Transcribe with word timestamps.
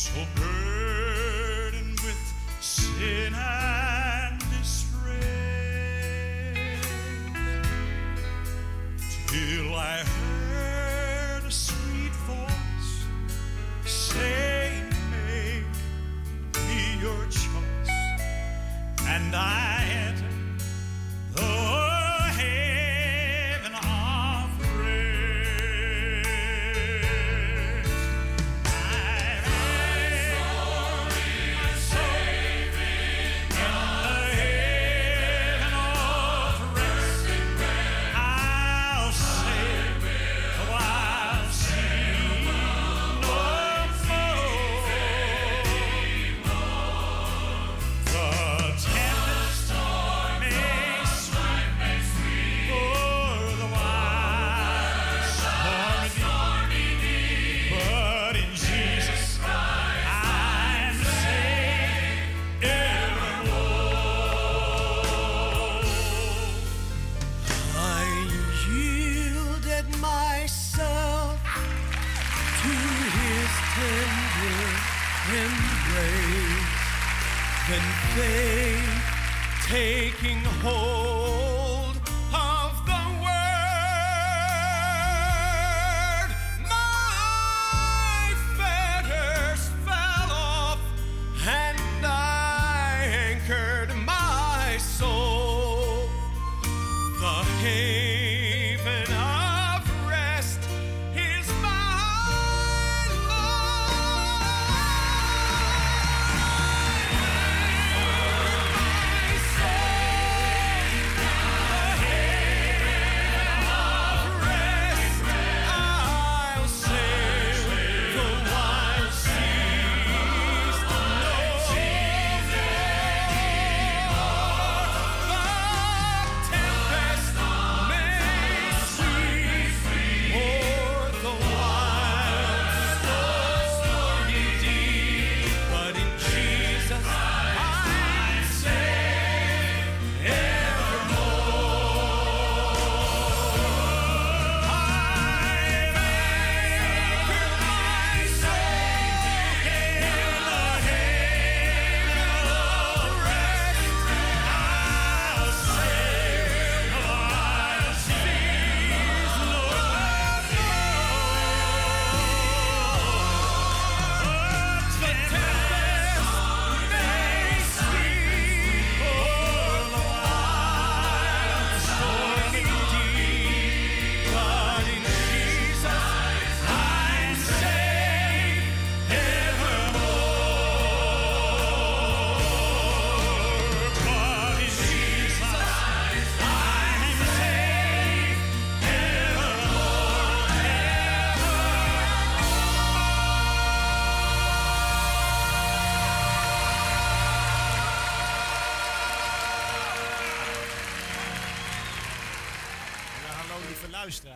so 0.00 0.12
burdened 0.34 2.00
with 2.00 2.16
sin 2.60 3.34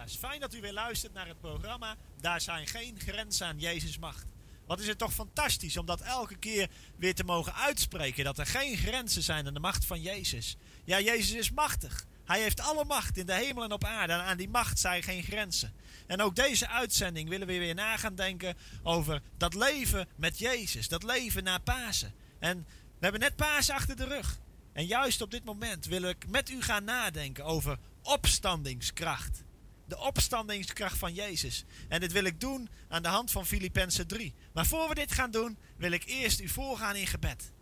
luisteraars. 0.04 0.32
Fijn 0.32 0.40
dat 0.40 0.54
u 0.54 0.60
weer 0.60 0.72
luistert 0.72 1.12
naar 1.12 1.26
het 1.26 1.40
programma 1.40 1.96
Daar 2.20 2.40
zijn 2.40 2.66
geen 2.66 3.00
grenzen 3.00 3.46
aan 3.46 3.58
Jezus 3.58 3.98
macht. 3.98 4.26
Wat 4.66 4.80
is 4.80 4.86
het 4.86 4.98
toch 4.98 5.12
fantastisch 5.12 5.76
om 5.76 5.86
dat 5.86 6.00
elke 6.00 6.36
keer 6.36 6.68
weer 6.96 7.14
te 7.14 7.24
mogen 7.24 7.54
uitspreken. 7.54 8.24
Dat 8.24 8.38
er 8.38 8.46
geen 8.46 8.76
grenzen 8.76 9.22
zijn 9.22 9.46
aan 9.46 9.54
de 9.54 9.60
macht 9.60 9.84
van 9.84 10.00
Jezus. 10.02 10.56
Ja, 10.84 11.00
Jezus 11.00 11.32
is 11.32 11.50
machtig. 11.50 12.06
Hij 12.24 12.40
heeft 12.40 12.60
alle 12.60 12.84
macht 12.84 13.16
in 13.16 13.26
de 13.26 13.34
hemel 13.34 13.64
en 13.64 13.72
op 13.72 13.84
aarde. 13.84 14.12
En 14.12 14.22
aan 14.22 14.36
die 14.36 14.48
macht 14.48 14.78
zijn 14.78 15.02
geen 15.02 15.22
grenzen. 15.22 15.72
En 16.06 16.20
ook 16.20 16.36
deze 16.36 16.68
uitzending 16.68 17.28
willen 17.28 17.46
we 17.46 17.58
weer 17.58 17.74
na 17.74 17.96
gaan 17.96 18.14
denken 18.14 18.56
over 18.82 19.22
dat 19.36 19.54
leven 19.54 20.08
met 20.16 20.38
Jezus. 20.38 20.88
Dat 20.88 21.02
leven 21.02 21.44
na 21.44 21.58
Pasen. 21.58 22.14
En 22.38 22.66
we 22.68 23.00
hebben 23.00 23.20
net 23.20 23.36
Pasen 23.36 23.74
achter 23.74 23.96
de 23.96 24.04
rug. 24.04 24.38
En 24.72 24.86
juist 24.86 25.20
op 25.20 25.30
dit 25.30 25.44
moment 25.44 25.86
wil 25.86 26.02
ik 26.02 26.28
met 26.28 26.50
u 26.50 26.62
gaan 26.62 26.84
nadenken 26.84 27.44
over 27.44 27.78
opstandingskracht. 28.02 29.43
De 29.86 29.98
opstandingskracht 29.98 30.98
van 30.98 31.14
Jezus. 31.14 31.64
En 31.88 32.00
dit 32.00 32.12
wil 32.12 32.24
ik 32.24 32.40
doen 32.40 32.68
aan 32.88 33.02
de 33.02 33.08
hand 33.08 33.30
van 33.30 33.46
Filippenzen 33.46 34.06
3. 34.06 34.34
Maar 34.52 34.66
voor 34.66 34.88
we 34.88 34.94
dit 34.94 35.12
gaan 35.12 35.30
doen, 35.30 35.58
wil 35.76 35.90
ik 35.90 36.04
eerst 36.04 36.40
u 36.40 36.48
voorgaan 36.48 36.96
in 36.96 37.06
gebed. 37.06 37.52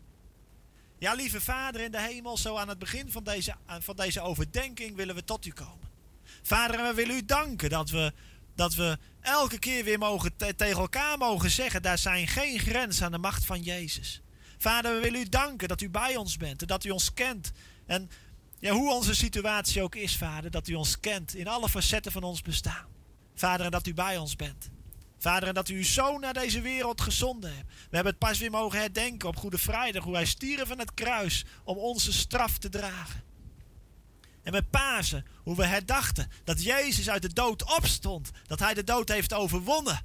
Ja, 0.98 1.14
lieve 1.14 1.40
Vader 1.40 1.80
in 1.80 1.90
de 1.90 2.00
hemel, 2.00 2.36
zo 2.36 2.56
aan 2.56 2.68
het 2.68 2.78
begin 2.78 3.10
van 3.10 3.24
deze, 3.24 3.54
van 3.66 3.96
deze 3.96 4.20
overdenking 4.20 4.96
willen 4.96 5.14
we 5.14 5.24
tot 5.24 5.46
u 5.46 5.50
komen. 5.52 5.90
Vader, 6.42 6.82
we 6.82 6.94
willen 6.94 7.16
u 7.16 7.24
danken 7.24 7.70
dat 7.70 7.90
we, 7.90 8.12
dat 8.54 8.74
we 8.74 8.98
elke 9.20 9.58
keer 9.58 9.84
weer 9.84 9.98
mogen 9.98 10.36
te- 10.36 10.54
tegen 10.54 10.80
elkaar 10.80 11.18
mogen 11.18 11.50
zeggen: 11.50 11.82
daar 11.82 11.98
zijn 11.98 12.28
geen 12.28 12.58
grenzen 12.58 13.04
aan 13.04 13.12
de 13.12 13.18
macht 13.18 13.44
van 13.46 13.62
Jezus. 13.62 14.22
Vader, 14.58 14.94
we 14.94 15.00
willen 15.00 15.20
u 15.20 15.28
danken 15.28 15.68
dat 15.68 15.80
u 15.80 15.90
bij 15.90 16.16
ons 16.16 16.36
bent 16.36 16.60
en 16.60 16.66
dat 16.66 16.84
u 16.84 16.90
ons 16.90 17.14
kent. 17.14 17.52
En 17.86 18.10
ja, 18.62 18.72
hoe 18.72 18.92
onze 18.92 19.14
situatie 19.14 19.82
ook 19.82 19.94
is, 19.94 20.16
Vader, 20.16 20.50
dat 20.50 20.68
u 20.68 20.74
ons 20.74 21.00
kent 21.00 21.34
in 21.34 21.48
alle 21.48 21.68
facetten 21.68 22.12
van 22.12 22.22
ons 22.22 22.42
bestaan. 22.42 22.86
Vader, 23.34 23.64
en 23.66 23.72
dat 23.72 23.86
u 23.86 23.94
bij 23.94 24.16
ons 24.16 24.36
bent. 24.36 24.70
Vader, 25.18 25.48
en 25.48 25.54
dat 25.54 25.68
u 25.68 25.76
uw 25.76 25.84
zoon 25.84 26.20
naar 26.20 26.34
deze 26.34 26.60
wereld 26.60 27.00
gezonden 27.00 27.56
hebt. 27.56 27.68
We 27.68 27.94
hebben 27.94 28.12
het 28.12 28.18
pas 28.18 28.38
weer 28.38 28.50
mogen 28.50 28.78
herdenken 28.78 29.28
op 29.28 29.36
Goede 29.36 29.58
Vrijdag, 29.58 30.04
hoe 30.04 30.14
hij 30.14 30.24
stierf 30.24 30.68
van 30.68 30.78
het 30.78 30.94
kruis 30.94 31.44
om 31.64 31.76
onze 31.76 32.12
straf 32.12 32.58
te 32.58 32.68
dragen. 32.68 33.22
En 34.42 34.52
met 34.52 34.70
Pasen, 34.70 35.26
hoe 35.42 35.56
we 35.56 35.66
herdachten 35.66 36.30
dat 36.44 36.62
Jezus 36.62 37.10
uit 37.10 37.22
de 37.22 37.32
dood 37.32 37.76
opstond, 37.76 38.30
dat 38.46 38.58
hij 38.58 38.74
de 38.74 38.84
dood 38.84 39.08
heeft 39.08 39.32
overwonnen. 39.32 40.00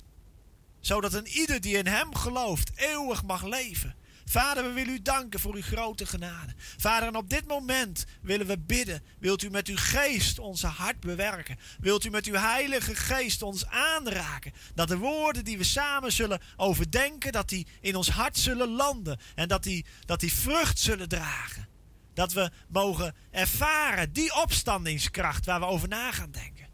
Zodat 0.79 1.13
een 1.13 1.27
ieder 1.27 1.61
die 1.61 1.77
in 1.77 1.87
hem 1.87 2.15
gelooft 2.15 2.71
eeuwig 2.75 3.23
mag 3.23 3.43
leven. 3.43 3.95
Vader, 4.29 4.63
we 4.63 4.71
willen 4.71 4.93
u 4.93 5.01
danken 5.01 5.39
voor 5.39 5.55
uw 5.55 5.61
grote 5.61 6.05
genade. 6.05 6.53
Vader, 6.77 7.07
en 7.07 7.15
op 7.15 7.29
dit 7.29 7.47
moment 7.47 8.05
willen 8.21 8.47
we 8.47 8.59
bidden. 8.59 9.03
Wilt 9.19 9.43
u 9.43 9.49
met 9.49 9.67
uw 9.67 9.77
geest 9.77 10.39
onze 10.39 10.67
hart 10.67 10.99
bewerken? 10.99 11.57
Wilt 11.79 12.05
u 12.05 12.09
met 12.09 12.25
uw 12.25 12.33
heilige 12.33 12.95
geest 12.95 13.41
ons 13.41 13.65
aanraken? 13.65 14.53
Dat 14.75 14.87
de 14.87 14.97
woorden 14.97 15.45
die 15.45 15.57
we 15.57 15.63
samen 15.63 16.11
zullen 16.11 16.41
overdenken, 16.55 17.31
dat 17.31 17.49
die 17.49 17.67
in 17.81 17.95
ons 17.95 18.09
hart 18.09 18.37
zullen 18.37 18.69
landen. 18.69 19.19
En 19.35 19.47
dat 19.47 19.63
die, 19.63 19.85
dat 20.05 20.19
die 20.19 20.33
vrucht 20.33 20.79
zullen 20.79 21.09
dragen. 21.09 21.67
Dat 22.13 22.33
we 22.33 22.51
mogen 22.69 23.15
ervaren 23.31 24.13
die 24.13 24.35
opstandingskracht 24.35 25.45
waar 25.45 25.59
we 25.59 25.65
over 25.65 25.87
na 25.87 26.11
gaan 26.11 26.31
denken. 26.31 26.67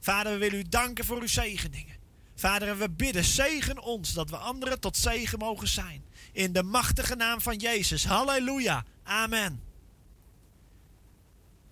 Vader, 0.00 0.32
we 0.32 0.38
willen 0.38 0.58
u 0.58 0.64
danken 0.68 1.04
voor 1.04 1.20
uw 1.20 1.26
zegeningen. 1.26 1.98
Vader, 2.34 2.68
en 2.68 2.78
we 2.78 2.90
bidden, 2.90 3.24
zegen 3.24 3.78
ons 3.82 4.12
dat 4.12 4.30
we 4.30 4.36
anderen 4.36 4.80
tot 4.80 4.96
zegen 4.96 5.38
mogen 5.38 5.68
zijn. 5.68 6.04
In 6.32 6.52
de 6.52 6.62
machtige 6.62 7.14
naam 7.14 7.40
van 7.40 7.56
Jezus. 7.56 8.04
Halleluja. 8.04 8.84
Amen. 9.02 9.62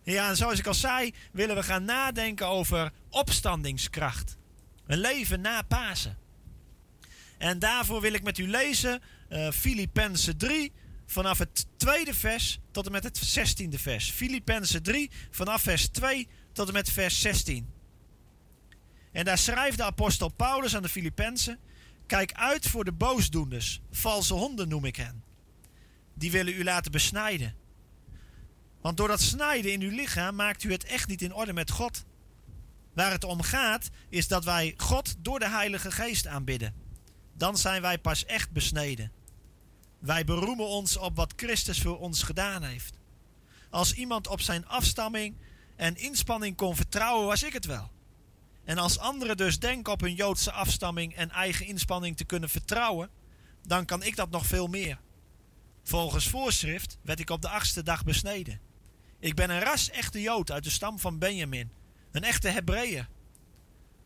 Ja, 0.03 0.29
en 0.29 0.37
zoals 0.37 0.59
ik 0.59 0.67
al 0.67 0.75
zei, 0.75 1.15
willen 1.33 1.57
we 1.57 1.63
gaan 1.63 1.85
nadenken 1.85 2.47
over 2.47 2.93
opstandingskracht. 3.09 4.37
Een 4.87 4.99
leven 4.99 5.41
na 5.41 5.63
Pasen. 5.63 6.19
En 7.39 7.59
daarvoor 7.59 8.01
wil 8.01 8.13
ik 8.13 8.23
met 8.23 8.39
u 8.39 8.49
lezen 8.49 9.03
uh, 9.31 9.51
Filippenzen 9.51 10.37
3, 10.37 10.73
vanaf 11.07 11.39
het 11.39 11.67
tweede 11.77 12.15
vers 12.15 12.59
tot 12.71 12.87
en 12.87 12.93
met 12.93 13.05
het 13.05 13.17
zestiende 13.17 13.79
vers. 13.79 14.11
Filippenzen 14.11 14.83
3, 14.83 15.11
vanaf 15.31 15.63
vers 15.63 15.89
2 15.89 16.29
tot 16.53 16.67
en 16.67 16.73
met 16.73 16.91
vers 16.91 17.21
16. 17.21 17.69
En 19.13 19.25
daar 19.25 19.39
schrijft 19.39 19.77
de 19.77 19.85
apostel 19.85 20.29
Paulus 20.29 20.77
aan 20.77 20.83
de 20.83 20.89
Filippenzen: 20.89 21.59
Kijk 22.09 22.33
uit 22.33 22.67
voor 22.69 22.85
de 22.85 22.93
boosdoeners, 22.93 23.81
valse 23.91 24.35
honden 24.35 24.69
noem 24.69 24.85
ik 24.85 24.97
hen. 24.97 25.25
Die 26.15 26.31
willen 26.31 26.55
u 26.55 26.65
laten 26.65 26.93
besnijden. 26.93 27.55
Want 28.81 28.97
door 28.97 29.09
dat 29.09 29.21
snijden 29.21 29.73
in 29.73 29.81
uw 29.81 29.91
lichaam 29.91 30.35
maakt 30.35 30.65
u 30.65 30.73
het 30.73 30.85
echt 30.85 31.09
niet 31.09 31.23
in 31.23 31.35
orde 31.35 31.53
met 31.53 31.71
God. 31.71 32.05
Waar 32.93 33.11
het 33.11 33.25
om 33.25 33.43
gaat, 33.43 33.89
is 34.09 34.29
dat 34.29 34.45
wij 34.45 34.75
God 34.77 35.15
door 35.19 35.39
de 35.39 35.49
Heilige 35.49 35.91
Geest 35.91 36.27
aanbidden. 36.27 36.75
Dan 37.35 37.57
zijn 37.59 37.83
wij 37.83 37.99
pas 37.99 38.25
echt 38.25 38.51
besneden. 38.51 39.13
Wij 39.99 40.25
beroemen 40.25 40.67
ons 40.67 40.97
op 40.97 41.17
wat 41.17 41.33
Christus 41.37 41.81
voor 41.81 41.99
ons 41.99 42.23
gedaan 42.23 42.63
heeft. 42.63 42.99
Als 43.71 43.93
iemand 43.93 44.27
op 44.27 44.41
zijn 44.41 44.67
afstamming 44.67 45.37
en 45.77 45.97
inspanning 45.97 46.57
kon 46.57 46.77
vertrouwen, 46.77 47.27
was 47.27 47.43
ik 47.43 47.53
het 47.53 47.65
wel. 47.65 47.91
En 48.69 48.79
als 48.79 48.99
anderen 48.99 49.37
dus 49.37 49.59
denken 49.59 49.93
op 49.93 50.01
hun 50.01 50.15
Joodse 50.15 50.53
afstamming 50.53 51.15
en 51.15 51.31
eigen 51.31 51.67
inspanning 51.67 52.17
te 52.17 52.25
kunnen 52.25 52.49
vertrouwen, 52.49 53.11
dan 53.63 53.85
kan 53.85 54.03
ik 54.03 54.17
dat 54.17 54.31
nog 54.31 54.47
veel 54.47 54.67
meer. 54.67 54.99
Volgens 55.83 56.29
voorschrift 56.29 56.99
werd 57.03 57.21
ik 57.21 57.31
op 57.31 57.43
de 57.43 57.49
achtste 57.49 57.83
dag 57.83 58.05
besneden. 58.05 58.61
Ik 59.19 59.35
ben 59.35 59.51
een 59.51 59.61
ras-echte 59.61 60.21
Jood 60.21 60.51
uit 60.51 60.65
de 60.65 60.71
stam 60.71 60.99
van 60.99 61.19
Benjamin, 61.19 61.71
een 62.11 62.25
echte 62.25 62.49
Hebreeër. 62.49 63.09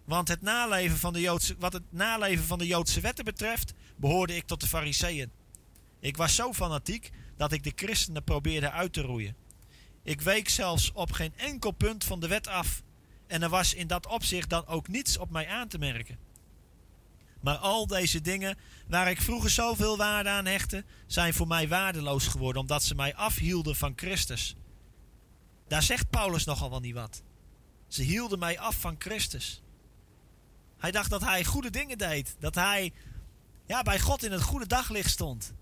Want 0.04 0.28
het 0.28 0.42
naleven 0.42 0.98
van 0.98 1.12
de 1.12 1.20
Joodse, 1.20 1.56
wat 1.58 1.72
het 1.72 1.92
naleven 1.92 2.44
van 2.44 2.58
de 2.58 2.66
Joodse 2.66 3.00
wetten 3.00 3.24
betreft, 3.24 3.72
behoorde 3.96 4.36
ik 4.36 4.46
tot 4.46 4.60
de 4.60 4.66
Fariseeën. 4.66 5.30
Ik 6.00 6.16
was 6.16 6.34
zo 6.34 6.52
fanatiek 6.52 7.10
dat 7.36 7.52
ik 7.52 7.62
de 7.62 7.72
christenen 7.74 8.24
probeerde 8.24 8.70
uit 8.70 8.92
te 8.92 9.00
roeien. 9.00 9.36
Ik 10.02 10.20
week 10.20 10.48
zelfs 10.48 10.92
op 10.92 11.12
geen 11.12 11.32
enkel 11.36 11.70
punt 11.70 12.04
van 12.04 12.20
de 12.20 12.28
wet 12.28 12.46
af 12.46 12.82
en 13.32 13.42
er 13.42 13.48
was 13.48 13.74
in 13.74 13.86
dat 13.86 14.06
opzicht 14.06 14.50
dan 14.50 14.66
ook 14.66 14.88
niets 14.88 15.18
op 15.18 15.30
mij 15.30 15.48
aan 15.48 15.68
te 15.68 15.78
merken. 15.78 16.18
Maar 17.40 17.56
al 17.56 17.86
deze 17.86 18.20
dingen 18.20 18.58
waar 18.86 19.10
ik 19.10 19.20
vroeger 19.20 19.50
zoveel 19.50 19.96
waarde 19.96 20.28
aan 20.28 20.46
hechtte, 20.46 20.84
zijn 21.06 21.34
voor 21.34 21.46
mij 21.46 21.68
waardeloos 21.68 22.26
geworden 22.26 22.60
omdat 22.62 22.82
ze 22.82 22.94
mij 22.94 23.14
afhielden 23.14 23.76
van 23.76 23.92
Christus. 23.96 24.56
Daar 25.68 25.82
zegt 25.82 26.10
Paulus 26.10 26.44
nogal 26.44 26.70
wel 26.70 26.80
niet 26.80 26.94
wat. 26.94 27.22
Ze 27.88 28.02
hielden 28.02 28.38
mij 28.38 28.58
af 28.58 28.80
van 28.80 28.96
Christus. 28.98 29.62
Hij 30.78 30.90
dacht 30.90 31.10
dat 31.10 31.24
hij 31.24 31.44
goede 31.44 31.70
dingen 31.70 31.98
deed, 31.98 32.36
dat 32.38 32.54
hij 32.54 32.92
ja, 33.66 33.82
bij 33.82 34.00
God 34.00 34.24
in 34.24 34.32
het 34.32 34.42
goede 34.42 34.66
daglicht 34.66 35.10
stond. 35.10 35.52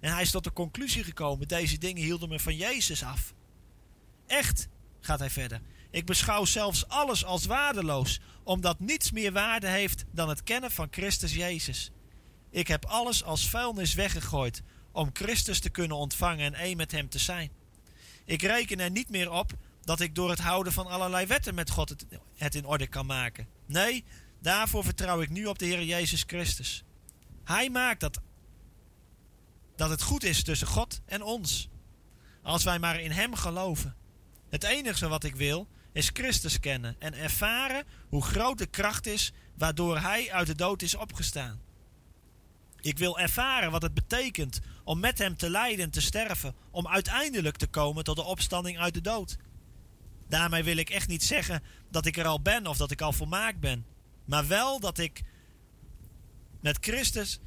En 0.00 0.12
hij 0.12 0.22
is 0.22 0.30
tot 0.30 0.44
de 0.44 0.52
conclusie 0.52 1.04
gekomen: 1.04 1.48
deze 1.48 1.78
dingen 1.78 2.02
hielden 2.02 2.28
me 2.28 2.40
van 2.40 2.56
Jezus 2.56 3.02
af. 3.02 3.34
Echt, 4.26 4.68
gaat 5.00 5.18
hij 5.18 5.30
verder. 5.30 5.60
Ik 5.96 6.06
beschouw 6.06 6.44
zelfs 6.44 6.88
alles 6.88 7.24
als 7.24 7.46
waardeloos, 7.46 8.20
omdat 8.42 8.80
niets 8.80 9.10
meer 9.10 9.32
waarde 9.32 9.68
heeft 9.68 10.04
dan 10.10 10.28
het 10.28 10.42
kennen 10.42 10.70
van 10.70 10.88
Christus 10.90 11.34
Jezus. 11.34 11.90
Ik 12.50 12.68
heb 12.68 12.84
alles 12.84 13.24
als 13.24 13.48
vuilnis 13.48 13.94
weggegooid 13.94 14.62
om 14.92 15.10
Christus 15.12 15.60
te 15.60 15.70
kunnen 15.70 15.96
ontvangen 15.96 16.44
en 16.44 16.54
één 16.54 16.76
met 16.76 16.92
Hem 16.92 17.08
te 17.08 17.18
zijn. 17.18 17.50
Ik 18.24 18.42
reken 18.42 18.80
er 18.80 18.90
niet 18.90 19.10
meer 19.10 19.30
op 19.30 19.52
dat 19.82 20.00
ik 20.00 20.14
door 20.14 20.30
het 20.30 20.38
houden 20.38 20.72
van 20.72 20.86
allerlei 20.86 21.26
wetten 21.26 21.54
met 21.54 21.70
God 21.70 21.94
het, 22.36 22.54
in 22.54 22.66
orde 22.66 22.86
kan 22.86 23.06
maken. 23.06 23.48
Nee, 23.66 24.04
daarvoor 24.40 24.84
vertrouw 24.84 25.20
ik 25.20 25.30
nu 25.30 25.46
op 25.46 25.58
de 25.58 25.64
Heer 25.64 25.84
Jezus 25.84 26.24
Christus. 26.26 26.84
Hij 27.44 27.70
maakt 27.70 28.00
dat, 28.00 28.20
dat 29.76 29.90
het 29.90 30.02
goed 30.02 30.24
is 30.24 30.42
tussen 30.42 30.66
God 30.68 31.00
en 31.06 31.22
ons. 31.22 31.68
Als 32.42 32.64
wij 32.64 32.78
maar 32.78 33.00
in 33.00 33.10
Hem 33.10 33.34
geloven. 33.34 33.96
Het 34.48 34.64
enige 34.64 35.08
wat 35.08 35.24
ik 35.24 35.36
wil 35.36 35.68
is 35.96 36.10
Christus 36.12 36.60
kennen 36.60 36.96
en 36.98 37.14
ervaren 37.14 37.84
hoe 38.08 38.22
groot 38.22 38.58
de 38.58 38.66
kracht 38.66 39.06
is 39.06 39.32
waardoor 39.54 39.98
Hij 39.98 40.32
uit 40.32 40.46
de 40.46 40.54
dood 40.54 40.82
is 40.82 40.94
opgestaan. 40.94 41.60
Ik 42.80 42.98
wil 42.98 43.18
ervaren 43.18 43.70
wat 43.70 43.82
het 43.82 43.94
betekent 43.94 44.60
om 44.84 45.00
met 45.00 45.18
Hem 45.18 45.36
te 45.36 45.50
lijden 45.50 45.84
en 45.84 45.90
te 45.90 46.00
sterven, 46.00 46.54
om 46.70 46.88
uiteindelijk 46.88 47.56
te 47.56 47.66
komen 47.66 48.04
tot 48.04 48.16
de 48.16 48.22
opstanding 48.22 48.78
uit 48.78 48.94
de 48.94 49.00
dood. 49.00 49.36
Daarmee 50.28 50.62
wil 50.62 50.76
ik 50.76 50.90
echt 50.90 51.08
niet 51.08 51.24
zeggen 51.24 51.62
dat 51.90 52.06
ik 52.06 52.16
er 52.16 52.26
al 52.26 52.40
ben 52.40 52.66
of 52.66 52.76
dat 52.76 52.90
ik 52.90 53.00
al 53.00 53.12
volmaakt 53.12 53.60
ben, 53.60 53.86
maar 54.24 54.46
wel 54.46 54.80
dat 54.80 54.98
ik 54.98 55.22
met 56.60 56.78
Christus, 56.80 57.40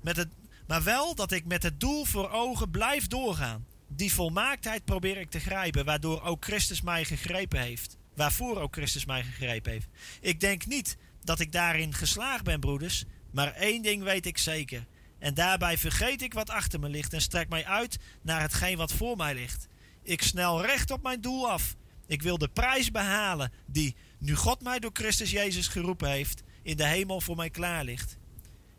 met 0.00 0.16
het, 0.16 0.28
maar 0.66 0.82
wel 0.82 1.14
dat 1.14 1.32
ik 1.32 1.44
met 1.44 1.62
het 1.62 1.80
doel 1.80 2.04
voor 2.04 2.30
ogen 2.30 2.70
blijf 2.70 3.06
doorgaan 3.06 3.66
die 3.96 4.12
volmaaktheid 4.12 4.84
probeer 4.84 5.16
ik 5.16 5.30
te 5.30 5.40
grijpen, 5.40 5.84
waardoor 5.84 6.22
ook 6.22 6.44
Christus 6.44 6.80
mij 6.80 7.04
gegrepen 7.04 7.60
heeft. 7.60 7.96
Waarvoor 8.14 8.60
ook 8.60 8.74
Christus 8.74 9.04
mij 9.04 9.22
gegrepen 9.22 9.72
heeft. 9.72 9.88
Ik 10.20 10.40
denk 10.40 10.66
niet 10.66 10.96
dat 11.24 11.40
ik 11.40 11.52
daarin 11.52 11.94
geslaagd 11.94 12.44
ben, 12.44 12.60
broeders, 12.60 13.04
maar 13.30 13.52
één 13.52 13.82
ding 13.82 14.02
weet 14.02 14.26
ik 14.26 14.38
zeker. 14.38 14.86
En 15.18 15.34
daarbij 15.34 15.78
vergeet 15.78 16.22
ik 16.22 16.34
wat 16.34 16.50
achter 16.50 16.80
me 16.80 16.88
ligt 16.88 17.12
en 17.12 17.20
strek 17.20 17.48
mij 17.48 17.64
uit 17.64 17.98
naar 18.22 18.40
hetgeen 18.40 18.76
wat 18.76 18.92
voor 18.92 19.16
mij 19.16 19.34
ligt. 19.34 19.68
Ik 20.02 20.22
snel 20.22 20.66
recht 20.66 20.90
op 20.90 21.02
mijn 21.02 21.20
doel 21.20 21.50
af. 21.50 21.76
Ik 22.06 22.22
wil 22.22 22.38
de 22.38 22.48
prijs 22.48 22.90
behalen 22.90 23.52
die, 23.66 23.96
nu 24.18 24.34
God 24.34 24.62
mij 24.62 24.78
door 24.78 24.90
Christus 24.92 25.30
Jezus 25.30 25.68
geroepen 25.68 26.10
heeft, 26.10 26.42
in 26.62 26.76
de 26.76 26.86
hemel 26.86 27.20
voor 27.20 27.36
mij 27.36 27.50
klaar 27.50 27.84
ligt. 27.84 28.16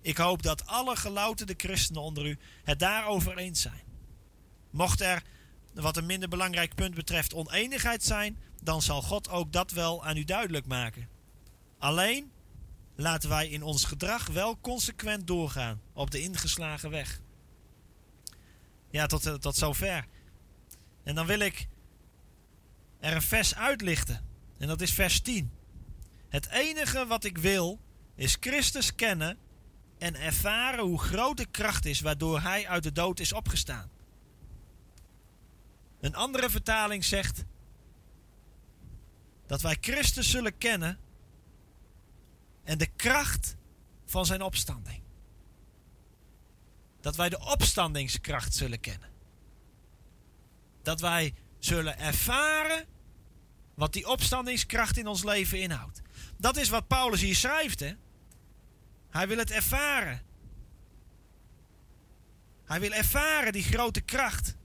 Ik 0.01 0.17
hoop 0.17 0.41
dat 0.41 0.65
alle 0.65 0.95
gelouterde 0.95 1.53
christenen 1.57 2.01
onder 2.01 2.25
u 2.25 2.37
het 2.63 2.79
daarover 2.79 3.37
eens 3.37 3.61
zijn. 3.61 3.84
Mocht 4.75 5.01
er, 5.01 5.23
wat 5.73 5.97
een 5.97 6.05
minder 6.05 6.29
belangrijk 6.29 6.75
punt 6.75 6.95
betreft, 6.95 7.33
oneenigheid 7.33 8.03
zijn, 8.03 8.37
dan 8.63 8.81
zal 8.81 9.01
God 9.01 9.29
ook 9.29 9.51
dat 9.51 9.71
wel 9.71 10.05
aan 10.05 10.17
u 10.17 10.23
duidelijk 10.23 10.65
maken. 10.65 11.09
Alleen 11.77 12.31
laten 12.95 13.29
wij 13.29 13.47
in 13.47 13.63
ons 13.63 13.83
gedrag 13.83 14.27
wel 14.27 14.59
consequent 14.59 15.27
doorgaan 15.27 15.81
op 15.93 16.11
de 16.11 16.21
ingeslagen 16.21 16.89
weg. 16.89 17.21
Ja, 18.89 19.05
tot, 19.05 19.25
eh, 19.25 19.33
tot 19.33 19.55
zover. 19.55 20.05
En 21.03 21.15
dan 21.15 21.25
wil 21.25 21.39
ik 21.39 21.67
er 22.99 23.15
een 23.15 23.21
vers 23.21 23.55
uitlichten. 23.55 24.25
En 24.57 24.67
dat 24.67 24.81
is 24.81 24.91
vers 24.91 25.21
10. 25.21 25.51
Het 26.29 26.49
enige 26.49 27.05
wat 27.05 27.23
ik 27.23 27.37
wil 27.37 27.79
is 28.15 28.37
Christus 28.39 28.95
kennen 28.95 29.37
en 29.97 30.15
ervaren 30.15 30.83
hoe 30.83 30.99
groot 30.99 31.37
de 31.37 31.45
kracht 31.45 31.85
is 31.85 31.99
waardoor 31.99 32.41
Hij 32.41 32.67
uit 32.67 32.83
de 32.83 32.91
dood 32.91 33.19
is 33.19 33.33
opgestaan. 33.33 33.93
Een 36.05 36.15
andere 36.15 36.49
vertaling 36.49 37.05
zegt 37.05 37.43
dat 39.45 39.61
wij 39.61 39.77
Christus 39.81 40.29
zullen 40.29 40.57
kennen 40.57 40.99
en 42.63 42.77
de 42.77 42.87
kracht 42.87 43.55
van 44.05 44.25
zijn 44.25 44.41
opstanding. 44.41 45.01
Dat 47.01 47.15
wij 47.15 47.29
de 47.29 47.39
opstandingskracht 47.39 48.55
zullen 48.55 48.79
kennen. 48.79 49.09
Dat 50.81 50.99
wij 50.99 51.33
zullen 51.59 51.99
ervaren 51.99 52.85
wat 53.73 53.93
die 53.93 54.07
opstandingskracht 54.07 54.97
in 54.97 55.07
ons 55.07 55.23
leven 55.23 55.61
inhoudt. 55.61 56.01
Dat 56.37 56.57
is 56.57 56.69
wat 56.69 56.87
Paulus 56.87 57.21
hier 57.21 57.35
schrijft. 57.35 57.79
Hè? 57.79 57.93
Hij 59.09 59.27
wil 59.27 59.37
het 59.37 59.51
ervaren. 59.51 60.21
Hij 62.65 62.79
wil 62.79 62.91
ervaren 62.91 63.53
die 63.53 63.63
grote 63.63 64.01
kracht. 64.01 64.55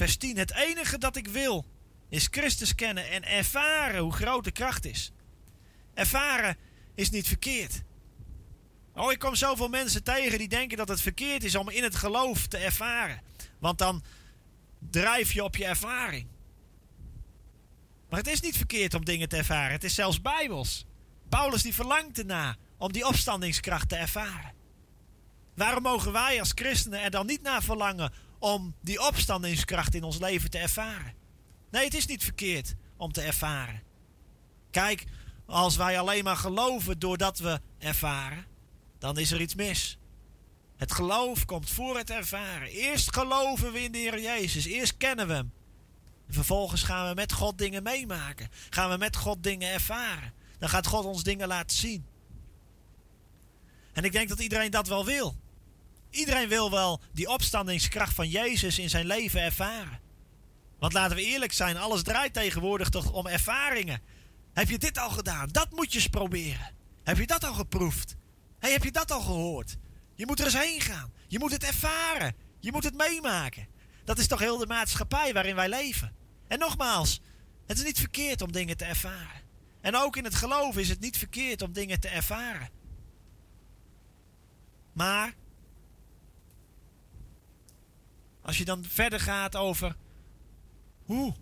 Vers 0.00 0.16
10. 0.16 0.36
Het 0.36 0.54
enige 0.54 0.98
dat 0.98 1.16
ik 1.16 1.28
wil 1.28 1.66
is 2.08 2.28
Christus 2.30 2.74
kennen 2.74 3.10
en 3.10 3.24
ervaren 3.24 4.00
hoe 4.00 4.12
groot 4.12 4.44
de 4.44 4.50
kracht 4.50 4.86
is. 4.86 5.12
Ervaren 5.94 6.56
is 6.94 7.10
niet 7.10 7.26
verkeerd. 7.26 7.82
Oh, 8.94 9.12
ik 9.12 9.18
kom 9.18 9.34
zoveel 9.34 9.68
mensen 9.68 10.02
tegen 10.02 10.38
die 10.38 10.48
denken 10.48 10.76
dat 10.76 10.88
het 10.88 11.00
verkeerd 11.00 11.44
is 11.44 11.54
om 11.54 11.68
in 11.68 11.82
het 11.82 11.96
geloof 11.96 12.46
te 12.46 12.56
ervaren. 12.56 13.20
Want 13.58 13.78
dan 13.78 14.02
drijf 14.78 15.32
je 15.32 15.44
op 15.44 15.56
je 15.56 15.64
ervaring. 15.64 16.26
Maar 18.08 18.18
het 18.18 18.28
is 18.28 18.40
niet 18.40 18.56
verkeerd 18.56 18.94
om 18.94 19.04
dingen 19.04 19.28
te 19.28 19.36
ervaren. 19.36 19.72
Het 19.72 19.84
is 19.84 19.94
zelfs 19.94 20.20
bijbels. 20.20 20.86
Paulus 21.28 21.62
die 21.62 21.74
verlangt 21.74 22.18
erna 22.18 22.56
om 22.78 22.92
die 22.92 23.06
opstandingskracht 23.06 23.88
te 23.88 23.96
ervaren. 23.96 24.52
Waarom 25.54 25.82
mogen 25.82 26.12
wij 26.12 26.40
als 26.40 26.52
christenen 26.54 27.02
er 27.02 27.10
dan 27.10 27.26
niet 27.26 27.42
naar 27.42 27.62
verlangen 27.62 28.12
om 28.40 28.74
die 28.80 29.06
opstandingskracht 29.06 29.94
in 29.94 30.04
ons 30.04 30.18
leven 30.18 30.50
te 30.50 30.58
ervaren? 30.58 31.14
Nee, 31.70 31.84
het 31.84 31.94
is 31.94 32.06
niet 32.06 32.24
verkeerd 32.24 32.74
om 32.96 33.12
te 33.12 33.20
ervaren. 33.20 33.82
Kijk, 34.70 35.04
als 35.46 35.76
wij 35.76 35.98
alleen 35.98 36.24
maar 36.24 36.36
geloven 36.36 36.98
doordat 36.98 37.38
we 37.38 37.60
ervaren, 37.78 38.46
dan 38.98 39.18
is 39.18 39.30
er 39.30 39.40
iets 39.40 39.54
mis. 39.54 39.98
Het 40.76 40.92
geloof 40.92 41.44
komt 41.44 41.70
voor 41.70 41.96
het 41.96 42.10
ervaren. 42.10 42.68
Eerst 42.68 43.14
geloven 43.14 43.72
we 43.72 43.82
in 43.82 43.92
de 43.92 43.98
Heer 43.98 44.20
Jezus. 44.20 44.64
Eerst 44.64 44.96
kennen 44.96 45.26
we 45.26 45.32
Hem. 45.32 45.52
vervolgens 46.28 46.82
gaan 46.82 47.08
we 47.08 47.14
met 47.14 47.32
God 47.32 47.58
dingen 47.58 47.82
meemaken. 47.82 48.48
Gaan 48.70 48.90
we 48.90 48.96
met 48.96 49.16
God 49.16 49.42
dingen 49.42 49.72
ervaren. 49.72 50.32
Dan 50.58 50.68
gaat 50.68 50.86
God 50.86 51.04
ons 51.04 51.22
dingen 51.22 51.48
laten 51.48 51.76
zien. 51.76 52.06
En 53.92 54.04
ik 54.04 54.12
denk 54.12 54.28
dat 54.28 54.40
iedereen 54.40 54.70
dat 54.70 54.88
wel 54.88 55.04
wil. 55.04 55.39
Iedereen 56.10 56.48
wil 56.48 56.70
wel 56.70 57.00
die 57.12 57.28
opstandingskracht 57.28 58.14
van 58.14 58.28
Jezus 58.28 58.78
in 58.78 58.90
zijn 58.90 59.06
leven 59.06 59.40
ervaren. 59.40 60.00
Want 60.78 60.92
laten 60.92 61.16
we 61.16 61.22
eerlijk 61.22 61.52
zijn, 61.52 61.76
alles 61.76 62.02
draait 62.02 62.32
tegenwoordig 62.32 62.88
toch 62.88 63.12
om 63.12 63.26
ervaringen. 63.26 64.02
Heb 64.52 64.68
je 64.68 64.78
dit 64.78 64.98
al 64.98 65.10
gedaan? 65.10 65.48
Dat 65.48 65.70
moet 65.70 65.92
je 65.92 65.98
eens 65.98 66.08
proberen. 66.08 66.74
Heb 67.02 67.16
je 67.18 67.26
dat 67.26 67.44
al 67.44 67.54
geproefd? 67.54 68.16
Hey, 68.58 68.72
heb 68.72 68.84
je 68.84 68.92
dat 68.92 69.10
al 69.10 69.20
gehoord? 69.20 69.76
Je 70.14 70.26
moet 70.26 70.38
er 70.38 70.44
eens 70.44 70.58
heen 70.58 70.80
gaan. 70.80 71.12
Je 71.26 71.38
moet 71.38 71.52
het 71.52 71.64
ervaren. 71.64 72.34
Je 72.58 72.72
moet 72.72 72.84
het 72.84 72.96
meemaken. 72.96 73.66
Dat 74.04 74.18
is 74.18 74.26
toch 74.26 74.38
heel 74.38 74.58
de 74.58 74.66
maatschappij 74.66 75.32
waarin 75.32 75.54
wij 75.54 75.68
leven. 75.68 76.14
En 76.48 76.58
nogmaals, 76.58 77.20
het 77.66 77.78
is 77.78 77.84
niet 77.84 77.98
verkeerd 77.98 78.42
om 78.42 78.52
dingen 78.52 78.76
te 78.76 78.84
ervaren. 78.84 79.40
En 79.80 79.96
ook 79.96 80.16
in 80.16 80.24
het 80.24 80.34
geloof 80.34 80.76
is 80.76 80.88
het 80.88 81.00
niet 81.00 81.18
verkeerd 81.18 81.62
om 81.62 81.72
dingen 81.72 82.00
te 82.00 82.08
ervaren. 82.08 82.70
Maar 84.92 85.34
als 88.42 88.58
je 88.58 88.64
dan 88.64 88.84
verder 88.84 89.20
gaat 89.20 89.56
over 89.56 89.96
hoe 91.04 91.34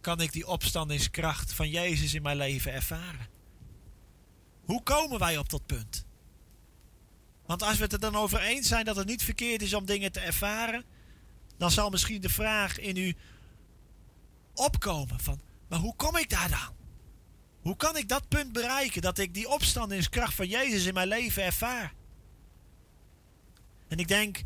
kan 0.00 0.20
ik 0.20 0.32
die 0.32 0.46
opstandingskracht 0.46 1.52
van 1.52 1.68
Jezus 1.68 2.14
in 2.14 2.22
mijn 2.22 2.36
leven 2.36 2.72
ervaren? 2.72 3.28
Hoe 4.64 4.82
komen 4.82 5.18
wij 5.18 5.38
op 5.38 5.48
dat 5.48 5.66
punt? 5.66 6.04
Want 7.46 7.62
als 7.62 7.76
we 7.76 7.82
het 7.82 7.92
er 7.92 8.00
dan 8.00 8.16
over 8.16 8.40
eens 8.40 8.68
zijn 8.68 8.84
dat 8.84 8.96
het 8.96 9.06
niet 9.06 9.22
verkeerd 9.22 9.62
is 9.62 9.74
om 9.74 9.84
dingen 9.84 10.12
te 10.12 10.20
ervaren, 10.20 10.84
dan 11.56 11.70
zal 11.70 11.90
misschien 11.90 12.20
de 12.20 12.28
vraag 12.28 12.78
in 12.78 12.96
u 12.96 13.14
opkomen 14.54 15.20
van, 15.20 15.40
maar 15.68 15.78
hoe 15.78 15.96
kom 15.96 16.16
ik 16.16 16.30
daar 16.30 16.50
dan? 16.50 16.80
Hoe 17.60 17.76
kan 17.76 17.96
ik 17.96 18.08
dat 18.08 18.28
punt 18.28 18.52
bereiken 18.52 19.02
dat 19.02 19.18
ik 19.18 19.34
die 19.34 19.48
opstandingskracht 19.48 20.34
van 20.34 20.48
Jezus 20.48 20.84
in 20.84 20.94
mijn 20.94 21.08
leven 21.08 21.42
ervaar? 21.42 21.94
En 23.88 23.98
ik 23.98 24.08
denk 24.08 24.42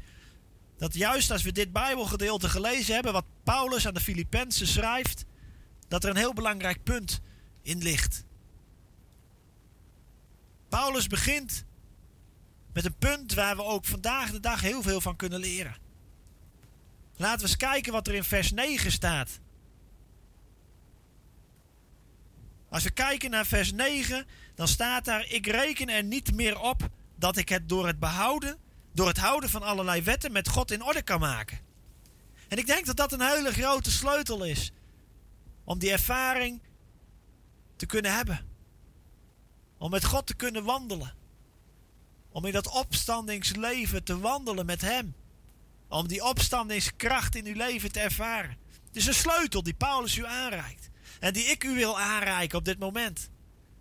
dat 0.77 0.95
juist 0.95 1.31
als 1.31 1.43
we 1.43 1.53
dit 1.53 1.73
Bijbelgedeelte 1.73 2.49
gelezen 2.49 2.95
hebben, 2.95 3.13
wat 3.13 3.25
Paulus 3.43 3.87
aan 3.87 3.95
de 3.95 4.01
Filippenzen 4.01 4.67
schrijft, 4.67 5.25
dat 5.89 6.05
er 6.05 6.11
een 6.11 6.17
heel 6.17 6.35
belangrijk 6.35 6.83
punt 6.83 7.21
in 7.63 7.83
ligt. 7.83 8.25
Paulus 10.69 11.07
begint 11.07 11.65
met 12.73 12.85
een 12.85 12.97
punt 12.99 13.35
waar 13.35 13.57
we 13.57 13.63
ook 13.63 13.85
vandaag 13.85 14.31
de 14.31 14.41
dag 14.41 14.61
heel 14.61 14.83
veel 14.83 15.01
van 15.01 15.17
kunnen 15.17 15.41
leren. 15.41 15.77
Laten 17.17 17.41
we 17.41 17.47
eens 17.47 17.57
kijken 17.57 17.93
wat 17.93 18.09
er 18.09 18.15
in 18.15 18.25
vers 18.25 18.53
9 18.53 18.93
staat. 18.93 19.41
Als 22.69 22.85
we 22.85 22.91
kijken 22.91 23.31
naar 23.31 23.47
vers 23.47 23.73
9, 23.73 24.27
dan 24.55 24.69
staat 24.69 25.05
daar: 25.05 25.27
Ik 25.29 25.47
reken 25.47 25.89
er 25.89 26.05
niet 26.05 26.35
meer 26.35 26.61
op 26.61 26.89
dat 27.19 27.37
ik 27.37 27.49
het 27.49 27.69
door 27.69 27.87
het 27.87 27.99
behouden, 27.99 28.59
door 28.97 29.09
het 29.09 29.17
houden 29.17 29.51
van 29.51 29.63
allerlei 29.63 30.03
wetten 30.03 30.33
met 30.33 30.49
God 30.49 30.71
in 30.71 30.83
orde 30.83 31.03
kan 31.03 31.21
maken. 31.21 31.59
En 32.49 32.59
ik 32.59 32.67
denk 32.67 32.87
dat 32.87 32.97
dat 32.97 33.13
een 33.13 33.21
hele 33.21 33.53
grote 33.53 33.91
sleutel 33.91 34.45
is 34.45 34.73
om 35.65 35.79
die 35.79 35.91
ervaring 35.91 36.61
te 37.77 37.87
kunnen 37.87 38.15
hebben. 38.15 38.47
Om 39.79 39.91
met 39.91 40.05
God 40.05 40.27
te 40.27 40.35
kunnen 40.35 40.65
wandelen. 40.65 41.15
Om 42.29 42.45
in 42.45 42.53
dat 42.53 42.69
opstandingsleven 42.69 44.05
te 44.05 44.19
wandelen 44.19 44.67
met 44.67 44.81
Hem. 44.81 45.15
Om 45.89 46.09
die 46.09 46.25
opstandingskracht 46.25 47.35
in 47.35 47.47
uw 47.47 47.55
leven 47.55 47.93
te 47.93 48.01
ervaren. 48.01 48.57
Het 48.87 48.97
is 48.97 49.07
een 49.07 49.15
sleutel 49.15 49.63
die 49.63 49.75
Paulus 49.75 50.17
u 50.17 50.27
aanreikt. 50.27 50.91
En 51.21 51.33
die 51.33 51.45
ik 51.45 51.65
u 51.65 51.75
wil 51.75 52.01
aanreiken 52.01 52.59
op 52.59 52.65
dit 52.65 52.79
moment. 52.79 53.31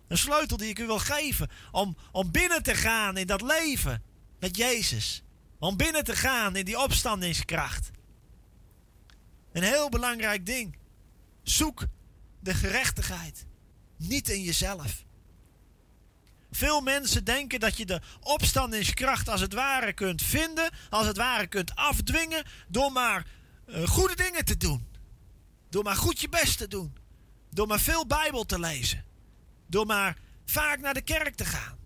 Een 0.08 0.18
sleutel 0.18 0.56
die 0.56 0.68
ik 0.68 0.78
u 0.78 0.86
wil 0.86 0.98
geven 0.98 1.50
om, 1.72 1.96
om 2.12 2.30
binnen 2.30 2.62
te 2.62 2.74
gaan 2.74 3.16
in 3.16 3.26
dat 3.26 3.42
leven 3.42 4.02
met 4.38 4.56
Jezus. 4.56 5.22
Om 5.58 5.76
binnen 5.76 6.04
te 6.04 6.16
gaan 6.16 6.56
in 6.56 6.64
die 6.64 6.78
opstandingskracht. 6.78 7.90
Een 9.52 9.62
heel 9.62 9.88
belangrijk 9.88 10.46
ding. 10.46 10.78
Zoek 11.42 11.86
de 12.40 12.54
gerechtigheid. 12.54 13.46
Niet 13.96 14.28
in 14.28 14.42
jezelf. 14.42 15.04
Veel 16.50 16.80
mensen 16.80 17.24
denken 17.24 17.60
dat 17.60 17.76
je 17.76 17.86
de 17.86 18.00
opstandingskracht 18.20 19.28
als 19.28 19.40
het 19.40 19.52
ware 19.52 19.92
kunt 19.92 20.22
vinden, 20.22 20.70
als 20.90 21.06
het 21.06 21.16
ware 21.16 21.46
kunt 21.46 21.74
afdwingen, 21.74 22.44
door 22.68 22.92
maar 22.92 23.26
uh, 23.66 23.88
goede 23.88 24.16
dingen 24.16 24.44
te 24.44 24.56
doen. 24.56 24.86
Door 25.68 25.84
maar 25.84 25.96
goed 25.96 26.20
je 26.20 26.28
best 26.28 26.58
te 26.58 26.68
doen. 26.68 26.96
Door 27.50 27.66
maar 27.66 27.80
veel 27.80 28.06
Bijbel 28.06 28.44
te 28.44 28.58
lezen. 28.58 29.04
Door 29.66 29.86
maar 29.86 30.18
vaak 30.44 30.80
naar 30.80 30.94
de 30.94 31.02
kerk 31.02 31.34
te 31.34 31.44
gaan. 31.44 31.78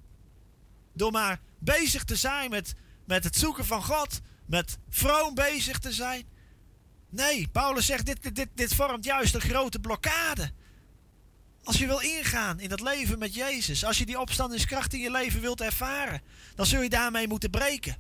Door 0.93 1.13
maar 1.13 1.41
bezig 1.61 2.05
te 2.05 2.17
zijn 2.17 2.51
met, 2.51 2.75
met 3.05 3.25
het 3.25 3.37
zoeken 3.37 3.67
van 3.67 3.83
God. 3.83 4.21
Met 4.47 4.79
vroom 4.89 5.35
bezig 5.35 5.79
te 5.79 5.93
zijn. 5.93 6.25
Nee, 7.09 7.49
Paulus 7.49 7.87
zegt, 7.87 8.07
dit, 8.07 8.35
dit, 8.35 8.49
dit 8.55 8.75
vormt 8.75 9.05
juist 9.05 9.35
een 9.35 9.41
grote 9.41 9.79
blokkade. 9.79 10.53
Als 11.65 11.79
je 11.79 11.87
wil 11.87 12.01
ingaan 12.01 12.61
in 12.61 12.69
dat 12.69 12.81
leven 12.81 13.19
met 13.19 13.35
Jezus, 13.35 13.85
als 13.85 13.99
je 13.99 14.07
die 14.07 14.21
opstandingskracht 14.21 14.93
in 14.93 15.01
je 15.01 15.11
leven 15.11 15.41
wilt 15.41 15.61
ervaren, 15.61 16.23
dan 16.55 16.67
zul 16.67 16.83
je 16.83 16.89
daarmee 16.89 17.29
moeten 17.29 17.51
breken. 17.51 17.97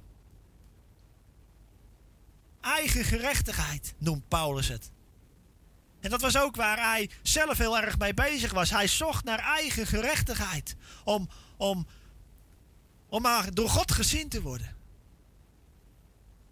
Eigen 2.61 3.05
gerechtigheid 3.05 3.95
noemt 3.99 4.29
Paulus 4.29 4.69
het. 4.69 4.91
En 6.01 6.11
dat 6.11 6.21
was 6.21 6.39
ook 6.39 6.57
waar 6.57 6.79
hij 6.79 7.11
zelf 7.23 7.59
heel 7.59 7.79
erg 7.79 7.99
mee 7.99 8.15
bezig 8.15 8.53
was. 8.53 8.71
Hij 8.71 8.87
zocht 8.87 9.25
naar 9.25 9.39
eigen 9.39 9.87
gerechtigheid. 9.87 10.77
Om, 11.05 11.29
om, 11.57 11.87
om 13.11 13.23
maar 13.23 13.55
door 13.55 13.69
God 13.69 13.93
gezien 13.93 14.29
te 14.29 14.43
worden. 14.43 14.77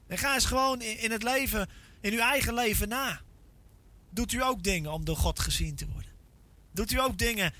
En 0.07 0.19
ga 0.19 0.35
eens 0.35 0.45
gewoon 0.45 0.81
in 0.81 1.11
het 1.11 1.23
leven, 1.23 1.69
in 2.01 2.13
uw 2.13 2.19
eigen 2.19 2.55
leven 2.55 2.89
na. 2.89 3.21
Doet 4.11 4.33
u 4.33 4.43
ook 4.43 4.63
dingen 4.63 4.93
om 4.93 5.05
door 5.05 5.17
God 5.17 5.39
gezien 5.39 5.75
te 5.75 5.89
worden? 5.89 6.13
Doet 6.73 6.93
u 6.93 7.01
ook 7.01 7.19
dingen 7.19 7.55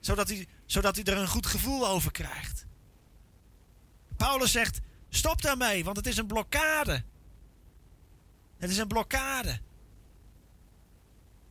zodat 0.00 0.30
u, 0.30 0.46
zodat 0.66 0.98
u 0.98 1.02
er 1.02 1.16
een 1.16 1.28
goed 1.28 1.46
gevoel 1.46 1.88
over 1.88 2.10
krijgt? 2.10 2.66
Paulus 4.16 4.52
zegt: 4.52 4.80
stop 5.08 5.42
daarmee, 5.42 5.84
want 5.84 5.96
het 5.96 6.06
is 6.06 6.16
een 6.16 6.26
blokkade. 6.26 7.02
Het 8.56 8.70
is 8.70 8.78
een 8.78 8.88
blokkade. 8.88 9.60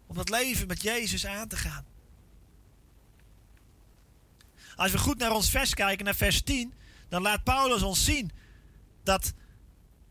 Om 0.08 0.16
dat 0.16 0.30
leven 0.30 0.68
met 0.68 0.82
Jezus 0.82 1.26
aan 1.26 1.48
te 1.48 1.58
gaan. 1.58 1.86
Als 4.76 4.92
we 4.92 4.98
goed 4.98 5.18
naar 5.18 5.32
ons 5.32 5.50
vers 5.50 5.74
kijken, 5.74 6.06
naar 6.06 6.16
vers 6.16 6.42
10, 6.42 6.74
dan 7.10 7.22
laat 7.22 7.44
Paulus 7.44 7.82
ons 7.82 8.06
zien 8.06 8.32
dat 9.04 9.34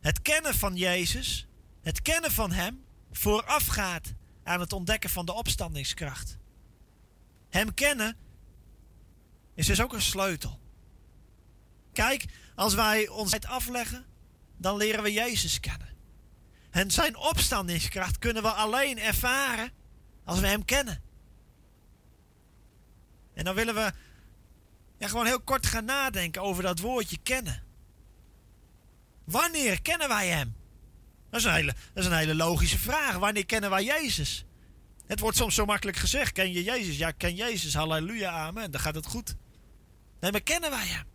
het 0.00 0.22
kennen 0.22 0.54
van 0.54 0.76
Jezus, 0.76 1.46
het 1.82 2.02
kennen 2.02 2.32
van 2.32 2.52
Hem, 2.52 2.84
voorafgaat 3.12 4.12
aan 4.44 4.60
het 4.60 4.72
ontdekken 4.72 5.10
van 5.10 5.26
de 5.26 5.32
opstandingskracht. 5.32 6.38
Hem 7.48 7.74
kennen 7.74 8.16
is 9.54 9.66
dus 9.66 9.80
ook 9.80 9.92
een 9.92 10.02
sleutel. 10.02 10.60
Kijk, 11.92 12.24
als 12.54 12.74
wij 12.74 13.08
ons 13.08 13.32
het 13.32 13.46
afleggen, 13.46 14.04
dan 14.56 14.76
leren 14.76 15.02
we 15.02 15.12
Jezus 15.12 15.60
kennen. 15.60 15.88
En 16.70 16.90
zijn 16.90 17.16
opstandingskracht 17.16 18.18
kunnen 18.18 18.42
we 18.42 18.50
alleen 18.50 18.98
ervaren 18.98 19.70
als 20.24 20.40
we 20.40 20.46
Hem 20.46 20.64
kennen. 20.64 21.02
En 23.34 23.44
dan 23.44 23.54
willen 23.54 23.74
we 23.74 23.92
ja, 25.02 25.08
gewoon 25.08 25.26
heel 25.26 25.40
kort 25.40 25.66
gaan 25.66 25.84
nadenken 25.84 26.42
over 26.42 26.62
dat 26.62 26.78
woordje 26.78 27.18
kennen. 27.22 27.62
Wanneer 29.24 29.82
kennen 29.82 30.08
wij 30.08 30.28
Hem? 30.28 30.54
Dat 31.30 31.40
is, 31.40 31.46
een 31.46 31.52
hele, 31.52 31.74
dat 31.92 32.04
is 32.04 32.10
een 32.10 32.16
hele 32.16 32.34
logische 32.34 32.78
vraag. 32.78 33.16
Wanneer 33.16 33.46
kennen 33.46 33.70
wij 33.70 33.84
Jezus? 33.84 34.44
Het 35.06 35.20
wordt 35.20 35.36
soms 35.36 35.54
zo 35.54 35.64
makkelijk 35.64 35.96
gezegd. 35.96 36.32
Ken 36.32 36.52
je 36.52 36.62
Jezus? 36.62 36.96
Ja, 36.96 37.10
ken 37.10 37.34
Jezus. 37.34 37.74
Halleluja, 37.74 38.30
amen. 38.30 38.70
Dan 38.70 38.80
gaat 38.80 38.94
het 38.94 39.06
goed. 39.06 39.36
Nee, 40.20 40.32
maar 40.32 40.42
kennen 40.42 40.70
wij 40.70 40.86
hem? 40.86 41.06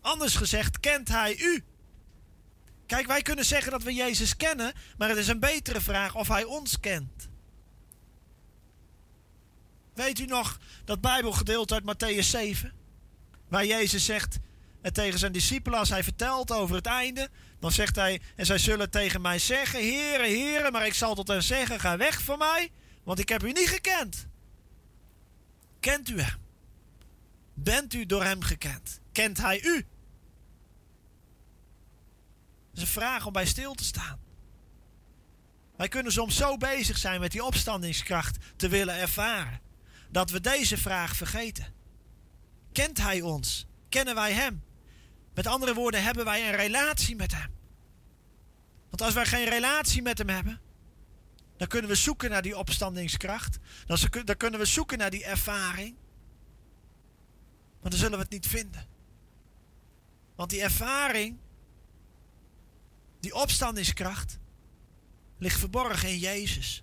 Anders 0.00 0.36
gezegd, 0.36 0.80
kent 0.80 1.08
hij 1.08 1.38
u? 1.38 1.64
Kijk, 2.86 3.06
wij 3.06 3.22
kunnen 3.22 3.44
zeggen 3.44 3.72
dat 3.72 3.82
we 3.82 3.94
Jezus 3.94 4.36
kennen, 4.36 4.72
maar 4.96 5.08
het 5.08 5.18
is 5.18 5.28
een 5.28 5.40
betere 5.40 5.80
vraag 5.80 6.14
of 6.14 6.28
hij 6.28 6.44
ons 6.44 6.80
kent. 6.80 7.28
Weet 9.94 10.18
u 10.18 10.24
nog 10.24 10.58
dat 10.84 11.00
Bijbelgedeelte 11.00 11.74
uit 11.74 11.84
Matthäus 11.84 12.28
7? 12.28 12.72
Waar 13.48 13.66
Jezus 13.66 14.04
zegt 14.04 14.38
en 14.80 14.92
tegen 14.92 15.18
zijn 15.18 15.32
discipelen, 15.32 15.78
als 15.78 15.88
hij 15.88 16.02
vertelt 16.02 16.52
over 16.52 16.76
het 16.76 16.86
einde, 16.86 17.28
dan 17.60 17.72
zegt 17.72 17.96
hij: 17.96 18.20
En 18.36 18.46
zij 18.46 18.58
zullen 18.58 18.90
tegen 18.90 19.20
mij 19.20 19.38
zeggen: 19.38 19.80
Heren, 19.80 20.26
heren, 20.26 20.72
maar 20.72 20.86
ik 20.86 20.94
zal 20.94 21.14
tot 21.14 21.28
hen 21.28 21.42
zeggen: 21.42 21.80
Ga 21.80 21.96
weg 21.96 22.22
van 22.22 22.38
mij, 22.38 22.70
want 23.02 23.18
ik 23.18 23.28
heb 23.28 23.42
u 23.42 23.52
niet 23.52 23.68
gekend. 23.68 24.26
Kent 25.80 26.08
u 26.08 26.20
hem? 26.20 26.38
Bent 27.54 27.94
u 27.94 28.06
door 28.06 28.24
hem 28.24 28.42
gekend? 28.42 29.00
Kent 29.12 29.38
hij 29.38 29.62
u? 29.62 29.86
Dat 32.70 32.82
is 32.82 32.82
een 32.82 32.86
vraag 32.86 33.26
om 33.26 33.32
bij 33.32 33.46
stil 33.46 33.74
te 33.74 33.84
staan. 33.84 34.20
Wij 35.76 35.88
kunnen 35.88 36.12
soms 36.12 36.36
zo 36.36 36.56
bezig 36.56 36.98
zijn 36.98 37.20
met 37.20 37.32
die 37.32 37.44
opstandingskracht 37.44 38.36
te 38.56 38.68
willen 38.68 38.94
ervaren, 38.94 39.60
dat 40.14 40.30
we 40.30 40.40
deze 40.40 40.76
vraag 40.76 41.16
vergeten. 41.16 41.74
Kent 42.72 42.98
hij 42.98 43.20
ons? 43.20 43.66
Kennen 43.88 44.14
wij 44.14 44.32
hem? 44.32 44.62
Met 45.34 45.46
andere 45.46 45.74
woorden, 45.74 46.02
hebben 46.02 46.24
wij 46.24 46.48
een 46.48 46.56
relatie 46.56 47.16
met 47.16 47.32
hem? 47.32 47.50
Want 48.88 49.02
als 49.02 49.14
wij 49.14 49.26
geen 49.26 49.48
relatie 49.48 50.02
met 50.02 50.18
hem 50.18 50.28
hebben, 50.28 50.60
dan 51.56 51.68
kunnen 51.68 51.90
we 51.90 51.96
zoeken 51.96 52.30
naar 52.30 52.42
die 52.42 52.58
opstandingskracht. 52.58 53.58
Dan, 53.86 54.36
kunnen 54.36 54.60
we 54.60 54.66
zoeken 54.66 54.98
naar 54.98 55.10
die 55.10 55.24
ervaring. 55.24 55.96
Maar 57.80 57.90
dan 57.90 57.98
zullen 57.98 58.18
we 58.18 58.24
het 58.24 58.32
niet 58.32 58.46
vinden. 58.46 58.86
Want 60.34 60.50
die 60.50 60.62
ervaring, 60.62 61.38
die 63.20 63.34
opstandingskracht, 63.34 64.38
ligt 65.38 65.58
verborgen 65.58 66.08
in 66.08 66.18
Jezus. 66.18 66.82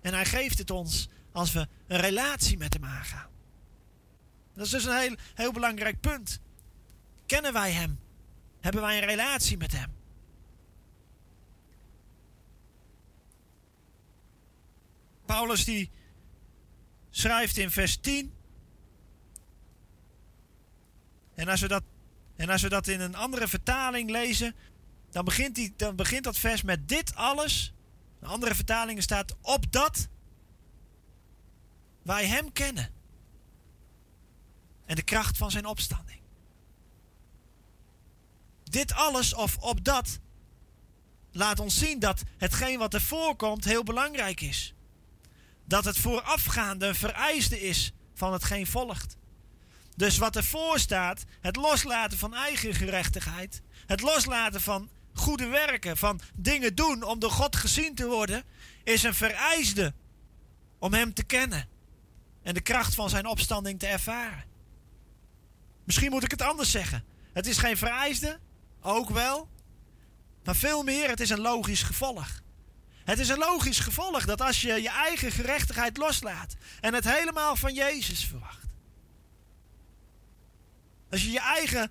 En 0.00 0.12
hij 0.12 0.24
geeft 0.24 0.58
het 0.58 0.70
ons 0.70 1.08
als 1.32 1.52
we 1.52 1.68
een 1.86 2.00
relatie 2.00 2.58
met 2.58 2.72
hem 2.72 2.84
aangaan. 2.84 3.28
Dat 4.54 4.64
is 4.64 4.70
dus 4.70 4.84
een 4.84 4.98
heel, 4.98 5.16
heel 5.34 5.52
belangrijk 5.52 6.00
punt. 6.00 6.40
Kennen 7.26 7.52
wij 7.52 7.72
hem? 7.72 8.00
Hebben 8.60 8.82
wij 8.82 8.98
een 8.98 9.08
relatie 9.08 9.56
met 9.56 9.72
hem? 9.72 9.92
Paulus 15.26 15.64
die 15.64 15.90
schrijft 17.10 17.56
in 17.56 17.70
vers 17.70 17.96
10. 17.96 18.32
En 21.34 21.48
als 21.48 21.60
we 21.60 21.68
dat, 21.68 21.82
en 22.36 22.48
als 22.48 22.62
we 22.62 22.68
dat 22.68 22.86
in 22.86 23.00
een 23.00 23.14
andere 23.14 23.48
vertaling 23.48 24.10
lezen, 24.10 24.54
dan 25.10 25.24
begint, 25.24 25.54
die, 25.54 25.72
dan 25.76 25.96
begint 25.96 26.24
dat 26.24 26.36
vers 26.36 26.62
met 26.62 26.88
dit 26.88 27.14
alles. 27.14 27.72
In 28.20 28.26
andere 28.26 28.54
vertalingen 28.54 29.02
staat 29.02 29.36
opdat 29.40 30.08
wij 32.02 32.26
hem 32.26 32.52
kennen. 32.52 32.90
En 34.86 34.96
de 34.96 35.02
kracht 35.02 35.36
van 35.36 35.50
zijn 35.50 35.66
opstanding. 35.66 36.20
Dit 38.64 38.92
alles 38.92 39.34
of 39.34 39.58
opdat 39.58 40.18
laat 41.30 41.60
ons 41.60 41.78
zien 41.78 41.98
dat 41.98 42.22
hetgeen 42.36 42.78
wat 42.78 42.94
er 42.94 43.00
voorkomt 43.00 43.64
heel 43.64 43.82
belangrijk 43.82 44.40
is 44.40 44.74
dat 45.70 45.84
het 45.84 45.98
voorafgaande 45.98 46.86
een 46.86 46.94
vereiste 46.94 47.60
is 47.60 47.92
van 48.14 48.32
hetgeen 48.32 48.66
volgt. 48.66 49.16
Dus 49.96 50.18
wat 50.18 50.36
ervoor 50.36 50.78
staat, 50.78 51.24
het 51.40 51.56
loslaten 51.56 52.18
van 52.18 52.34
eigen 52.34 52.74
gerechtigheid, 52.74 53.62
het 53.86 54.00
loslaten 54.00 54.60
van 54.60 54.88
goede 55.12 55.46
werken, 55.46 55.96
van 55.96 56.20
dingen 56.34 56.74
doen 56.74 57.02
om 57.02 57.18
door 57.18 57.30
God 57.30 57.56
gezien 57.56 57.94
te 57.94 58.06
worden, 58.06 58.44
is 58.84 59.02
een 59.02 59.14
vereiste 59.14 59.94
om 60.78 60.94
Hem 60.94 61.14
te 61.14 61.22
kennen 61.22 61.68
en 62.42 62.54
de 62.54 62.60
kracht 62.60 62.94
van 62.94 63.10
Zijn 63.10 63.26
opstanding 63.26 63.78
te 63.78 63.86
ervaren. 63.86 64.44
Misschien 65.84 66.10
moet 66.10 66.24
ik 66.24 66.30
het 66.30 66.42
anders 66.42 66.70
zeggen. 66.70 67.04
Het 67.32 67.46
is 67.46 67.58
geen 67.58 67.76
vereiste, 67.76 68.38
ook 68.80 69.10
wel, 69.10 69.48
maar 70.44 70.56
veel 70.56 70.82
meer, 70.82 71.08
het 71.08 71.20
is 71.20 71.30
een 71.30 71.40
logisch 71.40 71.82
gevolg. 71.82 72.42
Het 73.04 73.18
is 73.18 73.28
een 73.28 73.38
logisch 73.38 73.78
gevolg 73.78 74.24
dat 74.24 74.40
als 74.40 74.60
je 74.60 74.82
je 74.82 74.88
eigen 74.88 75.32
gerechtigheid 75.32 75.96
loslaat 75.96 76.56
en 76.80 76.94
het 76.94 77.04
helemaal 77.04 77.56
van 77.56 77.74
Jezus 77.74 78.24
verwacht. 78.24 78.66
Als 81.10 81.22
je 81.22 81.30
je 81.30 81.40
eigen 81.40 81.90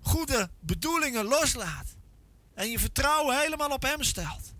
goede 0.00 0.50
bedoelingen 0.60 1.24
loslaat 1.24 1.86
en 2.54 2.70
je 2.70 2.78
vertrouwen 2.78 3.40
helemaal 3.40 3.70
op 3.70 3.82
Hem 3.82 4.02
stelt, 4.02 4.54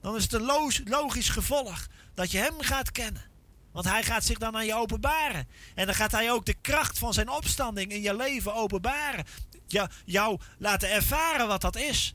dan 0.00 0.16
is 0.16 0.22
het 0.22 0.32
een 0.32 0.50
logisch 0.84 1.28
gevolg 1.28 1.86
dat 2.14 2.30
je 2.30 2.38
Hem 2.38 2.60
gaat 2.60 2.92
kennen. 2.92 3.30
Want 3.72 3.88
Hij 3.88 4.02
gaat 4.02 4.24
zich 4.24 4.38
dan 4.38 4.56
aan 4.56 4.66
je 4.66 4.74
openbaren. 4.74 5.48
En 5.74 5.86
dan 5.86 5.94
gaat 5.94 6.12
Hij 6.12 6.32
ook 6.32 6.46
de 6.46 6.54
kracht 6.60 6.98
van 6.98 7.14
Zijn 7.14 7.28
opstanding 7.28 7.92
in 7.92 8.02
je 8.02 8.16
leven 8.16 8.54
openbaren. 8.54 9.24
jou 10.04 10.40
laten 10.58 10.90
ervaren 10.90 11.46
wat 11.46 11.60
dat 11.60 11.76
is. 11.76 12.14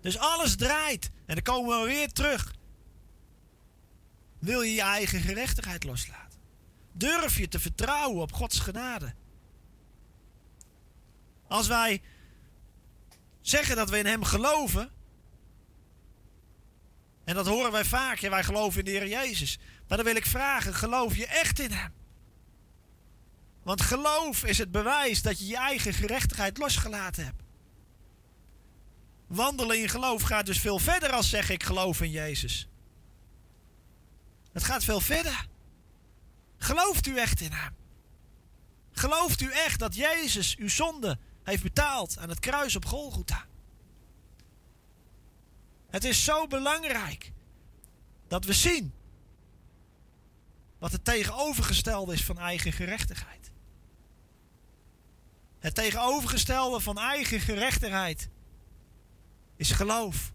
Dus 0.00 0.18
alles 0.18 0.56
draait. 0.56 1.10
En 1.26 1.34
dan 1.34 1.42
komen 1.42 1.80
we 1.80 1.86
weer 1.86 2.12
terug. 2.12 2.54
Wil 4.38 4.62
je 4.62 4.74
je 4.74 4.82
eigen 4.82 5.20
gerechtigheid 5.20 5.84
loslaten? 5.84 6.40
Durf 6.92 7.38
je 7.38 7.48
te 7.48 7.60
vertrouwen 7.60 8.22
op 8.22 8.32
Gods 8.32 8.58
genade? 8.58 9.14
Als 11.48 11.66
wij 11.66 12.02
zeggen 13.40 13.76
dat 13.76 13.90
we 13.90 13.98
in 13.98 14.06
Hem 14.06 14.24
geloven. 14.24 14.90
En 17.24 17.34
dat 17.34 17.46
horen 17.46 17.72
wij 17.72 17.84
vaak. 17.84 18.18
Ja, 18.18 18.30
wij 18.30 18.44
geloven 18.44 18.78
in 18.78 18.84
de 18.84 18.90
Heer 18.90 19.08
Jezus. 19.08 19.58
Maar 19.88 19.96
dan 19.96 20.06
wil 20.06 20.16
ik 20.16 20.26
vragen: 20.26 20.74
geloof 20.74 21.16
je 21.16 21.26
echt 21.26 21.58
in 21.58 21.70
Hem? 21.70 21.92
Want 23.62 23.80
geloof 23.80 24.44
is 24.44 24.58
het 24.58 24.70
bewijs 24.70 25.22
dat 25.22 25.38
je 25.38 25.46
je 25.46 25.56
eigen 25.56 25.94
gerechtigheid 25.94 26.58
losgelaten 26.58 27.24
hebt. 27.24 27.42
Wandelen 29.26 29.80
in 29.80 29.88
geloof 29.88 30.22
gaat 30.22 30.46
dus 30.46 30.58
veel 30.58 30.78
verder 30.78 31.10
als 31.10 31.28
zeggen 31.28 31.54
ik 31.54 31.62
geloof 31.62 32.00
in 32.00 32.10
Jezus. 32.10 32.68
Het 34.52 34.64
gaat 34.64 34.84
veel 34.84 35.00
verder. 35.00 35.46
Gelooft 36.56 37.06
u 37.06 37.16
echt 37.16 37.40
in 37.40 37.52
Hem? 37.52 37.74
Gelooft 38.92 39.40
u 39.40 39.50
echt 39.50 39.78
dat 39.78 39.94
Jezus 39.94 40.56
uw 40.56 40.68
zonde 40.68 41.18
heeft 41.42 41.62
betaald 41.62 42.18
aan 42.18 42.28
het 42.28 42.40
kruis 42.40 42.76
op 42.76 42.84
Golgotha? 42.84 43.46
Het 45.92 46.04
is 46.04 46.24
zo 46.24 46.46
belangrijk 46.46 47.32
dat 48.28 48.44
we 48.44 48.52
zien 48.52 48.92
wat 50.78 50.92
het 50.92 51.04
tegenovergestelde 51.04 52.12
is 52.12 52.24
van 52.24 52.38
eigen 52.38 52.72
gerechtigheid. 52.72 53.50
Het 55.58 55.74
tegenovergestelde 55.74 56.80
van 56.80 56.98
eigen 56.98 57.40
gerechtigheid 57.40 58.28
is 59.56 59.70
geloof. 59.70 60.32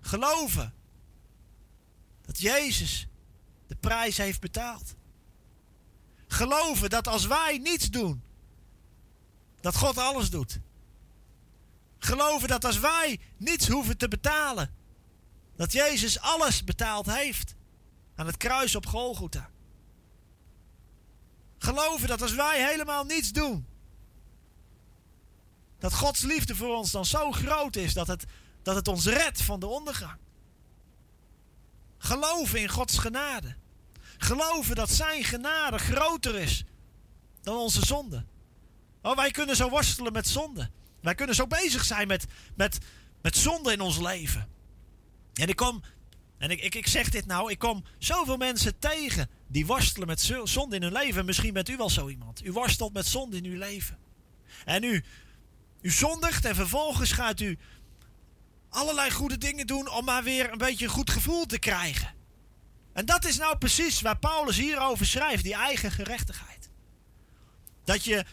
Geloven 0.00 0.74
dat 2.22 2.40
Jezus 2.40 3.06
de 3.66 3.76
prijs 3.76 4.16
heeft 4.16 4.40
betaald. 4.40 4.94
Geloven 6.26 6.90
dat 6.90 7.08
als 7.08 7.26
wij 7.26 7.58
niets 7.58 7.90
doen, 7.90 8.22
dat 9.60 9.76
God 9.76 9.98
alles 9.98 10.30
doet. 10.30 10.58
Geloven 11.98 12.48
dat 12.48 12.64
als 12.64 12.78
wij 12.78 13.20
niets 13.36 13.68
hoeven 13.68 13.96
te 13.96 14.08
betalen, 14.08 14.74
dat 15.56 15.72
Jezus 15.72 16.20
alles 16.20 16.64
betaald 16.64 17.06
heeft 17.06 17.54
aan 18.14 18.26
het 18.26 18.36
kruis 18.36 18.74
op 18.74 18.86
Golgotha. 18.86 19.50
Geloven 21.58 22.08
dat 22.08 22.22
als 22.22 22.34
wij 22.34 22.68
helemaal 22.68 23.04
niets 23.04 23.32
doen, 23.32 23.66
dat 25.78 25.94
Gods 25.94 26.22
liefde 26.22 26.54
voor 26.54 26.76
ons 26.76 26.90
dan 26.90 27.04
zo 27.04 27.32
groot 27.32 27.76
is 27.76 27.94
dat 27.94 28.06
het, 28.06 28.24
dat 28.62 28.74
het 28.74 28.88
ons 28.88 29.06
redt 29.06 29.42
van 29.42 29.60
de 29.60 29.66
ondergang. 29.66 30.18
Geloven 31.98 32.60
in 32.60 32.68
Gods 32.68 32.98
genade. 32.98 33.56
Geloven 34.18 34.74
dat 34.74 34.90
Zijn 34.90 35.24
genade 35.24 35.78
groter 35.78 36.34
is 36.34 36.64
dan 37.42 37.56
onze 37.56 37.86
zonde. 37.86 38.24
Oh, 39.02 39.16
wij 39.16 39.30
kunnen 39.30 39.56
zo 39.56 39.68
worstelen 39.68 40.12
met 40.12 40.28
zonde. 40.28 40.70
Wij 41.06 41.14
kunnen 41.14 41.34
zo 41.34 41.46
bezig 41.46 41.84
zijn 41.84 42.08
met, 42.08 42.24
met, 42.54 42.78
met 43.22 43.36
zonde 43.36 43.72
in 43.72 43.80
ons 43.80 43.98
leven. 43.98 44.48
En 45.34 45.48
ik 45.48 45.56
kom, 45.56 45.82
en 46.38 46.50
ik, 46.50 46.60
ik, 46.60 46.74
ik 46.74 46.86
zeg 46.86 47.10
dit 47.10 47.26
nou, 47.26 47.50
ik 47.50 47.58
kom 47.58 47.84
zoveel 47.98 48.36
mensen 48.36 48.78
tegen 48.78 49.28
die 49.46 49.66
worstelen 49.66 50.06
met 50.06 50.32
zonde 50.44 50.76
in 50.76 50.82
hun 50.82 50.92
leven. 50.92 51.24
Misschien 51.24 51.52
bent 51.52 51.68
u 51.68 51.76
wel 51.76 51.90
zo 51.90 52.08
iemand. 52.08 52.44
U 52.44 52.52
worstelt 52.52 52.92
met 52.92 53.06
zonde 53.06 53.36
in 53.36 53.44
uw 53.44 53.58
leven. 53.58 53.98
En 54.64 54.82
u, 54.82 55.04
u 55.80 55.90
zondigt 55.90 56.44
en 56.44 56.54
vervolgens 56.54 57.12
gaat 57.12 57.40
u 57.40 57.58
allerlei 58.68 59.10
goede 59.10 59.38
dingen 59.38 59.66
doen 59.66 59.90
om 59.90 60.04
maar 60.04 60.22
weer 60.22 60.52
een 60.52 60.58
beetje 60.58 60.84
een 60.84 60.90
goed 60.90 61.10
gevoel 61.10 61.46
te 61.46 61.58
krijgen. 61.58 62.14
En 62.92 63.06
dat 63.06 63.24
is 63.24 63.36
nou 63.36 63.58
precies 63.58 64.00
waar 64.00 64.18
Paulus 64.18 64.56
hierover 64.56 65.06
schrijft, 65.06 65.42
die 65.42 65.54
eigen 65.54 65.90
gerechtigheid. 65.90 66.70
Dat 67.84 68.04
je, 68.04 68.24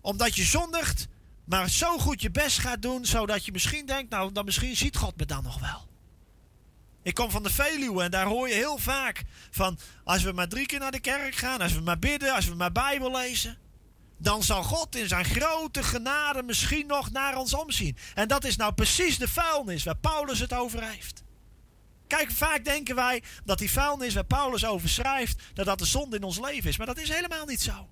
omdat 0.00 0.36
je 0.36 0.44
zondigt, 0.44 1.08
maar 1.44 1.70
zo 1.70 1.98
goed 1.98 2.22
je 2.22 2.30
best 2.30 2.58
gaat 2.58 2.82
doen, 2.82 3.04
zodat 3.04 3.44
je 3.44 3.52
misschien 3.52 3.86
denkt, 3.86 4.10
nou, 4.10 4.32
dan 4.32 4.44
misschien 4.44 4.76
ziet 4.76 4.96
God 4.96 5.16
me 5.16 5.26
dan 5.26 5.42
nog 5.42 5.60
wel. 5.60 5.88
Ik 7.02 7.14
kom 7.14 7.30
van 7.30 7.42
de 7.42 7.50
Veluwe 7.50 8.02
en 8.02 8.10
daar 8.10 8.26
hoor 8.26 8.48
je 8.48 8.54
heel 8.54 8.78
vaak 8.78 9.22
van, 9.50 9.78
als 10.04 10.22
we 10.22 10.32
maar 10.32 10.48
drie 10.48 10.66
keer 10.66 10.78
naar 10.78 10.90
de 10.90 11.00
kerk 11.00 11.34
gaan, 11.34 11.60
als 11.60 11.72
we 11.72 11.80
maar 11.80 11.98
bidden, 11.98 12.34
als 12.34 12.46
we 12.46 12.54
maar 12.54 12.72
Bijbel 12.72 13.10
lezen, 13.10 13.58
dan 14.18 14.42
zal 14.42 14.62
God 14.62 14.96
in 14.96 15.08
zijn 15.08 15.24
grote 15.24 15.82
genade 15.82 16.42
misschien 16.42 16.86
nog 16.86 17.10
naar 17.10 17.36
ons 17.36 17.54
omzien. 17.54 17.96
En 18.14 18.28
dat 18.28 18.44
is 18.44 18.56
nou 18.56 18.72
precies 18.72 19.18
de 19.18 19.28
vuilnis 19.28 19.84
waar 19.84 19.96
Paulus 19.96 20.38
het 20.38 20.52
over 20.52 20.82
heeft. 20.82 21.22
Kijk, 22.06 22.30
vaak 22.30 22.64
denken 22.64 22.94
wij 22.94 23.22
dat 23.44 23.58
die 23.58 23.70
vuilnis 23.70 24.14
waar 24.14 24.24
Paulus 24.24 24.64
over 24.66 24.88
schrijft, 24.88 25.42
dat 25.54 25.66
dat 25.66 25.78
de 25.78 25.84
zonde 25.84 26.16
in 26.16 26.22
ons 26.22 26.40
leven 26.40 26.68
is. 26.68 26.76
Maar 26.76 26.86
dat 26.86 26.98
is 26.98 27.08
helemaal 27.08 27.46
niet 27.46 27.62
zo. 27.62 27.88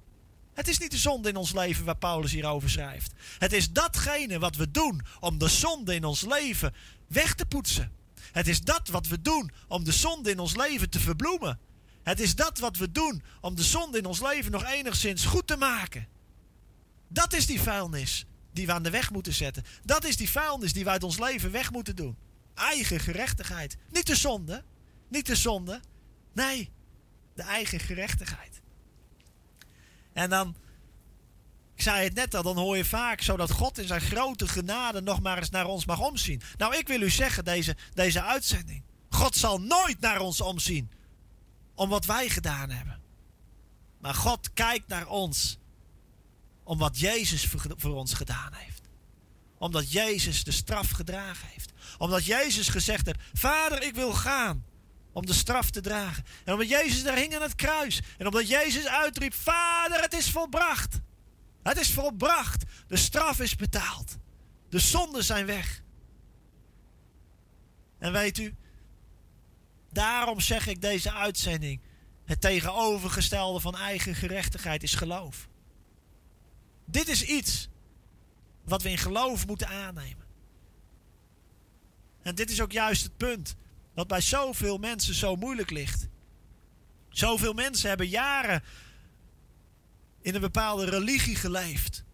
Het 0.54 0.68
is 0.68 0.78
niet 0.78 0.90
de 0.90 0.96
zonde 0.96 1.28
in 1.28 1.36
ons 1.36 1.52
leven 1.52 1.84
waar 1.84 1.96
Paulus 1.96 2.32
hierover 2.32 2.70
schrijft. 2.70 3.12
Het 3.38 3.52
is 3.52 3.72
datgene 3.72 4.38
wat 4.38 4.56
we 4.56 4.70
doen 4.70 5.02
om 5.20 5.38
de 5.38 5.48
zonde 5.48 5.94
in 5.94 6.04
ons 6.04 6.20
leven 6.20 6.74
weg 7.06 7.34
te 7.34 7.46
poetsen. 7.46 7.92
Het 8.32 8.48
is 8.48 8.60
dat 8.60 8.88
wat 8.88 9.06
we 9.06 9.20
doen 9.20 9.50
om 9.68 9.84
de 9.84 9.92
zonde 9.92 10.30
in 10.30 10.38
ons 10.38 10.56
leven 10.56 10.90
te 10.90 11.00
verbloemen. 11.00 11.58
Het 12.02 12.20
is 12.20 12.34
dat 12.34 12.58
wat 12.58 12.76
we 12.76 12.92
doen 12.92 13.22
om 13.40 13.54
de 13.54 13.62
zonde 13.62 13.98
in 13.98 14.06
ons 14.06 14.20
leven 14.20 14.52
nog 14.52 14.64
enigszins 14.64 15.24
goed 15.24 15.46
te 15.46 15.56
maken. 15.56 16.08
Dat 17.08 17.32
is 17.32 17.46
die 17.46 17.60
vuilnis 17.60 18.26
die 18.52 18.66
we 18.66 18.72
aan 18.72 18.82
de 18.82 18.90
weg 18.90 19.10
moeten 19.10 19.32
zetten. 19.32 19.64
Dat 19.84 20.04
is 20.04 20.16
die 20.16 20.30
vuilnis 20.30 20.72
die 20.72 20.84
we 20.84 20.90
uit 20.90 21.02
ons 21.02 21.18
leven 21.18 21.50
weg 21.50 21.72
moeten 21.72 21.96
doen. 21.96 22.16
Eigen 22.54 23.00
gerechtigheid. 23.00 23.76
Niet 23.90 24.06
de 24.06 24.16
zonde. 24.16 24.64
Niet 25.08 25.26
de 25.26 25.36
zonde. 25.36 25.80
Nee, 26.32 26.70
de 27.34 27.42
eigen 27.42 27.80
gerechtigheid. 27.80 28.51
En 30.12 30.30
dan, 30.30 30.56
ik 31.74 31.82
zei 31.82 32.04
het 32.04 32.14
net 32.14 32.34
al, 32.34 32.42
dan 32.42 32.56
hoor 32.56 32.76
je 32.76 32.84
vaak 32.84 33.20
zo 33.20 33.36
dat 33.36 33.50
God 33.50 33.78
in 33.78 33.86
zijn 33.86 34.00
grote 34.00 34.48
genade 34.48 35.00
nog 35.00 35.20
maar 35.20 35.38
eens 35.38 35.50
naar 35.50 35.66
ons 35.66 35.84
mag 35.84 36.00
omzien. 36.00 36.42
Nou, 36.56 36.76
ik 36.76 36.88
wil 36.88 37.00
u 37.00 37.10
zeggen, 37.10 37.44
deze, 37.44 37.76
deze 37.94 38.22
uitzending. 38.22 38.82
God 39.08 39.36
zal 39.36 39.60
nooit 39.60 40.00
naar 40.00 40.20
ons 40.20 40.40
omzien 40.40 40.90
om 41.74 41.88
wat 41.88 42.04
wij 42.04 42.28
gedaan 42.28 42.70
hebben. 42.70 43.00
Maar 43.98 44.14
God 44.14 44.52
kijkt 44.52 44.88
naar 44.88 45.06
ons 45.08 45.58
om 46.64 46.78
wat 46.78 46.98
Jezus 46.98 47.46
voor 47.76 47.94
ons 47.94 48.14
gedaan 48.14 48.52
heeft. 48.54 48.80
Omdat 49.58 49.92
Jezus 49.92 50.44
de 50.44 50.52
straf 50.52 50.90
gedragen 50.90 51.48
heeft. 51.48 51.72
Omdat 51.98 52.24
Jezus 52.24 52.68
gezegd 52.68 53.06
heeft: 53.06 53.20
Vader, 53.32 53.82
ik 53.82 53.94
wil 53.94 54.12
gaan 54.12 54.64
om 55.12 55.26
de 55.26 55.32
straf 55.32 55.70
te 55.70 55.80
dragen. 55.80 56.24
En 56.44 56.52
omdat 56.52 56.68
Jezus 56.68 57.02
daar 57.02 57.16
hing 57.16 57.34
aan 57.34 57.42
het 57.42 57.54
kruis. 57.54 58.00
En 58.18 58.26
omdat 58.26 58.48
Jezus 58.48 58.86
uitriep: 58.86 59.34
Vader, 59.34 60.00
het 60.00 60.14
is 60.14 60.30
volbracht. 60.30 61.00
Het 61.62 61.78
is 61.78 61.92
volbracht. 61.92 62.64
De 62.86 62.96
straf 62.96 63.40
is 63.40 63.56
betaald. 63.56 64.16
De 64.68 64.78
zonden 64.78 65.24
zijn 65.24 65.46
weg. 65.46 65.82
En 67.98 68.12
weet 68.12 68.38
u, 68.38 68.54
daarom 69.92 70.40
zeg 70.40 70.66
ik 70.66 70.80
deze 70.80 71.12
uitzending: 71.12 71.80
het 72.24 72.40
tegenovergestelde 72.40 73.60
van 73.60 73.76
eigen 73.76 74.14
gerechtigheid 74.14 74.82
is 74.82 74.94
geloof. 74.94 75.48
Dit 76.84 77.08
is 77.08 77.22
iets 77.22 77.68
wat 78.64 78.82
we 78.82 78.90
in 78.90 78.98
geloof 78.98 79.46
moeten 79.46 79.68
aannemen. 79.68 80.26
En 82.22 82.34
dit 82.34 82.50
is 82.50 82.60
ook 82.60 82.72
juist 82.72 83.02
het 83.02 83.16
punt 83.16 83.54
wat 83.94 84.06
bij 84.06 84.20
zoveel 84.20 84.78
mensen 84.78 85.14
zo 85.14 85.36
moeilijk 85.36 85.70
ligt. 85.70 86.08
Zoveel 87.08 87.52
mensen 87.52 87.88
hebben 87.88 88.08
jaren 88.08 88.62
in 90.20 90.34
een 90.34 90.40
bepaalde 90.40 90.84
religie 90.84 91.36
geleefd. 91.36 92.04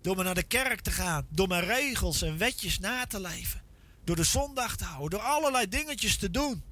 Door 0.00 0.16
maar 0.16 0.24
naar 0.24 0.34
de 0.34 0.42
kerk 0.42 0.80
te 0.80 0.90
gaan, 0.90 1.26
door 1.30 1.48
maar 1.48 1.64
regels 1.64 2.22
en 2.22 2.38
wetjes 2.38 2.78
na 2.78 3.06
te 3.06 3.20
leven. 3.20 3.62
Door 4.04 4.16
de 4.16 4.24
zondag 4.24 4.76
te 4.76 4.84
houden, 4.84 5.18
door 5.18 5.28
allerlei 5.28 5.68
dingetjes 5.68 6.16
te 6.16 6.30
doen. 6.30 6.62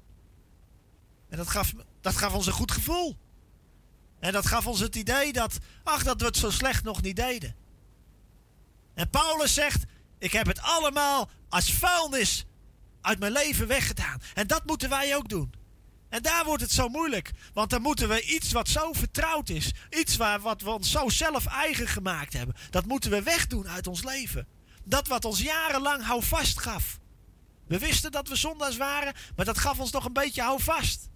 En 1.29 1.37
dat 1.37 1.47
gaf, 1.47 1.73
dat 2.01 2.15
gaf 2.15 2.33
ons 2.33 2.45
een 2.45 2.53
goed 2.53 2.71
gevoel. 2.71 3.17
En 4.19 4.31
dat 4.31 4.45
gaf 4.45 4.67
ons 4.67 4.79
het 4.79 4.95
idee 4.95 5.33
dat, 5.33 5.57
ach, 5.83 6.03
dat 6.03 6.19
we 6.19 6.25
het 6.25 6.37
zo 6.37 6.49
slecht 6.49 6.83
nog 6.83 7.01
niet 7.01 7.15
deden. 7.15 7.55
En 8.93 9.09
Paulus 9.09 9.53
zegt, 9.53 9.83
ik 10.17 10.31
heb 10.31 10.47
het 10.47 10.61
allemaal 10.61 11.29
als 11.49 11.73
vuilnis 11.73 12.45
uit 13.05 13.19
mijn 13.19 13.31
leven 13.31 13.67
weggedaan. 13.67 14.21
En 14.33 14.47
dat 14.47 14.65
moeten 14.65 14.89
wij 14.89 15.15
ook 15.15 15.29
doen. 15.29 15.53
En 16.09 16.21
daar 16.21 16.45
wordt 16.45 16.61
het 16.61 16.71
zo 16.71 16.87
moeilijk. 16.87 17.31
Want 17.53 17.69
dan 17.69 17.81
moeten 17.81 18.09
we 18.09 18.21
iets 18.21 18.51
wat 18.51 18.67
zo 18.67 18.93
vertrouwd 18.93 19.49
is, 19.49 19.73
iets 19.89 20.15
waar, 20.17 20.39
wat 20.39 20.61
we 20.61 20.69
ons 20.69 20.91
zo 20.91 21.09
zelf 21.09 21.45
eigen 21.45 21.87
gemaakt 21.87 22.33
hebben, 22.33 22.55
dat 22.69 22.85
moeten 22.85 23.11
we 23.11 23.23
wegdoen 23.23 23.67
uit 23.67 23.87
ons 23.87 24.03
leven. 24.03 24.47
Dat 24.83 25.07
wat 25.07 25.25
ons 25.25 25.41
jarenlang 25.41 26.03
houvast 26.03 26.59
gaf. 26.59 26.99
We 27.67 27.79
wisten 27.79 28.11
dat 28.11 28.27
we 28.27 28.35
zondags 28.35 28.77
waren, 28.77 29.13
maar 29.35 29.45
dat 29.45 29.57
gaf 29.57 29.79
ons 29.79 29.91
nog 29.91 30.05
een 30.05 30.13
beetje 30.13 30.41
houvast. 30.41 31.09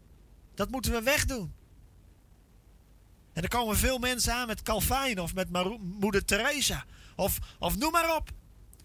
Dat 0.55 0.71
moeten 0.71 0.91
we 0.91 1.01
wegdoen. 1.01 1.53
En 3.33 3.43
er 3.43 3.49
komen 3.49 3.77
veel 3.77 3.97
mensen 3.97 4.33
aan 4.33 4.47
met 4.47 4.61
Calvijn 4.61 5.19
of 5.19 5.33
met 5.33 5.47
moeder 5.79 6.25
Teresa. 6.25 6.85
Of, 7.15 7.37
of 7.59 7.77
noem 7.77 7.91
maar 7.91 8.15
op. 8.15 8.29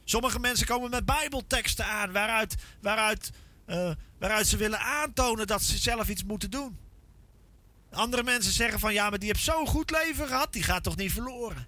Sommige 0.05 0.41
mensen 0.41 0.67
komen 0.67 0.91
met 0.91 1.05
bijbelteksten 1.05 1.87
aan 1.87 2.13
waaruit, 2.13 2.55
waaruit, 2.81 3.31
uh, 3.67 3.91
waaruit 4.19 4.47
ze 4.47 4.57
willen 4.57 4.81
aantonen 4.81 5.47
dat 5.47 5.63
ze 5.63 5.79
zelf 5.79 6.09
iets 6.09 6.25
moeten 6.25 6.51
doen. 6.51 6.79
Andere 7.91 8.23
mensen 8.23 8.53
zeggen 8.53 8.81
van 8.81 8.93
ja, 8.93 9.11
maar 9.11 9.19
die 9.19 9.29
heeft 9.29 9.45
zo'n 9.45 9.67
goed 9.67 9.91
leven 9.91 10.27
gehad, 10.27 10.53
die 10.53 10.63
gaat 10.63 10.83
toch 10.83 10.97
niet 10.97 11.13
verloren. 11.13 11.67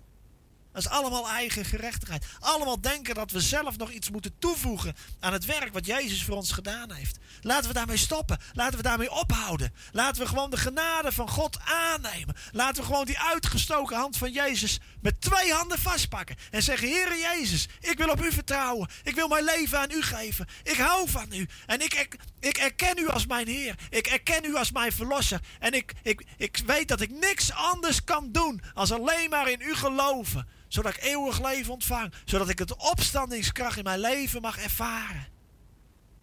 Dat 0.76 0.84
is 0.84 0.90
allemaal 0.90 1.28
eigen 1.28 1.64
gerechtigheid. 1.64 2.26
Allemaal 2.40 2.80
denken 2.80 3.14
dat 3.14 3.30
we 3.30 3.40
zelf 3.40 3.76
nog 3.76 3.90
iets 3.90 4.10
moeten 4.10 4.38
toevoegen 4.38 4.96
aan 5.20 5.32
het 5.32 5.44
werk 5.44 5.72
wat 5.72 5.86
Jezus 5.86 6.24
voor 6.24 6.36
ons 6.36 6.52
gedaan 6.52 6.92
heeft. 6.92 7.18
Laten 7.40 7.68
we 7.68 7.74
daarmee 7.74 7.96
stoppen. 7.96 8.38
Laten 8.52 8.76
we 8.76 8.82
daarmee 8.82 9.10
ophouden. 9.10 9.72
Laten 9.92 10.22
we 10.22 10.28
gewoon 10.28 10.50
de 10.50 10.56
genade 10.56 11.12
van 11.12 11.28
God 11.28 11.58
aannemen. 11.64 12.36
Laten 12.52 12.82
we 12.82 12.88
gewoon 12.88 13.04
die 13.04 13.18
uitgestoken 13.18 13.96
hand 13.96 14.16
van 14.16 14.32
Jezus 14.32 14.80
met 15.00 15.20
twee 15.20 15.52
handen 15.52 15.78
vastpakken. 15.78 16.36
En 16.50 16.62
zeggen: 16.62 16.88
Heere 16.88 17.18
Jezus, 17.18 17.68
ik 17.80 17.98
wil 17.98 18.08
op 18.08 18.24
u 18.24 18.32
vertrouwen. 18.32 18.88
Ik 19.02 19.14
wil 19.14 19.28
mijn 19.28 19.44
leven 19.44 19.78
aan 19.78 19.90
u 19.90 20.02
geven. 20.02 20.46
Ik 20.62 20.76
hou 20.76 21.10
van 21.10 21.32
u. 21.32 21.48
En 21.66 21.80
ik, 21.80 21.94
ik 21.94 22.16
erken 22.54 22.98
u 22.98 23.08
als 23.08 23.26
mijn 23.26 23.48
Heer. 23.48 23.78
Ik 23.90 24.06
erken 24.06 24.44
u 24.44 24.54
als 24.54 24.72
mijn 24.72 24.92
verlosser. 24.92 25.40
En 25.58 25.72
ik, 25.72 25.92
ik, 26.02 26.24
ik 26.36 26.56
weet 26.66 26.88
dat 26.88 27.00
ik 27.00 27.10
niks 27.10 27.52
anders 27.52 28.04
kan 28.04 28.32
doen 28.32 28.62
als 28.74 28.92
alleen 28.92 29.30
maar 29.30 29.50
in 29.50 29.60
u 29.60 29.74
geloven 29.74 30.48
zodat 30.68 30.96
ik 30.96 31.02
eeuwig 31.02 31.42
leven 31.42 31.72
ontvang. 31.72 32.12
Zodat 32.24 32.48
ik 32.48 32.58
het 32.58 32.76
opstandingskracht 32.76 33.76
in 33.76 33.84
mijn 33.84 34.00
leven 34.00 34.40
mag 34.40 34.58
ervaren. 34.58 35.26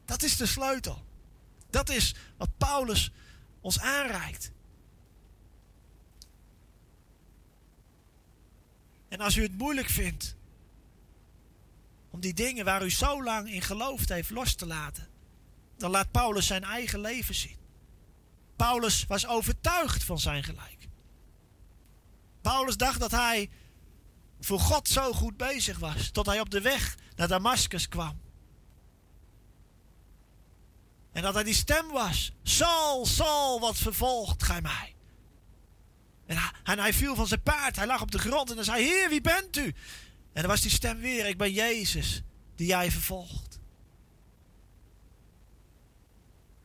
Dat 0.05 0.23
is 0.23 0.37
de 0.37 0.45
sleutel. 0.45 1.05
Dat 1.69 1.89
is 1.89 2.15
wat 2.37 2.57
Paulus 2.57 3.11
ons 3.61 3.79
aanreikt. 3.79 4.51
En 9.09 9.19
als 9.19 9.35
u 9.35 9.41
het 9.41 9.57
moeilijk 9.57 9.89
vindt 9.89 10.35
om 12.09 12.19
die 12.19 12.33
dingen 12.33 12.65
waar 12.65 12.83
u 12.83 12.91
zo 12.91 13.23
lang 13.23 13.51
in 13.51 13.61
geloofd 13.61 14.09
heeft 14.09 14.29
los 14.29 14.55
te 14.55 14.65
laten, 14.65 15.07
dan 15.83 15.91
laat 15.91 16.11
Paulus 16.11 16.47
zijn 16.47 16.63
eigen 16.63 16.99
leven 16.99 17.35
zien. 17.35 17.57
Paulus 18.55 19.05
was 19.05 19.27
overtuigd 19.27 20.03
van 20.03 20.19
zijn 20.19 20.43
gelijk. 20.43 20.87
Paulus 22.41 22.77
dacht 22.77 22.99
dat 22.99 23.11
hij 23.11 23.49
voor 24.39 24.59
God 24.59 24.87
zo 24.87 25.13
goed 25.13 25.37
bezig 25.37 25.79
was. 25.79 26.09
Tot 26.09 26.25
hij 26.25 26.39
op 26.39 26.49
de 26.49 26.61
weg 26.61 26.95
naar 27.15 27.27
Damascus 27.27 27.87
kwam. 27.87 28.21
En 31.11 31.21
dat 31.21 31.33
hij 31.33 31.43
die 31.43 31.53
stem 31.53 31.87
was. 31.91 32.31
Saul, 32.43 33.05
Saul, 33.05 33.59
wat 33.59 33.77
vervolgt 33.77 34.43
gij 34.43 34.61
mij? 34.61 34.95
En 36.25 36.37
hij, 36.37 36.51
en 36.63 36.79
hij 36.79 36.93
viel 36.93 37.15
van 37.15 37.27
zijn 37.27 37.43
paard. 37.43 37.75
Hij 37.75 37.87
lag 37.87 38.01
op 38.01 38.11
de 38.11 38.19
grond 38.19 38.49
en 38.49 38.55
hij 38.55 38.65
zei, 38.65 38.83
Heer, 38.83 39.09
wie 39.09 39.21
bent 39.21 39.57
u? 39.57 39.65
En 40.33 40.41
dan 40.41 40.47
was 40.47 40.61
die 40.61 40.71
stem 40.71 40.99
weer, 40.99 41.27
ik 41.27 41.37
ben 41.37 41.51
Jezus, 41.51 42.21
die 42.55 42.67
jij 42.67 42.91
vervolgt. 42.91 43.52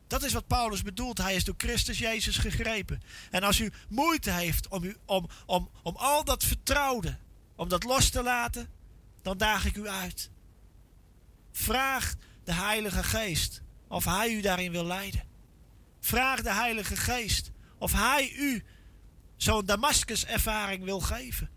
Dat 0.08 0.22
is 0.22 0.32
wat 0.32 0.46
Paulus 0.46 0.82
bedoelt. 0.82 1.18
Hij 1.18 1.34
is 1.34 1.44
door 1.44 1.54
Christus 1.56 1.98
Jezus 1.98 2.36
gegrepen. 2.36 3.02
En 3.30 3.42
als 3.42 3.60
u 3.60 3.72
moeite 3.88 4.30
heeft 4.30 4.68
om, 4.68 4.84
u, 4.84 4.96
om, 5.04 5.28
om, 5.46 5.70
om 5.82 5.96
al 5.96 6.24
dat 6.24 6.44
vertrouwde 6.44 7.18
om 7.56 7.68
dat 7.68 7.84
los 7.84 8.10
te 8.10 8.22
laten, 8.22 8.68
dan 9.22 9.38
daag 9.38 9.64
ik 9.64 9.76
u 9.76 9.88
uit. 9.88 10.30
Vraag 11.52 12.14
de 12.44 12.52
Heilige 12.52 13.02
Geest 13.02 13.62
of 13.88 14.04
Hij 14.04 14.32
u 14.32 14.40
daarin 14.40 14.72
wil 14.72 14.84
leiden. 14.84 15.22
Vraag 16.00 16.42
de 16.42 16.52
Heilige 16.52 16.96
Geest 16.96 17.50
of 17.78 17.92
Hij 17.92 18.32
u 18.32 18.64
zo'n 19.36 19.66
Damascus-ervaring 19.66 20.84
wil 20.84 21.00
geven. 21.00 21.50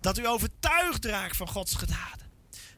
Dat 0.00 0.18
u 0.18 0.26
overtuigd 0.26 1.04
raakt 1.04 1.36
van 1.36 1.48
Gods 1.48 1.74
genade. 1.74 2.21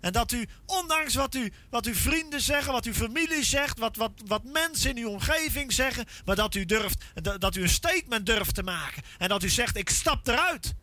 En 0.05 0.13
dat 0.13 0.33
u, 0.33 0.47
ondanks 0.67 1.15
wat, 1.15 1.35
u, 1.35 1.53
wat 1.71 1.87
uw 1.87 1.95
vrienden 1.95 2.41
zeggen, 2.41 2.73
wat 2.73 2.85
uw 2.85 2.93
familie 2.93 3.45
zegt, 3.45 3.79
wat, 3.79 3.97
wat, 3.97 4.13
wat 4.27 4.45
mensen 4.45 4.91
in 4.91 4.97
uw 4.97 5.09
omgeving 5.09 5.73
zeggen, 5.73 6.07
maar 6.25 6.37
dat 6.37 6.55
u, 6.55 6.65
durft, 6.65 7.05
dat, 7.39 7.57
u 7.57 7.63
een 7.63 7.69
statement 7.69 8.27
durft 8.27 8.55
te 8.55 8.63
maken. 8.63 9.03
En 9.19 9.29
dat 9.29 9.43
u 9.43 9.49
zegt, 9.49 9.77
ik 9.77 9.91
stap 9.91 10.29
eruit. 10.29 10.75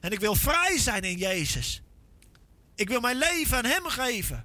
En 0.00 0.10
ik 0.10 0.20
wil 0.20 0.34
vrij 0.34 0.78
zijn 0.78 1.02
in 1.02 1.16
Jezus. 1.16 1.82
Ik 2.74 2.88
wil 2.88 3.00
mijn 3.00 3.16
leven 3.16 3.56
aan 3.56 3.64
Hem 3.64 3.86
geven. 3.86 4.44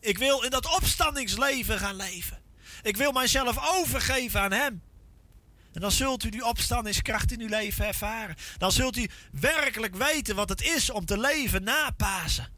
Ik 0.00 0.18
wil 0.18 0.42
in 0.42 0.50
dat 0.50 0.74
opstandingsleven 0.76 1.78
gaan 1.78 1.96
leven. 1.96 2.38
Ik 2.82 2.96
wil 2.96 3.12
mijzelf 3.12 3.78
overgeven 3.78 4.40
aan 4.40 4.52
Hem. 4.52 4.82
En 5.72 5.80
dan 5.80 5.92
zult 5.92 6.24
u 6.24 6.28
die 6.28 6.44
opstandingskracht 6.44 7.32
in 7.32 7.40
uw 7.40 7.48
leven 7.48 7.86
ervaren. 7.86 8.36
Dan 8.56 8.72
zult 8.72 8.96
u 8.96 9.08
werkelijk 9.32 9.94
weten 9.94 10.36
wat 10.36 10.48
het 10.48 10.62
is 10.62 10.90
om 10.90 11.04
te 11.04 11.18
leven 11.18 11.62
na 11.62 11.90
Pasen. 11.90 12.56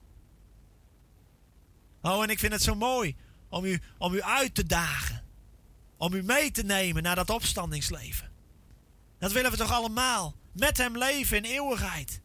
Oh, 2.02 2.22
en 2.22 2.28
ik 2.28 2.38
vind 2.38 2.52
het 2.52 2.62
zo 2.62 2.74
mooi 2.74 3.16
om 3.48 3.64
u, 3.64 3.80
om 3.98 4.14
u 4.14 4.22
uit 4.22 4.54
te 4.54 4.66
dagen. 4.66 5.24
Om 5.96 6.14
u 6.14 6.22
mee 6.22 6.50
te 6.50 6.62
nemen 6.62 7.02
naar 7.02 7.16
dat 7.16 7.30
opstandingsleven. 7.30 8.30
Dat 9.18 9.32
willen 9.32 9.50
we 9.50 9.56
toch 9.56 9.72
allemaal. 9.72 10.34
Met 10.52 10.76
hem 10.76 10.98
leven 10.98 11.36
in 11.36 11.44
eeuwigheid. 11.44 12.20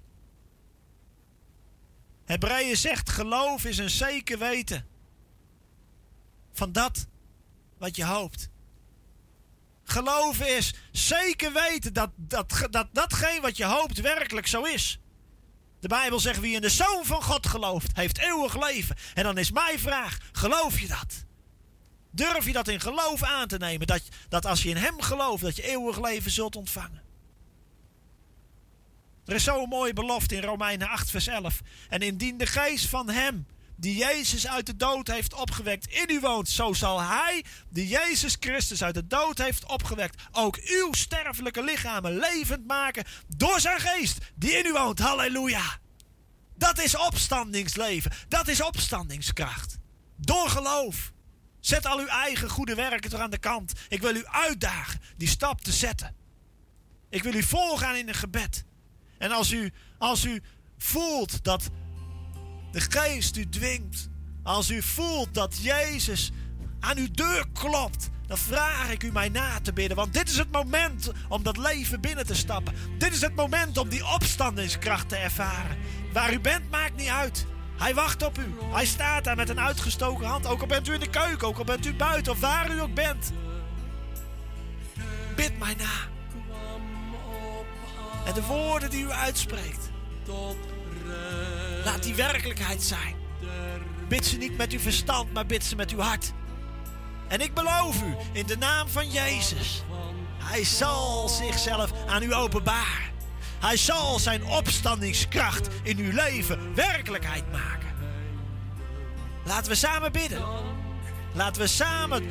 Hebreeën 2.25 2.77
zegt: 2.77 3.09
geloof 3.09 3.65
is 3.65 3.77
een 3.77 3.89
zeker 3.89 4.37
weten. 4.37 4.85
Van 6.53 6.71
dat 6.71 7.07
wat 7.77 7.95
je 7.95 8.05
hoopt. 8.05 8.49
Geloven 9.83 10.55
is 10.55 10.73
zeker 10.91 11.53
weten 11.53 11.93
dat, 11.93 12.09
dat, 12.15 12.67
dat 12.71 12.87
datgene 12.91 13.41
wat 13.41 13.57
je 13.57 13.65
hoopt 13.65 14.01
werkelijk 14.01 14.47
zo 14.47 14.63
is. 14.63 14.99
De 15.85 15.95
Bijbel 15.95 16.19
zegt 16.19 16.39
wie 16.39 16.55
in 16.55 16.61
de 16.61 16.69
Zoon 16.69 17.05
van 17.05 17.23
God 17.23 17.47
gelooft, 17.47 17.89
heeft 17.93 18.17
eeuwig 18.17 18.67
leven. 18.67 18.95
En 19.13 19.23
dan 19.23 19.37
is 19.37 19.51
mijn 19.51 19.79
vraag, 19.79 20.17
geloof 20.31 20.79
je 20.79 20.87
dat? 20.87 21.25
Durf 22.11 22.45
je 22.45 22.53
dat 22.53 22.67
in 22.67 22.79
geloof 22.79 23.23
aan 23.23 23.47
te 23.47 23.57
nemen? 23.57 23.87
Dat, 23.87 24.01
dat 24.29 24.45
als 24.45 24.63
je 24.63 24.69
in 24.69 24.77
Hem 24.77 25.01
gelooft, 25.01 25.43
dat 25.43 25.55
je 25.55 25.67
eeuwig 25.67 26.01
leven 26.01 26.31
zult 26.31 26.55
ontvangen. 26.55 27.01
Er 29.25 29.35
is 29.35 29.43
zo'n 29.43 29.69
mooie 29.69 29.93
belofte 29.93 30.35
in 30.35 30.43
Romeinen 30.43 30.87
8 30.87 31.09
vers 31.09 31.27
11. 31.27 31.61
En 31.89 31.99
indien 31.99 32.37
de 32.37 32.45
geest 32.45 32.85
van 32.85 33.09
Hem 33.09 33.45
die 33.75 33.95
Jezus 33.95 34.47
uit 34.47 34.65
de 34.65 34.75
dood 34.75 35.07
heeft 35.07 35.33
opgewekt 35.33 35.87
in 35.87 36.09
u 36.09 36.19
woont, 36.19 36.49
zo 36.49 36.73
zal 36.73 37.01
Hij, 37.01 37.43
die 37.69 37.87
Jezus 37.87 38.37
Christus 38.39 38.83
uit 38.83 38.93
de 38.93 39.07
dood 39.07 39.37
heeft 39.37 39.65
opgewekt, 39.65 40.21
ook 40.31 40.55
uw 40.55 40.93
sterfelijke 40.93 41.63
lichamen 41.63 42.17
levend 42.17 42.67
maken 42.67 43.03
door 43.27 43.59
zijn 43.59 43.79
geest 43.79 44.17
die 44.35 44.51
in 44.51 44.65
u 44.65 44.71
woont. 44.71 44.99
Halleluja! 44.99 45.79
Dat 46.57 46.79
is 46.79 46.97
opstandingsleven. 46.97 48.11
Dat 48.27 48.47
is 48.47 48.61
opstandingskracht. 48.61 49.77
Door 50.15 50.49
geloof. 50.49 51.11
Zet 51.59 51.85
al 51.85 51.99
uw 51.99 52.07
eigen 52.07 52.49
goede 52.49 52.75
werken 52.75 53.09
toch 53.09 53.19
aan 53.19 53.29
de 53.29 53.37
kant. 53.37 53.73
Ik 53.87 54.01
wil 54.01 54.15
u 54.15 54.25
uitdagen 54.25 55.01
die 55.17 55.27
stap 55.27 55.61
te 55.61 55.71
zetten. 55.71 56.15
Ik 57.09 57.23
wil 57.23 57.33
u 57.33 57.43
voorgaan 57.43 57.95
in 57.95 58.07
een 58.07 58.13
gebed. 58.13 58.63
En 59.17 59.31
als 59.31 59.51
u, 59.51 59.73
als 59.97 60.25
u 60.25 60.43
voelt 60.77 61.43
dat 61.43 61.69
de 62.75 62.81
geest 62.81 63.37
u 63.37 63.49
dwingt. 63.49 64.09
Als 64.43 64.69
u 64.69 64.81
voelt 64.81 65.33
dat 65.33 65.57
Jezus 65.61 66.31
aan 66.79 66.97
uw 66.97 67.11
deur 67.11 67.45
klopt, 67.53 68.09
dan 68.27 68.37
vraag 68.37 68.91
ik 68.91 69.03
u 69.03 69.11
mij 69.11 69.29
na 69.29 69.59
te 69.61 69.73
bidden. 69.73 69.97
Want 69.97 70.13
dit 70.13 70.29
is 70.29 70.37
het 70.37 70.51
moment 70.51 71.11
om 71.29 71.43
dat 71.43 71.57
leven 71.57 72.01
binnen 72.01 72.25
te 72.25 72.35
stappen. 72.35 72.75
Dit 72.97 73.13
is 73.13 73.21
het 73.21 73.35
moment 73.35 73.77
om 73.77 73.89
die 73.89 74.05
opstandingskracht 74.07 75.09
te 75.09 75.15
ervaren. 75.15 75.77
Waar 76.13 76.33
u 76.33 76.39
bent, 76.39 76.69
maakt 76.69 76.95
niet 76.95 77.07
uit. 77.07 77.45
Hij 77.77 77.93
wacht 77.93 78.23
op 78.23 78.37
u. 78.37 78.55
Hij 78.71 78.85
staat 78.85 79.23
daar 79.23 79.35
met 79.35 79.49
een 79.49 79.59
uitgestoken 79.59 80.25
hand. 80.25 80.47
Ook 80.47 80.61
al 80.61 80.67
bent 80.67 80.87
u 80.87 80.93
in 80.93 80.99
de 80.99 81.09
keuken, 81.09 81.47
ook 81.47 81.57
al 81.57 81.63
bent 81.63 81.85
u 81.85 81.93
buiten 81.93 82.31
of 82.31 82.39
waar 82.39 82.71
u 82.71 82.81
ook 82.81 82.93
bent. 82.93 83.31
Bid 85.35 85.59
mij 85.59 85.75
na. 85.77 86.13
En 88.25 88.33
de 88.33 88.43
woorden 88.43 88.89
die 88.89 89.03
u 89.03 89.11
uitspreekt. 89.11 89.89
Laat 91.85 92.03
die 92.03 92.15
werkelijkheid 92.15 92.83
zijn. 92.83 93.15
Bid 94.07 94.25
ze 94.25 94.37
niet 94.37 94.57
met 94.57 94.71
uw 94.71 94.79
verstand, 94.79 95.33
maar 95.33 95.45
bid 95.45 95.63
ze 95.63 95.75
met 95.75 95.91
uw 95.91 95.99
hart. 95.99 96.31
En 97.27 97.41
ik 97.41 97.53
beloof 97.53 98.01
u, 98.01 98.15
in 98.31 98.45
de 98.45 98.57
naam 98.57 98.87
van 98.87 99.09
Jezus, 99.09 99.83
Hij 100.37 100.63
zal 100.63 101.29
zichzelf 101.29 101.91
aan 102.07 102.23
u 102.23 102.33
openbaren. 102.33 103.13
Hij 103.59 103.77
zal 103.77 104.19
zijn 104.19 104.45
opstandingskracht 104.45 105.67
in 105.83 105.97
uw 105.97 106.11
leven 106.11 106.75
werkelijkheid 106.75 107.51
maken. 107.51 107.93
Laten 109.43 109.71
we 109.71 109.77
samen 109.77 110.11
bidden. 110.11 110.43
Laten 111.33 111.61
we 111.61 111.67
samen, 111.67 112.23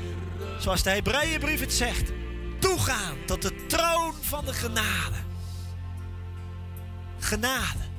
zoals 0.59 0.83
de 0.83 0.90
Hebreeënbrief 0.90 1.61
het 1.61 1.73
zegt, 1.73 2.11
toegaan 2.59 3.17
tot 3.27 3.43
de 3.43 3.67
troon 3.67 4.14
van 4.21 4.45
de 4.45 4.53
genade. 4.53 5.17
Genade. 7.19 7.93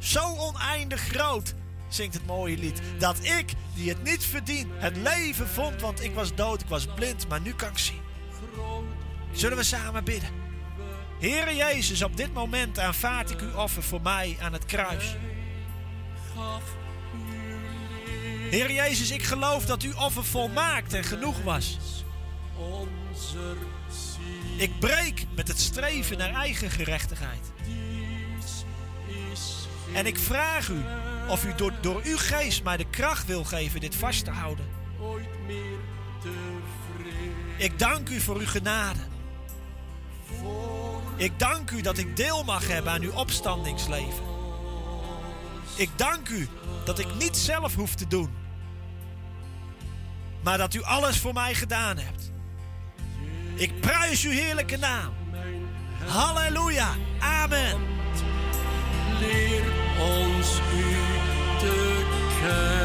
Zo 0.00 0.36
oneindig 0.36 1.00
groot, 1.00 1.54
zingt 1.88 2.14
het 2.14 2.26
mooie 2.26 2.58
lied. 2.58 2.80
Dat 2.98 3.24
ik, 3.24 3.52
die 3.74 3.88
het 3.88 4.02
niet 4.02 4.24
verdien, 4.24 4.70
het 4.74 4.96
leven 4.96 5.48
vond. 5.48 5.80
Want 5.80 6.04
ik 6.04 6.14
was 6.14 6.34
dood, 6.34 6.60
ik 6.60 6.68
was 6.68 6.86
blind, 6.94 7.28
maar 7.28 7.40
nu 7.40 7.54
kan 7.54 7.68
ik 7.68 7.78
zien. 7.78 8.00
Zullen 9.32 9.56
we 9.56 9.62
samen 9.62 10.04
bidden? 10.04 10.30
Heere 11.20 11.54
Jezus, 11.56 12.02
op 12.02 12.16
dit 12.16 12.34
moment 12.34 12.78
aanvaard 12.78 13.30
ik 13.30 13.40
uw 13.40 13.54
offer 13.54 13.82
voor 13.82 14.00
mij 14.00 14.36
aan 14.40 14.52
het 14.52 14.64
kruis. 14.64 15.16
Heer 18.50 18.72
Jezus, 18.72 19.10
ik 19.10 19.22
geloof 19.22 19.66
dat 19.66 19.82
uw 19.82 19.94
offer 19.94 20.24
volmaakt 20.24 20.92
en 20.92 21.04
genoeg 21.04 21.42
was. 21.42 21.78
Ik 24.56 24.78
breek 24.78 25.26
met 25.34 25.48
het 25.48 25.60
streven 25.60 26.18
naar 26.18 26.32
eigen 26.34 26.70
gerechtigheid. 26.70 27.52
En 29.94 30.06
ik 30.06 30.18
vraag 30.18 30.68
u 30.68 30.84
of 31.28 31.44
u 31.44 31.54
door, 31.54 31.72
door 31.80 32.00
uw 32.04 32.16
geest 32.16 32.62
mij 32.62 32.76
de 32.76 32.86
kracht 32.90 33.26
wil 33.26 33.44
geven 33.44 33.80
dit 33.80 33.94
vast 33.94 34.24
te 34.24 34.30
houden. 34.30 34.66
Ik 37.56 37.78
dank 37.78 38.08
u 38.08 38.20
voor 38.20 38.36
uw 38.36 38.46
genade. 38.46 39.00
Ik 41.16 41.38
dank 41.38 41.70
u 41.70 41.80
dat 41.80 41.98
ik 41.98 42.16
deel 42.16 42.44
mag 42.44 42.68
hebben 42.68 42.92
aan 42.92 43.02
uw 43.02 43.12
opstandingsleven. 43.12 44.24
Ik 45.76 45.90
dank 45.96 46.28
u 46.28 46.48
dat 46.84 46.98
ik 46.98 47.14
niet 47.18 47.36
zelf 47.36 47.74
hoef 47.74 47.94
te 47.94 48.06
doen. 48.06 48.30
Maar 50.42 50.58
dat 50.58 50.74
u 50.74 50.82
alles 50.82 51.18
voor 51.18 51.32
mij 51.32 51.54
gedaan 51.54 51.98
hebt. 51.98 52.32
Ik 53.54 53.80
prijs 53.80 54.24
uw 54.24 54.30
heerlijke 54.30 54.76
naam. 54.76 55.12
Halleluja. 56.06 56.94
Amen. 57.18 57.78
Ons 60.00 60.60
u 60.76 60.94
te 61.60 62.04
kennen. 62.40 62.79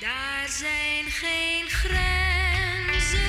Daar 0.00 0.48
zijn 0.48 1.10
geen 1.10 1.68
grenzen 1.68 3.20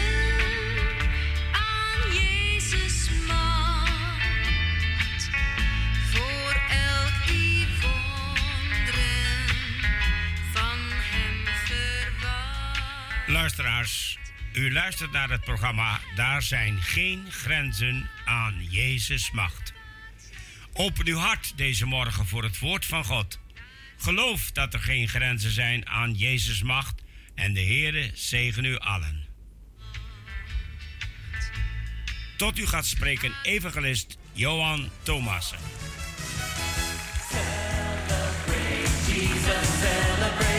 aan 1.51 2.13
Jezus 2.13 3.09
macht. 3.27 5.29
Voor 6.11 6.61
elk 6.69 7.27
die 7.27 7.67
wonderen 7.81 9.47
van 10.51 10.77
hem 10.91 11.45
verwacht. 11.65 13.27
Luisteraars, 13.27 14.17
u 14.53 14.73
luistert 14.73 15.11
naar 15.11 15.29
het 15.29 15.41
programma 15.41 15.99
Daar 16.15 16.41
zijn 16.41 16.81
geen 16.81 17.31
grenzen 17.31 18.09
aan 18.25 18.65
Jezus 18.69 19.31
macht. 19.31 19.73
Open 20.73 21.07
uw 21.07 21.17
hart 21.17 21.57
deze 21.57 21.85
morgen 21.85 22.27
voor 22.27 22.43
het 22.43 22.59
woord 22.59 22.85
van 22.85 23.05
God. 23.05 23.40
Geloof 24.01 24.51
dat 24.51 24.73
er 24.73 24.79
geen 24.79 25.07
grenzen 25.07 25.51
zijn 25.51 25.87
aan 25.87 26.13
Jezus' 26.13 26.63
macht 26.63 27.01
en 27.35 27.53
de 27.53 27.61
Heere 27.61 28.11
zegen 28.13 28.65
u 28.65 28.77
allen. 28.77 29.25
Tot 32.37 32.59
u 32.59 32.67
gaat 32.67 32.85
spreken 32.85 33.33
evangelist 33.43 34.17
Johan 34.33 34.89
Thomassen. 35.03 35.59
He 38.45 38.83
is 38.83 39.07
risen. 39.07 40.50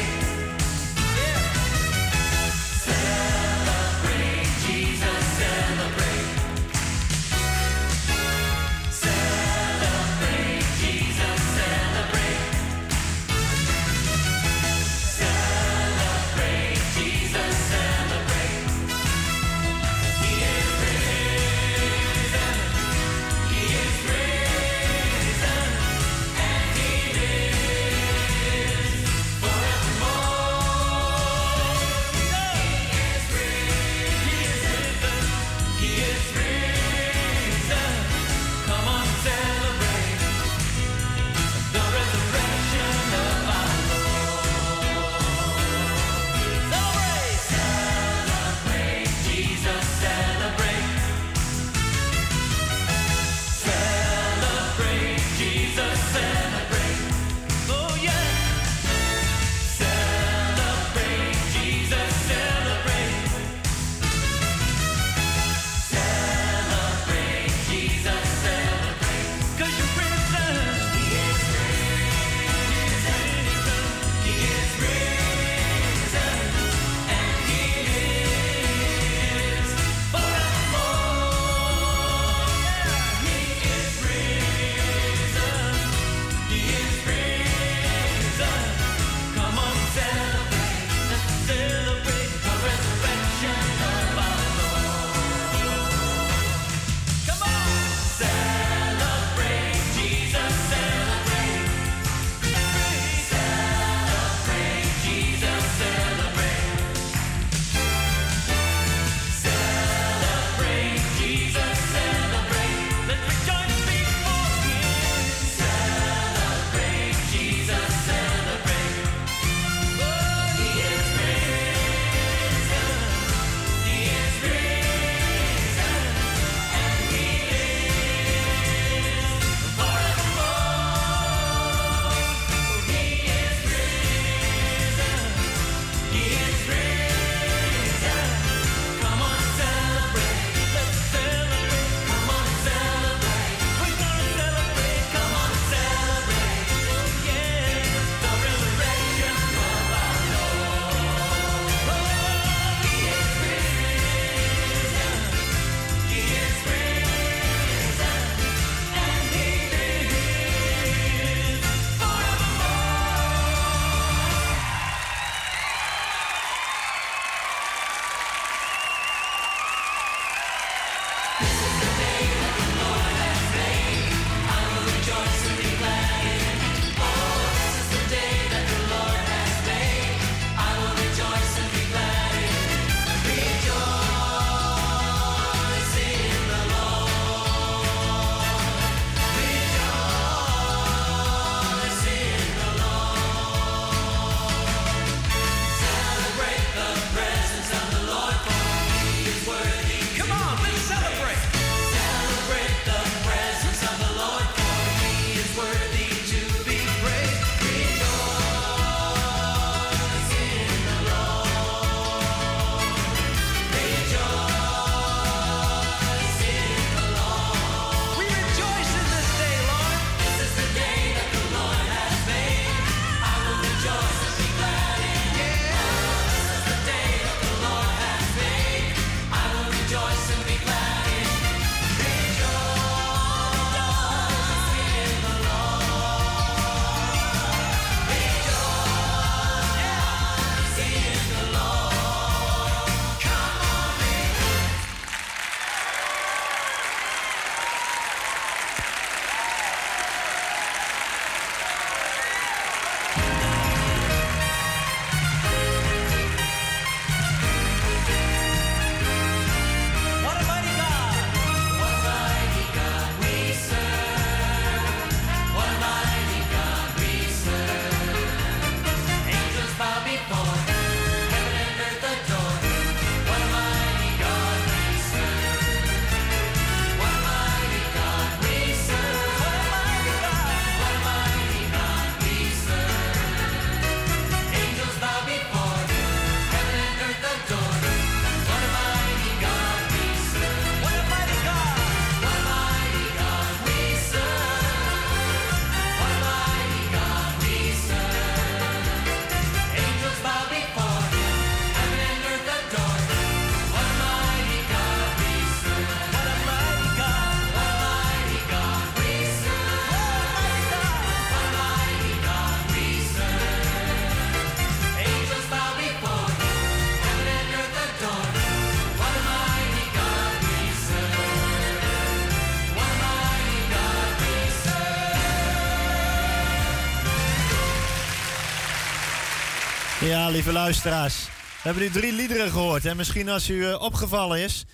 Ja, 330.12 330.28
lieve 330.28 330.52
luisteraars. 330.52 331.24
We 331.24 331.60
hebben 331.62 331.82
nu 331.82 331.90
drie 331.90 332.12
liederen 332.12 332.50
gehoord. 332.50 332.84
En 332.84 332.96
misschien 332.96 333.28
als 333.28 333.48
u 333.48 333.66
eh, 333.66 333.80
opgevallen 333.80 334.38
is, 334.38 334.64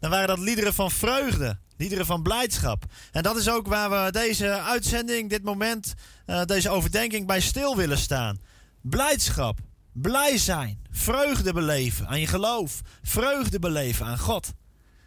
dan 0.00 0.10
waren 0.10 0.28
dat 0.28 0.38
liederen 0.38 0.74
van 0.74 0.90
vreugde. 0.90 1.58
Liederen 1.76 2.06
van 2.06 2.22
blijdschap. 2.22 2.84
En 3.12 3.22
dat 3.22 3.36
is 3.36 3.48
ook 3.48 3.66
waar 3.66 3.90
we 3.90 4.12
deze 4.12 4.60
uitzending, 4.60 5.30
dit 5.30 5.42
moment, 5.42 5.94
eh, 6.26 6.44
deze 6.44 6.70
overdenking 6.70 7.26
bij 7.26 7.40
stil 7.40 7.76
willen 7.76 7.98
staan. 7.98 8.40
Blijdschap. 8.80 9.58
Blij 9.92 10.38
zijn. 10.38 10.82
Vreugde 10.90 11.52
beleven 11.52 12.08
aan 12.08 12.20
je 12.20 12.26
geloof. 12.26 12.80
Vreugde 13.02 13.58
beleven 13.58 14.06
aan 14.06 14.18
God. 14.18 14.52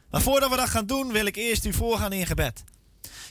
Maar 0.09 0.21
voordat 0.21 0.49
we 0.49 0.55
dat 0.55 0.69
gaan 0.69 0.85
doen, 0.85 1.11
wil 1.11 1.25
ik 1.25 1.35
eerst 1.35 1.65
u 1.65 1.73
voorgaan 1.73 2.13
in 2.13 2.25
gebed. 2.25 2.63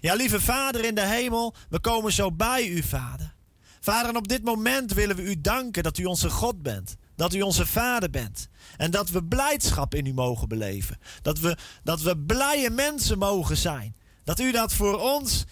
Ja, 0.00 0.14
lieve 0.14 0.40
Vader 0.40 0.84
in 0.84 0.94
de 0.94 1.06
hemel, 1.06 1.54
we 1.68 1.80
komen 1.80 2.12
zo 2.12 2.32
bij 2.32 2.66
u, 2.66 2.82
Vader. 2.82 3.36
Vader, 3.80 4.10
en 4.10 4.16
op 4.16 4.28
dit 4.28 4.44
moment 4.44 4.92
willen 4.92 5.16
we 5.16 5.22
u 5.22 5.40
danken 5.40 5.82
dat 5.82 5.98
u 5.98 6.04
onze 6.04 6.30
God 6.30 6.62
bent. 6.62 6.96
Dat 7.16 7.34
u 7.34 7.40
onze 7.40 7.66
Vader 7.66 8.10
bent. 8.10 8.48
En 8.76 8.90
dat 8.90 9.10
we 9.10 9.24
blijdschap 9.24 9.94
in 9.94 10.06
u 10.06 10.12
mogen 10.12 10.48
beleven. 10.48 10.98
Dat 11.22 11.38
we, 11.38 11.56
dat 11.82 12.00
we 12.00 12.18
blije 12.18 12.70
mensen 12.70 13.18
mogen 13.18 13.56
zijn. 13.56 13.96
Dat 14.24 14.40
u 14.40 14.52
dat 14.52 14.72
voor 14.72 15.00
ons 15.00 15.44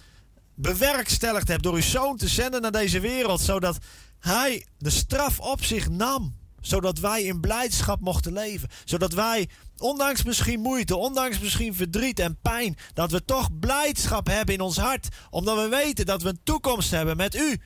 bewerkstelligd 0.54 1.48
hebt 1.48 1.62
door 1.62 1.74
uw 1.74 1.80
zoon 1.80 2.16
te 2.16 2.28
zenden 2.28 2.62
naar 2.62 2.72
deze 2.72 3.00
wereld. 3.00 3.40
Zodat 3.40 3.78
hij 4.18 4.66
de 4.78 4.90
straf 4.90 5.40
op 5.40 5.64
zich 5.64 5.88
nam. 5.88 6.34
Zodat 6.60 6.98
wij 6.98 7.22
in 7.22 7.40
blijdschap 7.40 8.00
mochten 8.00 8.32
leven. 8.32 8.68
Zodat 8.84 9.12
wij, 9.12 9.48
ondanks 9.78 10.22
misschien 10.22 10.60
moeite, 10.60 10.96
ondanks 10.96 11.38
misschien 11.38 11.74
verdriet 11.74 12.18
en 12.18 12.38
pijn, 12.42 12.76
dat 12.94 13.10
we 13.10 13.24
toch 13.24 13.58
blijdschap 13.58 14.26
hebben 14.26 14.54
in 14.54 14.60
ons 14.60 14.76
hart. 14.76 15.08
Omdat 15.30 15.56
we 15.56 15.68
weten 15.68 16.06
dat 16.06 16.22
we 16.22 16.28
een 16.28 16.40
toekomst 16.44 16.90
hebben 16.90 17.16
met 17.16 17.34
u. 17.34 17.60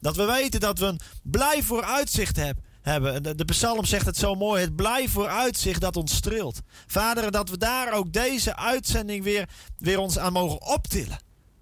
Dat 0.00 0.16
we 0.16 0.24
weten 0.24 0.60
dat 0.60 0.78
we 0.78 0.86
een 0.86 1.00
blij 1.22 1.62
vooruitzicht 1.62 2.36
heb, 2.36 2.56
hebben. 2.82 3.36
De, 3.36 3.44
psalm 3.44 3.84
zegt 3.84 4.06
het 4.06 4.16
zo 4.16 4.34
mooi: 4.34 4.62
het 4.62 4.76
blij 4.76 5.08
vooruitzicht 5.08 5.80
dat 5.80 5.96
ons 5.96 6.14
streelt. 6.14 6.60
Vader, 6.86 7.30
dat 7.30 7.48
we 7.48 7.58
daar 7.58 7.92
ook 7.92 8.12
deze 8.12 8.56
uitzending 8.56 9.24
weer, 9.24 9.48
weer 9.78 9.98
ons 9.98 10.18
aan 10.18 10.32
mogen 10.32 10.62
optillen. 10.62 11.18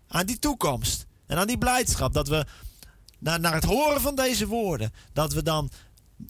Aan 0.08 0.26
die 0.26 0.38
toekomst 0.38 1.06
en 1.26 1.38
aan 1.38 1.46
die 1.46 1.58
blijdschap. 1.58 2.12
Dat 2.12 2.28
we 2.28 2.46
naar, 3.18 3.40
naar 3.40 3.54
het 3.54 3.64
horen 3.64 4.00
van 4.00 4.14
deze 4.14 4.46
woorden, 4.46 4.92
dat 5.12 5.32
we 5.32 5.42
dan 5.42 5.70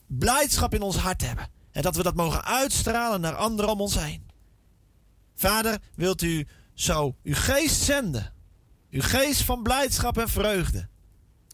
blijdschap 0.07 0.75
in 0.75 0.83
ons 0.83 0.97
hart 0.97 1.21
hebben. 1.21 1.49
En 1.73 1.83
dat 1.83 1.97
we 1.97 2.03
dat 2.03 2.15
mogen 2.15 2.45
uitstralen 2.45 3.21
naar 3.21 3.37
anderen 3.37 3.71
om 3.71 3.81
ons 3.81 3.99
heen. 3.99 4.31
Vader, 5.35 5.79
wilt 5.95 6.23
u 6.23 6.47
zo 6.75 7.17
uw 7.23 7.35
geest 7.35 7.83
zenden? 7.83 8.33
Uw 8.91 9.03
geest 9.03 9.43
van 9.43 9.63
blijdschap 9.63 10.19
en 10.19 10.29
vreugde. 10.29 10.89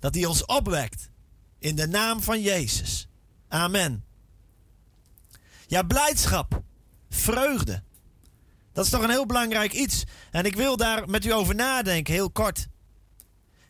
Dat 0.00 0.12
die 0.12 0.28
ons 0.28 0.44
opwekt. 0.44 1.10
In 1.58 1.76
de 1.76 1.86
naam 1.86 2.22
van 2.22 2.40
Jezus. 2.40 3.08
Amen. 3.48 4.04
Ja, 5.66 5.82
blijdschap. 5.82 6.62
Vreugde. 7.08 7.82
Dat 8.72 8.84
is 8.84 8.90
toch 8.90 9.02
een 9.02 9.10
heel 9.10 9.26
belangrijk 9.26 9.72
iets. 9.72 10.04
En 10.30 10.44
ik 10.44 10.56
wil 10.56 10.76
daar 10.76 11.08
met 11.08 11.24
u 11.24 11.32
over 11.32 11.54
nadenken, 11.54 12.14
heel 12.14 12.30
kort. 12.30 12.68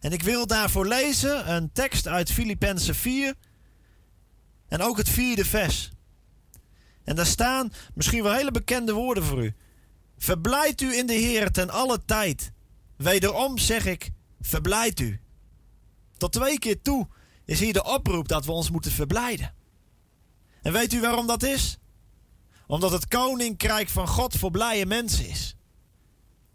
En 0.01 0.13
ik 0.13 0.23
wil 0.23 0.47
daarvoor 0.47 0.87
lezen 0.87 1.53
een 1.53 1.73
tekst 1.73 2.07
uit 2.07 2.33
Filippenzen 2.33 2.95
4. 2.95 3.35
En 4.69 4.81
ook 4.81 4.97
het 4.97 5.09
vierde 5.09 5.45
vers. 5.45 5.91
En 7.05 7.17
daar 7.17 7.27
staan 7.27 7.73
misschien 7.95 8.23
wel 8.23 8.35
hele 8.35 8.51
bekende 8.51 8.93
woorden 8.93 9.25
voor 9.25 9.45
u. 9.45 9.55
Verblijd 10.19 10.81
u 10.81 10.97
in 10.97 11.07
de 11.07 11.13
Heer 11.13 11.51
ten 11.51 11.71
alle 11.71 12.05
tijd. 12.05 12.53
Wederom 12.97 13.59
zeg 13.59 13.87
ik, 13.87 14.11
verblijd 14.41 15.01
u. 15.01 15.21
Tot 16.21 16.33
twee 16.33 16.59
keer 16.59 16.83
toe 16.83 17.09
is 17.45 17.61
hier 17.61 17.73
de 17.73 17.85
oproep 17.85 18.29
dat 18.29 18.45
we 18.45 18.53
ons 18.53 18.71
moeten 18.71 18.93
verblijden. 18.93 19.55
En 20.63 20.73
weet 20.73 20.93
u 20.93 21.01
waarom 21.01 21.27
dat 21.27 21.43
is? 21.43 21.79
Omdat 22.67 22.91
het 22.91 23.09
koninkrijk 23.09 23.89
van 23.89 24.09
God 24.09 24.37
voor 24.37 24.51
blije 24.51 24.87
mensen 24.87 25.29
is. 25.29 25.57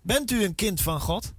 Bent 0.01 0.31
u 0.31 0.43
een 0.43 0.55
kind 0.55 0.81
van 0.81 1.01
God? 1.01 1.33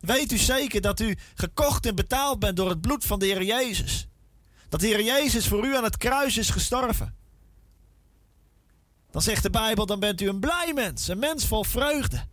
Weet 0.00 0.32
u 0.32 0.36
zeker 0.36 0.80
dat 0.80 1.00
u 1.00 1.16
gekocht 1.34 1.86
en 1.86 1.94
betaald 1.94 2.38
bent 2.38 2.56
door 2.56 2.68
het 2.68 2.80
bloed 2.80 3.04
van 3.04 3.18
de 3.18 3.26
Heer 3.26 3.42
Jezus? 3.42 4.08
Dat 4.68 4.80
de 4.80 4.86
Heer 4.86 5.02
Jezus 5.02 5.48
voor 5.48 5.66
u 5.66 5.76
aan 5.76 5.84
het 5.84 5.96
kruis 5.96 6.36
is 6.36 6.50
gestorven. 6.50 7.16
Dan 9.10 9.22
zegt 9.22 9.42
de 9.42 9.50
Bijbel, 9.50 9.86
dan 9.86 10.00
bent 10.00 10.20
u 10.20 10.28
een 10.28 10.40
blij 10.40 10.72
mens, 10.74 11.08
een 11.08 11.18
mens 11.18 11.46
vol 11.46 11.64
vreugde. 11.64 12.26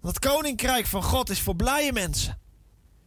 Het 0.00 0.18
koninkrijk 0.18 0.86
van 0.86 1.02
God 1.02 1.30
is 1.30 1.40
voor 1.40 1.56
blije 1.56 1.92
mensen. 1.92 2.44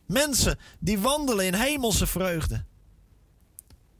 Mensen 0.10 0.60
die 0.80 1.00
wandelen 1.00 1.46
in 1.46 1.54
hemelse 1.54 2.08
vreugde. 2.08 2.64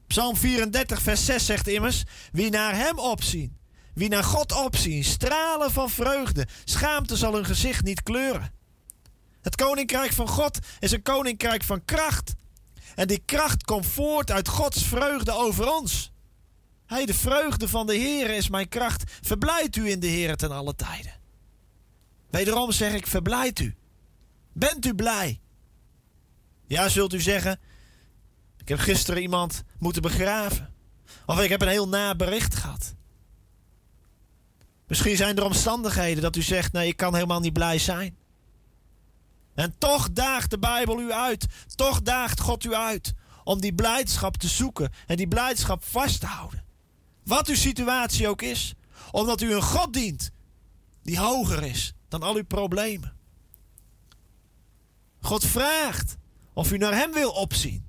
Psalm 0.06 0.36
34, 0.36 1.02
vers 1.02 1.24
6 1.24 1.46
zegt 1.46 1.68
immers: 1.68 2.04
Wie 2.32 2.50
naar 2.50 2.74
Hem 2.74 2.98
opzien, 2.98 3.56
wie 3.94 4.08
naar 4.08 4.24
God 4.24 4.52
opzien, 4.52 5.04
stralen 5.04 5.70
van 5.70 5.90
vreugde, 5.90 6.46
schaamte 6.64 7.16
zal 7.16 7.34
hun 7.34 7.44
gezicht 7.44 7.84
niet 7.84 8.02
kleuren. 8.02 8.52
Het 9.40 9.56
koninkrijk 9.56 10.12
van 10.12 10.28
God 10.28 10.58
is 10.78 10.92
een 10.92 11.02
koninkrijk 11.02 11.62
van 11.62 11.84
kracht. 11.84 12.34
En 12.94 13.08
die 13.08 13.22
kracht 13.24 13.64
komt 13.64 13.86
voort 13.86 14.30
uit 14.30 14.48
Gods 14.48 14.82
vreugde 14.82 15.32
over 15.32 15.72
ons. 15.72 16.12
Hij, 16.86 17.06
de 17.06 17.14
vreugde 17.14 17.68
van 17.68 17.86
de 17.86 17.94
Heer 17.94 18.30
is 18.30 18.48
mijn 18.48 18.68
kracht. 18.68 19.12
Verblijd 19.22 19.76
u 19.76 19.90
in 19.90 20.00
de 20.00 20.06
Heer 20.06 20.36
ten 20.36 20.50
alle 20.50 20.74
tijden. 20.74 21.14
Wederom 22.30 22.72
zeg 22.72 22.92
ik, 22.92 23.06
verblijd 23.06 23.58
u. 23.58 23.74
Bent 24.52 24.86
u 24.86 24.94
blij? 24.94 25.40
Ja, 26.70 26.88
zult 26.88 27.12
u 27.12 27.20
zeggen, 27.20 27.60
ik 28.56 28.68
heb 28.68 28.78
gisteren 28.78 29.22
iemand 29.22 29.62
moeten 29.78 30.02
begraven. 30.02 30.74
Of 31.26 31.40
ik 31.40 31.48
heb 31.48 31.62
een 31.62 31.68
heel 31.68 31.88
na 31.88 32.14
bericht 32.14 32.54
gehad. 32.54 32.94
Misschien 34.86 35.16
zijn 35.16 35.36
er 35.36 35.44
omstandigheden 35.44 36.22
dat 36.22 36.36
u 36.36 36.42
zegt, 36.42 36.72
nee, 36.72 36.88
ik 36.88 36.96
kan 36.96 37.14
helemaal 37.14 37.40
niet 37.40 37.52
blij 37.52 37.78
zijn. 37.78 38.16
En 39.54 39.74
toch 39.78 40.12
daagt 40.12 40.50
de 40.50 40.58
Bijbel 40.58 41.00
u 41.00 41.12
uit. 41.12 41.46
Toch 41.74 42.02
daagt 42.02 42.40
God 42.40 42.64
u 42.64 42.74
uit 42.74 43.14
om 43.44 43.60
die 43.60 43.74
blijdschap 43.74 44.36
te 44.36 44.48
zoeken 44.48 44.92
en 45.06 45.16
die 45.16 45.28
blijdschap 45.28 45.84
vast 45.84 46.20
te 46.20 46.26
houden. 46.26 46.64
Wat 47.24 47.48
uw 47.48 47.54
situatie 47.54 48.28
ook 48.28 48.42
is, 48.42 48.74
omdat 49.10 49.40
u 49.40 49.54
een 49.54 49.62
God 49.62 49.92
dient 49.92 50.30
die 51.02 51.18
hoger 51.18 51.62
is 51.62 51.92
dan 52.08 52.22
al 52.22 52.34
uw 52.34 52.44
problemen. 52.44 53.16
God 55.20 55.46
vraagt 55.46 56.18
of 56.60 56.72
u 56.72 56.76
naar 56.76 56.94
Hem 56.94 57.12
wil 57.12 57.30
opzien. 57.30 57.86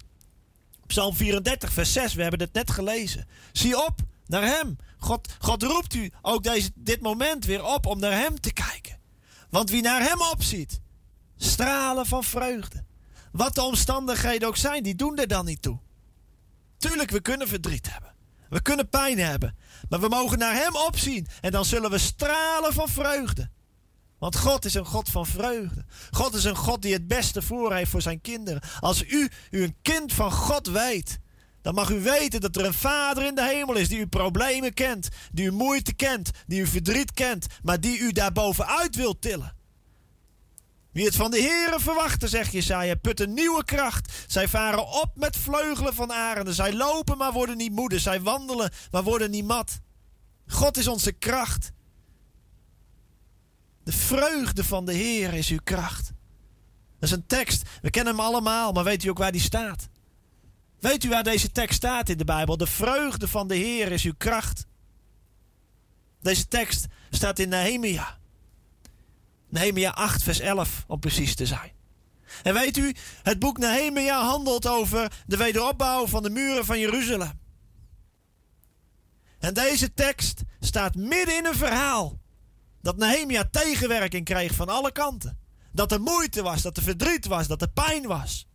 Psalm 0.87 1.15
34, 1.15 1.73
vers 1.73 1.93
6, 1.93 2.13
we 2.13 2.21
hebben 2.21 2.39
het 2.39 2.53
net 2.53 2.71
gelezen. 2.71 3.27
Zie 3.51 3.85
op 3.85 3.95
naar 4.25 4.43
Hem. 4.43 4.77
God, 4.97 5.35
God 5.39 5.63
roept 5.63 5.93
u 5.93 6.11
ook 6.21 6.43
deze, 6.43 6.71
dit 6.75 7.01
moment 7.01 7.45
weer 7.45 7.65
op 7.65 7.85
om 7.85 7.99
naar 7.99 8.11
Hem 8.11 8.39
te 8.39 8.53
kijken. 8.53 8.99
Want 9.49 9.69
wie 9.69 9.81
naar 9.81 10.01
Hem 10.01 10.21
opziet, 10.21 10.81
stralen 11.37 12.05
van 12.05 12.23
vreugde. 12.23 12.83
Wat 13.31 13.55
de 13.55 13.63
omstandigheden 13.63 14.47
ook 14.47 14.57
zijn, 14.57 14.83
die 14.83 14.95
doen 14.95 15.17
er 15.17 15.27
dan 15.27 15.45
niet 15.45 15.61
toe. 15.61 15.79
Tuurlijk, 16.77 17.11
we 17.11 17.21
kunnen 17.21 17.47
verdriet 17.47 17.91
hebben. 17.91 18.13
We 18.49 18.61
kunnen 18.61 18.89
pijn 18.89 19.19
hebben. 19.19 19.55
Maar 19.89 19.99
we 19.99 20.07
mogen 20.07 20.37
naar 20.37 20.53
Hem 20.53 20.75
opzien. 20.75 21.27
En 21.41 21.51
dan 21.51 21.65
zullen 21.65 21.89
we 21.89 21.97
stralen 21.97 22.73
van 22.73 22.87
vreugde. 22.87 23.49
Want 24.21 24.37
God 24.37 24.65
is 24.65 24.73
een 24.73 24.85
God 24.85 25.09
van 25.09 25.25
vreugde. 25.25 25.85
God 26.11 26.33
is 26.33 26.43
een 26.43 26.55
God 26.55 26.81
die 26.81 26.93
het 26.93 27.07
beste 27.07 27.41
voor 27.41 27.73
heeft 27.73 27.91
voor 27.91 28.01
zijn 28.01 28.21
kinderen. 28.21 28.61
Als 28.79 29.03
u, 29.03 29.29
u 29.51 29.63
een 29.63 29.75
kind 29.81 30.13
van 30.13 30.31
God 30.31 30.67
weet, 30.67 31.19
dan 31.61 31.73
mag 31.73 31.89
u 31.89 31.99
weten 31.99 32.41
dat 32.41 32.55
er 32.55 32.65
een 32.65 32.73
Vader 32.73 33.25
in 33.25 33.35
de 33.35 33.45
hemel 33.45 33.75
is 33.75 33.87
die 33.87 33.99
uw 33.99 34.07
problemen 34.07 34.73
kent, 34.73 35.09
die 35.31 35.49
uw 35.49 35.55
moeite 35.55 35.93
kent, 35.93 36.29
die 36.47 36.59
uw 36.59 36.67
verdriet 36.67 37.13
kent, 37.13 37.45
maar 37.63 37.79
die 37.79 37.99
u 37.99 38.11
daarbovenuit 38.11 38.95
wil 38.95 39.19
tillen. 39.19 39.55
Wie 40.91 41.05
het 41.05 41.15
van 41.15 41.31
de 41.31 41.41
Heere 41.41 41.79
verwachten, 41.79 42.29
zegt 42.29 42.51
Jesaja, 42.51 42.95
put 42.95 43.19
een 43.19 43.33
nieuwe 43.33 43.63
kracht. 43.63 44.13
Zij 44.27 44.47
varen 44.47 44.87
op 44.87 45.11
met 45.15 45.37
vleugelen 45.37 45.93
van 45.93 46.11
arenden. 46.11 46.53
Zij 46.53 46.73
lopen, 46.73 47.17
maar 47.17 47.31
worden 47.31 47.57
niet 47.57 47.71
moede. 47.71 47.99
Zij 47.99 48.21
wandelen, 48.21 48.71
maar 48.91 49.03
worden 49.03 49.31
niet 49.31 49.45
mat. 49.45 49.79
God 50.47 50.77
is 50.77 50.87
onze 50.87 51.11
kracht. 51.11 51.71
De 53.83 53.91
vreugde 53.91 54.63
van 54.63 54.85
de 54.85 54.93
Heer 54.93 55.33
is 55.33 55.49
uw 55.49 55.59
kracht. 55.63 56.13
Dat 56.99 57.09
is 57.09 57.15
een 57.15 57.25
tekst. 57.25 57.69
We 57.81 57.89
kennen 57.89 58.15
hem 58.15 58.25
allemaal, 58.25 58.71
maar 58.71 58.83
weet 58.83 59.03
u 59.03 59.09
ook 59.09 59.17
waar 59.17 59.31
die 59.31 59.41
staat? 59.41 59.89
Weet 60.79 61.03
u 61.03 61.09
waar 61.09 61.23
deze 61.23 61.51
tekst 61.51 61.75
staat 61.75 62.09
in 62.09 62.17
de 62.17 62.25
Bijbel? 62.25 62.57
De 62.57 62.67
vreugde 62.67 63.27
van 63.27 63.47
de 63.47 63.55
Heer 63.55 63.91
is 63.91 64.03
uw 64.03 64.13
kracht. 64.17 64.65
Deze 66.21 66.47
tekst 66.47 66.85
staat 67.09 67.39
in 67.39 67.49
Nehemia. 67.49 68.17
Nehemia 69.49 69.91
8, 69.91 70.23
vers 70.23 70.39
11, 70.39 70.83
om 70.87 70.99
precies 70.99 71.35
te 71.35 71.45
zijn. 71.45 71.71
En 72.43 72.53
weet 72.53 72.77
u, 72.77 72.95
het 73.23 73.39
boek 73.39 73.57
Nehemia 73.57 74.23
handelt 74.23 74.67
over 74.67 75.11
de 75.25 75.37
wederopbouw 75.37 76.07
van 76.07 76.23
de 76.23 76.29
muren 76.29 76.65
van 76.65 76.79
Jeruzalem. 76.79 77.39
En 79.39 79.53
deze 79.53 79.93
tekst 79.93 80.41
staat 80.59 80.95
midden 80.95 81.37
in 81.37 81.45
een 81.45 81.55
verhaal 81.55 82.20
dat 82.81 82.97
Nehemia 82.97 83.47
tegenwerking 83.51 84.25
kreeg 84.25 84.53
van 84.53 84.69
alle 84.69 84.91
kanten. 84.91 85.37
Dat 85.71 85.91
er 85.91 86.01
moeite 86.01 86.41
was, 86.41 86.61
dat 86.61 86.77
er 86.77 86.83
verdriet 86.83 87.25
was, 87.25 87.47
dat 87.47 87.61
er 87.61 87.69
pijn 87.69 88.07
was. 88.07 88.47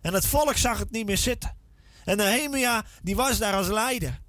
En 0.00 0.14
het 0.14 0.26
volk 0.26 0.56
zag 0.56 0.78
het 0.78 0.90
niet 0.90 1.06
meer 1.06 1.18
zitten. 1.18 1.56
En 2.04 2.16
Nehemia, 2.16 2.84
die 3.02 3.16
was 3.16 3.38
daar 3.38 3.54
als 3.54 3.68
leider. 3.68 4.20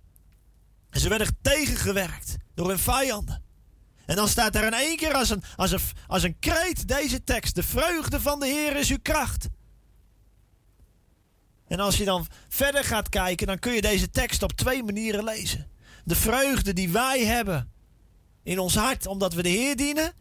En 0.90 1.00
ze 1.00 1.10
werden 1.10 1.38
tegengewerkt 1.42 2.38
door 2.54 2.68
hun 2.68 2.80
vijanden. 2.80 3.44
En 4.06 4.16
dan 4.16 4.28
staat 4.28 4.56
er 4.56 4.64
in 4.64 4.74
één 4.74 4.98
keer 4.98 5.14
als 5.14 5.30
een, 5.30 5.44
als, 5.56 5.72
een, 5.72 5.80
als 6.08 6.24
een 6.24 6.40
kreet 6.40 6.88
deze 6.88 7.24
tekst. 7.24 7.56
De 7.56 7.64
vreugde 7.64 8.22
van 8.22 8.40
de 8.40 8.46
Heer 8.46 8.76
is 8.76 8.90
uw 8.90 9.00
kracht. 9.02 9.48
En 11.68 11.80
als 11.80 11.98
je 11.98 12.06
dan 12.06 12.28
verder 12.50 12.84
gaat 12.84 13.10
kijken, 13.10 13.48
dan 13.48 13.60
kun 13.60 13.74
je 13.74 13.82
deze 13.82 14.10
tekst 14.10 14.44
op 14.44 14.52
twee 14.52 14.84
manieren 14.84 15.24
lezen. 15.24 15.70
De 16.04 16.16
vreugde 16.16 16.74
die 16.74 16.90
wij 16.90 17.26
hebben 17.26 17.72
in 18.46 18.60
ons 18.60 18.76
hart, 18.76 19.08
omdat 19.08 19.34
we 19.34 19.42
de 19.42 19.50
Heer 19.50 19.76
dienen. 19.76 20.14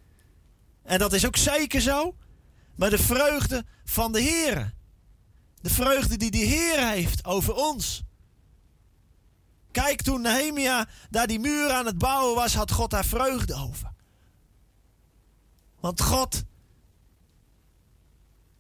En 0.83 0.99
dat 0.99 1.13
is 1.13 1.27
ook 1.27 1.37
zeker 1.37 1.81
zo. 1.81 2.17
Maar 2.75 2.91
de 2.91 2.99
vreugde 2.99 3.65
van 3.85 4.13
de 4.13 4.21
Heer. 4.21 4.75
De 5.61 5.71
vreugde 5.71 6.17
die 6.17 6.31
de 6.31 6.39
Heer 6.39 6.89
heeft 6.89 7.25
over 7.25 7.55
ons. 7.55 8.03
Kijk, 9.71 10.03
toen 10.03 10.21
Nehemia 10.21 10.89
daar 11.11 11.27
die 11.27 11.39
muur 11.39 11.71
aan 11.73 11.87
het 11.87 11.99
bouwen 11.99 12.35
was, 12.35 12.55
had 12.55 12.73
God 12.73 12.91
daar 12.91 13.05
vreugde 13.05 13.55
over. 13.55 13.93
Want 15.81 16.01
God 16.01 16.43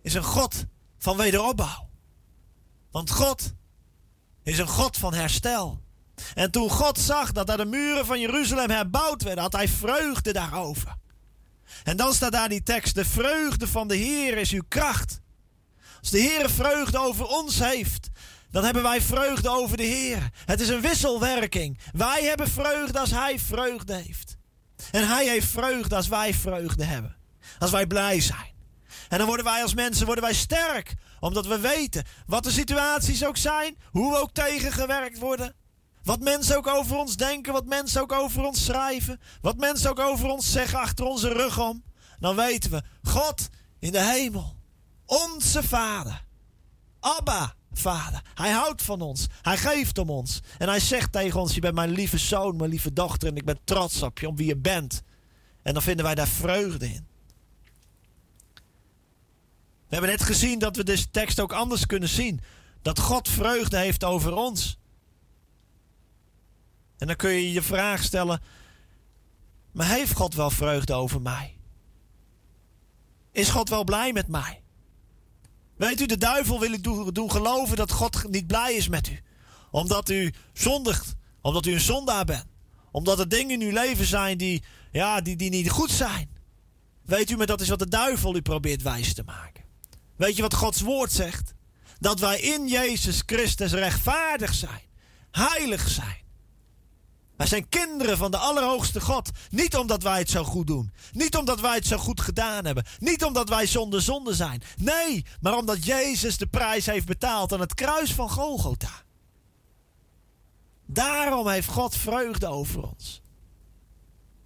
is 0.00 0.14
een 0.14 0.24
God 0.24 0.64
van 0.98 1.16
wederopbouw. 1.16 1.88
Want 2.90 3.10
God 3.10 3.52
is 4.42 4.58
een 4.58 4.68
God 4.68 4.96
van 4.96 5.14
herstel. 5.14 5.83
En 6.34 6.50
toen 6.50 6.70
God 6.70 6.98
zag 6.98 7.32
dat 7.32 7.46
daar 7.46 7.56
de 7.56 7.64
muren 7.64 8.06
van 8.06 8.20
Jeruzalem 8.20 8.70
herbouwd 8.70 9.22
werden, 9.22 9.42
had 9.42 9.52
hij 9.52 9.68
vreugde 9.68 10.32
daarover. 10.32 10.96
En 11.84 11.96
dan 11.96 12.14
staat 12.14 12.32
daar 12.32 12.48
die 12.48 12.62
tekst: 12.62 12.94
De 12.94 13.04
vreugde 13.04 13.68
van 13.68 13.88
de 13.88 13.96
Heer 13.96 14.36
is 14.36 14.50
uw 14.50 14.62
kracht. 14.68 15.20
Als 16.00 16.10
de 16.10 16.18
Heer 16.18 16.50
vreugde 16.50 16.98
over 16.98 17.26
ons 17.26 17.58
heeft, 17.58 18.10
dan 18.50 18.64
hebben 18.64 18.82
wij 18.82 19.00
vreugde 19.00 19.48
over 19.48 19.76
de 19.76 19.82
Heer. 19.82 20.30
Het 20.44 20.60
is 20.60 20.68
een 20.68 20.80
wisselwerking. 20.80 21.78
Wij 21.92 22.22
hebben 22.24 22.50
vreugde 22.50 22.98
als 22.98 23.10
Hij 23.10 23.38
vreugde 23.38 23.94
heeft. 23.94 24.36
En 24.90 25.08
Hij 25.08 25.28
heeft 25.28 25.48
vreugde 25.48 25.96
als 25.96 26.08
wij 26.08 26.34
vreugde 26.34 26.84
hebben. 26.84 27.16
Als 27.58 27.70
wij 27.70 27.86
blij 27.86 28.20
zijn. 28.20 28.52
En 29.08 29.18
dan 29.18 29.26
worden 29.26 29.44
wij 29.44 29.62
als 29.62 29.74
mensen 29.74 30.06
worden 30.06 30.24
wij 30.24 30.34
sterk. 30.34 30.94
Omdat 31.20 31.46
we 31.46 31.58
weten 31.58 32.04
wat 32.26 32.42
de 32.42 32.50
situaties 32.50 33.24
ook 33.24 33.36
zijn. 33.36 33.76
Hoe 33.90 34.12
we 34.12 34.18
ook 34.18 34.32
tegengewerkt 34.32 35.18
worden. 35.18 35.54
Wat 36.04 36.20
mensen 36.20 36.56
ook 36.56 36.66
over 36.66 36.96
ons 36.96 37.16
denken. 37.16 37.52
Wat 37.52 37.66
mensen 37.66 38.00
ook 38.00 38.12
over 38.12 38.44
ons 38.44 38.64
schrijven. 38.64 39.20
Wat 39.40 39.56
mensen 39.56 39.90
ook 39.90 39.98
over 39.98 40.28
ons 40.28 40.52
zeggen 40.52 40.78
achter 40.78 41.04
onze 41.04 41.32
rug 41.32 41.60
om. 41.60 41.84
Dan 42.18 42.36
weten 42.36 42.70
we. 42.70 42.82
God 43.02 43.48
in 43.78 43.92
de 43.92 44.02
hemel. 44.02 44.56
Onze 45.06 45.62
Vader. 45.62 46.24
Abba. 47.00 47.54
Vader. 47.72 48.22
Hij 48.34 48.50
houdt 48.50 48.82
van 48.82 49.00
ons. 49.00 49.26
Hij 49.42 49.56
geeft 49.56 49.98
om 49.98 50.10
ons. 50.10 50.40
En 50.58 50.68
hij 50.68 50.80
zegt 50.80 51.12
tegen 51.12 51.40
ons: 51.40 51.54
Je 51.54 51.60
bent 51.60 51.74
mijn 51.74 51.90
lieve 51.90 52.18
zoon, 52.18 52.56
mijn 52.56 52.70
lieve 52.70 52.92
dochter. 52.92 53.28
En 53.28 53.36
ik 53.36 53.44
ben 53.44 53.58
trots 53.64 54.02
op 54.02 54.18
je, 54.18 54.28
om 54.28 54.36
wie 54.36 54.46
je 54.46 54.56
bent. 54.56 55.02
En 55.62 55.72
dan 55.72 55.82
vinden 55.82 56.04
wij 56.04 56.14
daar 56.14 56.28
vreugde 56.28 56.86
in. 56.86 57.06
We 59.88 60.00
hebben 60.00 60.10
net 60.10 60.22
gezien 60.22 60.58
dat 60.58 60.76
we 60.76 60.84
deze 60.84 61.10
tekst 61.10 61.40
ook 61.40 61.52
anders 61.52 61.86
kunnen 61.86 62.08
zien. 62.08 62.40
Dat 62.82 62.98
God 62.98 63.28
vreugde 63.28 63.76
heeft 63.76 64.04
over 64.04 64.34
ons. 64.34 64.78
En 67.04 67.10
dan 67.10 67.18
kun 67.18 67.30
je 67.30 67.52
je 67.52 67.62
vraag 67.62 68.02
stellen: 68.02 68.42
Maar 69.72 69.88
heeft 69.88 70.12
God 70.12 70.34
wel 70.34 70.50
vreugde 70.50 70.92
over 70.92 71.22
mij? 71.22 71.56
Is 73.32 73.48
God 73.48 73.68
wel 73.68 73.84
blij 73.84 74.12
met 74.12 74.28
mij? 74.28 74.62
Weet 75.76 76.00
u, 76.00 76.06
de 76.06 76.18
duivel 76.18 76.60
wil 76.60 76.72
u 76.72 76.80
doen 77.12 77.30
geloven 77.30 77.76
dat 77.76 77.92
God 77.92 78.30
niet 78.30 78.46
blij 78.46 78.74
is 78.74 78.88
met 78.88 79.08
u. 79.08 79.20
Omdat 79.70 80.10
u 80.10 80.32
zondigt. 80.52 81.14
Omdat 81.40 81.66
u 81.66 81.72
een 81.72 81.80
zondaar 81.80 82.24
bent. 82.24 82.46
Omdat 82.90 83.18
er 83.18 83.28
dingen 83.28 83.60
in 83.60 83.68
uw 83.68 83.72
leven 83.72 84.06
zijn 84.06 84.38
die, 84.38 84.62
ja, 84.92 85.20
die, 85.20 85.36
die 85.36 85.50
niet 85.50 85.70
goed 85.70 85.90
zijn. 85.90 86.28
Weet 87.02 87.30
u, 87.30 87.36
maar 87.36 87.46
dat 87.46 87.60
is 87.60 87.68
wat 87.68 87.78
de 87.78 87.88
duivel 87.88 88.36
u 88.36 88.42
probeert 88.42 88.82
wijs 88.82 89.14
te 89.14 89.22
maken. 89.22 89.64
Weet 90.16 90.36
je 90.36 90.42
wat 90.42 90.54
Gods 90.54 90.80
woord 90.80 91.12
zegt? 91.12 91.54
Dat 91.98 92.20
wij 92.20 92.40
in 92.40 92.68
Jezus 92.68 93.22
Christus 93.26 93.72
rechtvaardig 93.72 94.54
zijn. 94.54 94.82
Heilig 95.30 95.88
zijn. 95.88 96.23
Wij 97.36 97.46
zijn 97.46 97.68
kinderen 97.68 98.16
van 98.16 98.30
de 98.30 98.36
Allerhoogste 98.36 99.00
God. 99.00 99.30
Niet 99.50 99.76
omdat 99.76 100.02
wij 100.02 100.18
het 100.18 100.30
zo 100.30 100.44
goed 100.44 100.66
doen. 100.66 100.92
Niet 101.12 101.36
omdat 101.36 101.60
wij 101.60 101.74
het 101.74 101.86
zo 101.86 101.96
goed 101.96 102.20
gedaan 102.20 102.64
hebben. 102.64 102.84
Niet 102.98 103.24
omdat 103.24 103.48
wij 103.48 103.66
zonder 103.66 104.02
zonde 104.02 104.34
zijn. 104.34 104.62
Nee, 104.76 105.24
maar 105.40 105.56
omdat 105.56 105.84
Jezus 105.84 106.36
de 106.36 106.46
prijs 106.46 106.86
heeft 106.86 107.06
betaald 107.06 107.52
aan 107.52 107.60
het 107.60 107.74
kruis 107.74 108.12
van 108.12 108.30
Golgotha. 108.30 109.02
Daarom 110.86 111.48
heeft 111.48 111.68
God 111.68 111.96
vreugde 111.96 112.46
over 112.46 112.82
ons. 112.82 113.22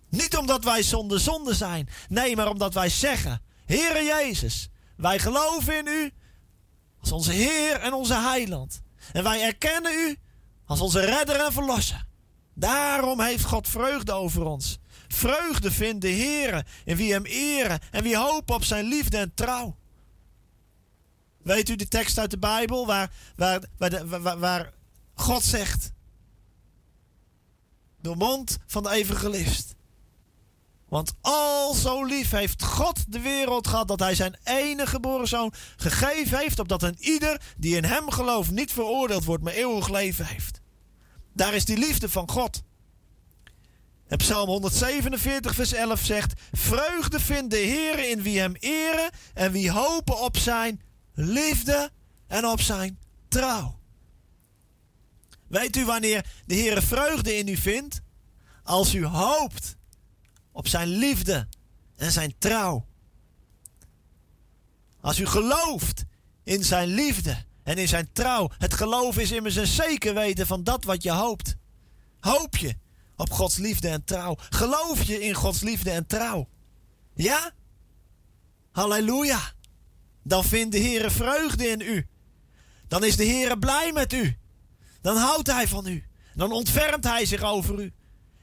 Niet 0.09 0.37
omdat 0.37 0.65
wij 0.65 0.83
zonder 0.83 1.21
zonde 1.21 1.55
zijn. 1.55 1.89
Nee, 2.09 2.37
maar 2.37 2.49
omdat 2.49 2.75
wij 2.75 2.89
zeggen: 2.89 3.43
Heere 3.65 4.05
Jezus, 4.05 4.69
wij 4.97 5.19
geloven 5.19 5.77
in 5.79 5.87
U 5.87 6.13
als 7.01 7.13
onze 7.13 7.33
Heer 7.33 7.81
en 7.81 7.93
onze 7.93 8.15
Heiland. 8.15 8.83
En 9.13 9.23
wij 9.23 9.43
erkennen 9.43 9.93
U 9.93 10.17
als 10.67 10.81
onze 10.81 11.01
redder 11.01 11.45
en 11.45 11.53
verlosser. 11.53 12.08
Daarom 12.59 13.21
heeft 13.21 13.45
God 13.45 13.69
vreugde 13.69 14.13
over 14.13 14.45
ons. 14.45 14.79
Vreugde 15.09 15.73
vindt 15.73 16.01
de 16.01 16.09
Heer 16.09 16.67
in 16.85 16.97
wie 16.97 17.13
hem 17.13 17.25
eren 17.25 17.81
en 17.91 18.03
wie 18.03 18.17
hopen 18.17 18.55
op 18.55 18.65
zijn 18.65 18.85
liefde 18.85 19.17
en 19.17 19.35
trouw. 19.35 19.77
Weet 21.43 21.69
u 21.69 21.77
de 21.77 21.89
tekst 21.89 22.19
uit 22.19 22.31
de 22.31 22.39
Bijbel 22.39 22.87
waar, 22.87 23.11
waar, 23.37 24.39
waar 24.39 24.73
God 25.15 25.43
zegt, 25.43 25.93
door 28.01 28.17
mond 28.17 28.59
van 28.67 28.83
de 28.83 28.91
evangelist. 28.91 29.75
Want 30.89 31.15
al 31.21 31.75
zo 31.75 32.05
lief 32.05 32.31
heeft 32.31 32.63
God 32.63 33.13
de 33.13 33.21
wereld 33.21 33.67
gehad 33.67 33.89
dat 33.89 34.01
hij 34.01 34.15
zijn 34.15 34.37
enige 34.45 34.91
geboren 34.91 35.29
zoon 35.29 35.53
gegeven 35.77 36.39
heeft, 36.39 36.59
opdat 36.59 36.83
een 36.83 36.97
ieder 36.99 37.41
die 37.57 37.77
in 37.77 37.85
hem 37.85 38.11
gelooft 38.11 38.51
niet 38.51 38.73
veroordeeld 38.73 39.25
wordt, 39.25 39.43
maar 39.43 39.53
eeuwig 39.53 39.89
leven 39.89 40.27
heeft. 40.27 40.61
Daar 41.39 41.55
is 41.55 41.65
die 41.65 41.79
liefde 41.79 42.09
van 42.09 42.31
God. 42.31 42.63
Psalm 44.17 44.49
147, 44.49 45.55
vers 45.55 45.73
11 45.73 46.05
zegt: 46.05 46.41
Vreugde 46.53 47.21
vindt 47.21 47.51
de 47.51 47.57
Heer 47.57 48.11
in 48.11 48.23
wie 48.23 48.39
hem 48.39 48.55
eren 48.55 49.11
en 49.35 49.53
wie 49.53 49.71
hopen 49.71 50.21
op 50.21 50.37
zijn 50.37 50.83
liefde 51.15 51.91
en 52.27 52.47
op 52.47 52.61
zijn 52.61 52.99
trouw. 53.29 53.79
Weet 55.47 55.77
u 55.77 55.85
wanneer 55.85 56.27
de 56.47 56.55
Heer 56.55 56.83
vreugde 56.83 57.37
in 57.37 57.49
u 57.49 57.57
vindt? 57.57 58.01
Als 58.63 58.95
u 58.95 59.05
hoopt 59.05 59.77
op 60.53 60.69
zijn 60.69 60.89
liefde 60.89 61.49
en 61.97 62.13
zijn 62.13 62.35
trouw. 62.39 62.87
Als 65.01 65.19
u 65.19 65.27
gelooft 65.27 66.05
in 66.45 66.65
zijn 66.65 66.89
liefde 66.89 67.45
en 67.69 67.79
in 67.79 67.89
zijn 67.89 68.09
trouw. 68.13 68.51
Het 68.59 68.75
geloof 68.75 69.19
is 69.19 69.31
immers 69.31 69.57
een 69.57 69.67
zeker 69.67 70.15
weten 70.15 70.47
van 70.47 70.65
dat 70.65 70.85
wat 70.85 71.03
je 71.03 71.11
hoopt. 71.11 71.57
Hoop 72.21 72.57
je 72.57 72.77
op 73.17 73.31
Gods 73.31 73.57
liefde 73.57 73.89
en 73.89 74.05
trouw? 74.05 74.37
Geloof 74.49 75.03
je 75.03 75.21
in 75.21 75.35
Gods 75.35 75.61
liefde 75.61 75.91
en 75.91 76.07
trouw? 76.07 76.49
Ja? 77.15 77.53
Halleluja. 78.73 79.53
Dan 80.23 80.45
vindt 80.45 80.73
de 80.73 80.79
Heer 80.79 81.11
vreugde 81.11 81.67
in 81.67 81.81
u. 81.81 82.07
Dan 82.87 83.05
is 83.05 83.17
de 83.17 83.25
Heer 83.25 83.59
blij 83.59 83.93
met 83.93 84.13
u. 84.13 84.37
Dan 85.01 85.17
houdt 85.17 85.53
Hij 85.53 85.69
van 85.69 85.87
u. 85.87 86.05
Dan 86.35 86.53
ontfermt 86.53 87.05
Hij 87.05 87.25
zich 87.25 87.43
over 87.43 87.81
u. 87.81 87.93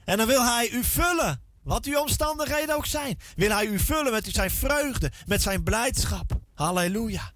En 0.04 0.18
dan 0.18 0.28
wil 0.28 0.44
Hij 0.44 0.70
u 0.70 0.84
vullen. 0.84 1.42
Wat 1.64 1.86
uw 1.86 2.00
omstandigheden 2.00 2.76
ook 2.76 2.86
zijn. 2.86 3.20
Wil 3.36 3.52
Hij 3.52 3.66
u 3.66 3.80
vullen 3.80 4.12
met 4.12 4.28
zijn 4.32 4.52
vreugde. 4.52 5.12
Met 5.26 5.42
zijn 5.42 5.64
blijdschap. 5.64 6.40
Halleluja. 6.54 7.34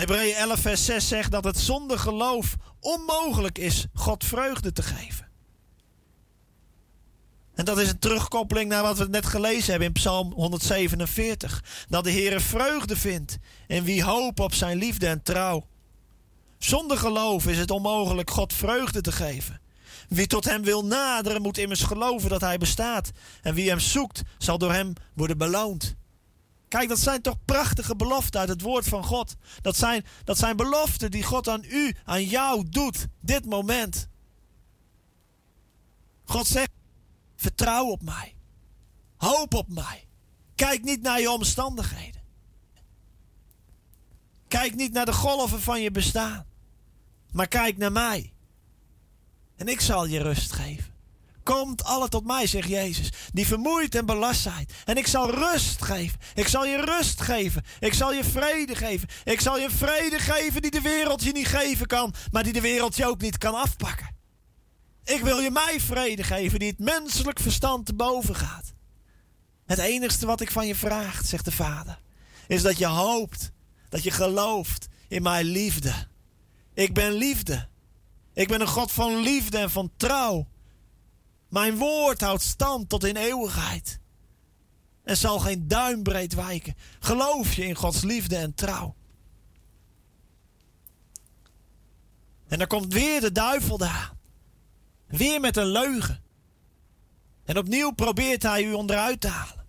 Hebreeën 0.00 0.34
11 0.34 0.60
vers 0.60 0.84
6 0.84 1.08
zegt 1.08 1.30
dat 1.30 1.44
het 1.44 1.58
zonder 1.58 1.98
geloof 1.98 2.56
onmogelijk 2.80 3.58
is 3.58 3.86
God 3.94 4.24
vreugde 4.24 4.72
te 4.72 4.82
geven. 4.82 5.28
En 7.54 7.64
dat 7.64 7.78
is 7.78 7.88
een 7.88 7.98
terugkoppeling 7.98 8.68
naar 8.68 8.82
wat 8.82 8.98
we 8.98 9.08
net 9.08 9.26
gelezen 9.26 9.70
hebben 9.70 9.88
in 9.88 9.92
Psalm 9.92 10.32
147. 10.32 11.64
Dat 11.88 12.04
de 12.04 12.10
Heer 12.10 12.40
vreugde 12.40 12.96
vindt 12.96 13.36
in 13.66 13.84
wie 13.84 14.04
hoop 14.04 14.40
op 14.40 14.54
zijn 14.54 14.78
liefde 14.78 15.06
en 15.06 15.22
trouw. 15.22 15.66
Zonder 16.58 16.98
geloof 16.98 17.46
is 17.46 17.58
het 17.58 17.70
onmogelijk 17.70 18.30
God 18.30 18.52
vreugde 18.52 19.00
te 19.00 19.12
geven. 19.12 19.60
Wie 20.08 20.26
tot 20.26 20.44
hem 20.44 20.62
wil 20.62 20.84
naderen 20.84 21.42
moet 21.42 21.58
immers 21.58 21.82
geloven 21.82 22.30
dat 22.30 22.40
hij 22.40 22.58
bestaat. 22.58 23.10
En 23.42 23.54
wie 23.54 23.68
hem 23.68 23.80
zoekt 23.80 24.22
zal 24.38 24.58
door 24.58 24.72
hem 24.72 24.92
worden 25.14 25.38
beloond. 25.38 25.98
Kijk, 26.70 26.88
dat 26.88 26.98
zijn 26.98 27.22
toch 27.22 27.44
prachtige 27.44 27.96
beloften 27.96 28.40
uit 28.40 28.48
het 28.48 28.60
woord 28.60 28.88
van 28.88 29.04
God. 29.04 29.36
Dat 29.62 29.76
zijn, 29.76 30.04
dat 30.24 30.38
zijn 30.38 30.56
beloften 30.56 31.10
die 31.10 31.22
God 31.22 31.48
aan 31.48 31.64
u, 31.64 31.96
aan 32.04 32.24
jou 32.24 32.68
doet, 32.68 33.06
dit 33.20 33.44
moment. 33.46 34.08
God 36.24 36.46
zegt, 36.46 36.70
vertrouw 37.36 37.86
op 37.86 38.02
mij. 38.02 38.34
Hoop 39.16 39.54
op 39.54 39.68
mij. 39.68 40.06
Kijk 40.54 40.82
niet 40.82 41.02
naar 41.02 41.20
je 41.20 41.30
omstandigheden. 41.30 42.20
Kijk 44.48 44.74
niet 44.74 44.92
naar 44.92 45.06
de 45.06 45.12
golven 45.12 45.60
van 45.60 45.82
je 45.82 45.90
bestaan, 45.90 46.46
maar 47.30 47.48
kijk 47.48 47.76
naar 47.76 47.92
mij. 47.92 48.32
En 49.56 49.68
ik 49.68 49.80
zal 49.80 50.06
je 50.06 50.22
rust 50.22 50.52
geven. 50.52 50.94
Komt 51.42 51.84
alle 51.84 52.08
tot 52.08 52.26
mij, 52.26 52.46
zegt 52.46 52.68
Jezus, 52.68 53.12
die 53.32 53.46
vermoeid 53.46 53.94
en 53.94 54.06
belast 54.06 54.40
zijn. 54.40 54.68
En 54.84 54.96
ik 54.96 55.06
zal 55.06 55.30
rust 55.30 55.82
geven. 55.82 56.18
Ik 56.34 56.48
zal 56.48 56.66
je 56.66 56.80
rust 56.80 57.20
geven. 57.20 57.64
Ik 57.80 57.94
zal 57.94 58.12
je 58.12 58.24
vrede 58.24 58.74
geven. 58.74 59.08
Ik 59.24 59.40
zal 59.40 59.58
je 59.58 59.70
vrede 59.70 60.18
geven 60.18 60.62
die 60.62 60.70
de 60.70 60.80
wereld 60.80 61.22
je 61.22 61.32
niet 61.32 61.46
geven 61.46 61.86
kan, 61.86 62.14
maar 62.30 62.42
die 62.42 62.52
de 62.52 62.60
wereld 62.60 62.96
je 62.96 63.06
ook 63.06 63.20
niet 63.20 63.38
kan 63.38 63.54
afpakken. 63.54 64.18
Ik 65.04 65.20
wil 65.20 65.38
je 65.38 65.50
mij 65.50 65.80
vrede 65.80 66.22
geven 66.22 66.58
die 66.58 66.68
het 66.68 66.78
menselijk 66.78 67.40
verstand 67.40 67.86
te 67.86 67.94
boven 67.94 68.36
gaat. 68.36 68.72
Het 69.66 69.78
enigste 69.78 70.26
wat 70.26 70.40
ik 70.40 70.50
van 70.50 70.66
je 70.66 70.74
vraag, 70.74 71.24
zegt 71.24 71.44
de 71.44 71.52
Vader, 71.52 72.00
is 72.46 72.62
dat 72.62 72.78
je 72.78 72.86
hoopt, 72.86 73.50
dat 73.88 74.02
je 74.02 74.10
gelooft 74.10 74.88
in 75.08 75.22
mijn 75.22 75.44
liefde. 75.44 75.92
Ik 76.74 76.94
ben 76.94 77.12
liefde. 77.12 77.68
Ik 78.34 78.48
ben 78.48 78.60
een 78.60 78.66
God 78.66 78.92
van 78.92 79.16
liefde 79.16 79.58
en 79.58 79.70
van 79.70 79.90
trouw. 79.96 80.46
Mijn 81.50 81.76
woord 81.76 82.20
houdt 82.20 82.42
stand 82.42 82.88
tot 82.88 83.04
in 83.04 83.16
eeuwigheid. 83.16 83.98
En 85.02 85.16
zal 85.16 85.38
geen 85.38 85.68
duimbreed 85.68 86.34
wijken. 86.34 86.74
Geloof 87.00 87.54
je 87.54 87.64
in 87.64 87.74
Gods 87.74 88.02
liefde 88.02 88.36
en 88.36 88.54
trouw. 88.54 88.94
En 92.48 92.58
dan 92.58 92.66
komt 92.66 92.92
weer 92.92 93.20
de 93.20 93.32
duivel 93.32 93.78
daar. 93.78 94.12
Weer 95.06 95.40
met 95.40 95.56
een 95.56 95.66
leugen. 95.66 96.22
En 97.44 97.58
opnieuw 97.58 97.90
probeert 97.90 98.42
hij 98.42 98.64
u 98.64 98.72
onderuit 98.72 99.20
te 99.20 99.28
halen. 99.28 99.66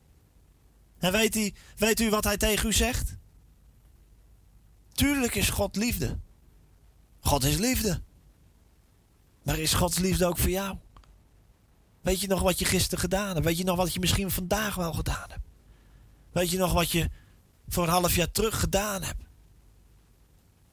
En 1.00 1.12
weet 1.12 1.36
u, 1.36 1.54
weet 1.76 2.00
u 2.00 2.10
wat 2.10 2.24
hij 2.24 2.38
tegen 2.38 2.70
u 2.70 2.74
zegt? 2.74 3.16
Tuurlijk 4.92 5.36
is 5.36 5.50
God 5.50 5.76
liefde. 5.76 6.20
God 7.20 7.44
is 7.44 7.58
liefde. 7.58 8.02
Maar 9.44 9.58
is 9.58 9.74
Gods 9.74 9.98
liefde 9.98 10.26
ook 10.26 10.38
voor 10.38 10.50
jou? 10.50 10.78
Weet 12.02 12.22
je 12.22 12.28
nog 12.28 12.42
wat 12.42 12.60
je 12.60 12.66
gisteren 12.66 13.00
gedaan 13.00 13.34
hebt? 13.34 13.46
Weet 13.46 13.58
je 13.58 13.64
nog 13.64 13.78
wat 13.78 13.94
je 13.94 14.00
misschien 14.00 14.32
vandaag 14.32 14.76
wel 14.76 14.94
gedaan 14.94 15.30
hebt? 15.30 15.46
Weet 16.32 16.50
je 16.50 16.58
nog 16.58 16.74
wat 16.74 16.92
je 16.92 17.10
voor 17.68 17.84
een 17.84 17.90
half 17.90 18.16
jaar 18.16 18.32
terug 18.32 18.60
gedaan 18.60 19.04
hebt? 19.04 19.24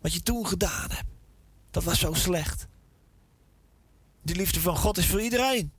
Wat 0.01 0.12
je 0.12 0.22
toen 0.22 0.47
gedaan 0.47 0.91
hebt? 0.91 1.09
Dat 1.70 1.85
was 1.85 1.99
zo 1.99 2.12
slecht. 2.12 2.66
Die 4.22 4.37
liefde 4.37 4.61
van 4.61 4.76
God 4.76 4.99
is 4.99 5.07
voor 5.07 5.22
iedereen, 5.22 5.72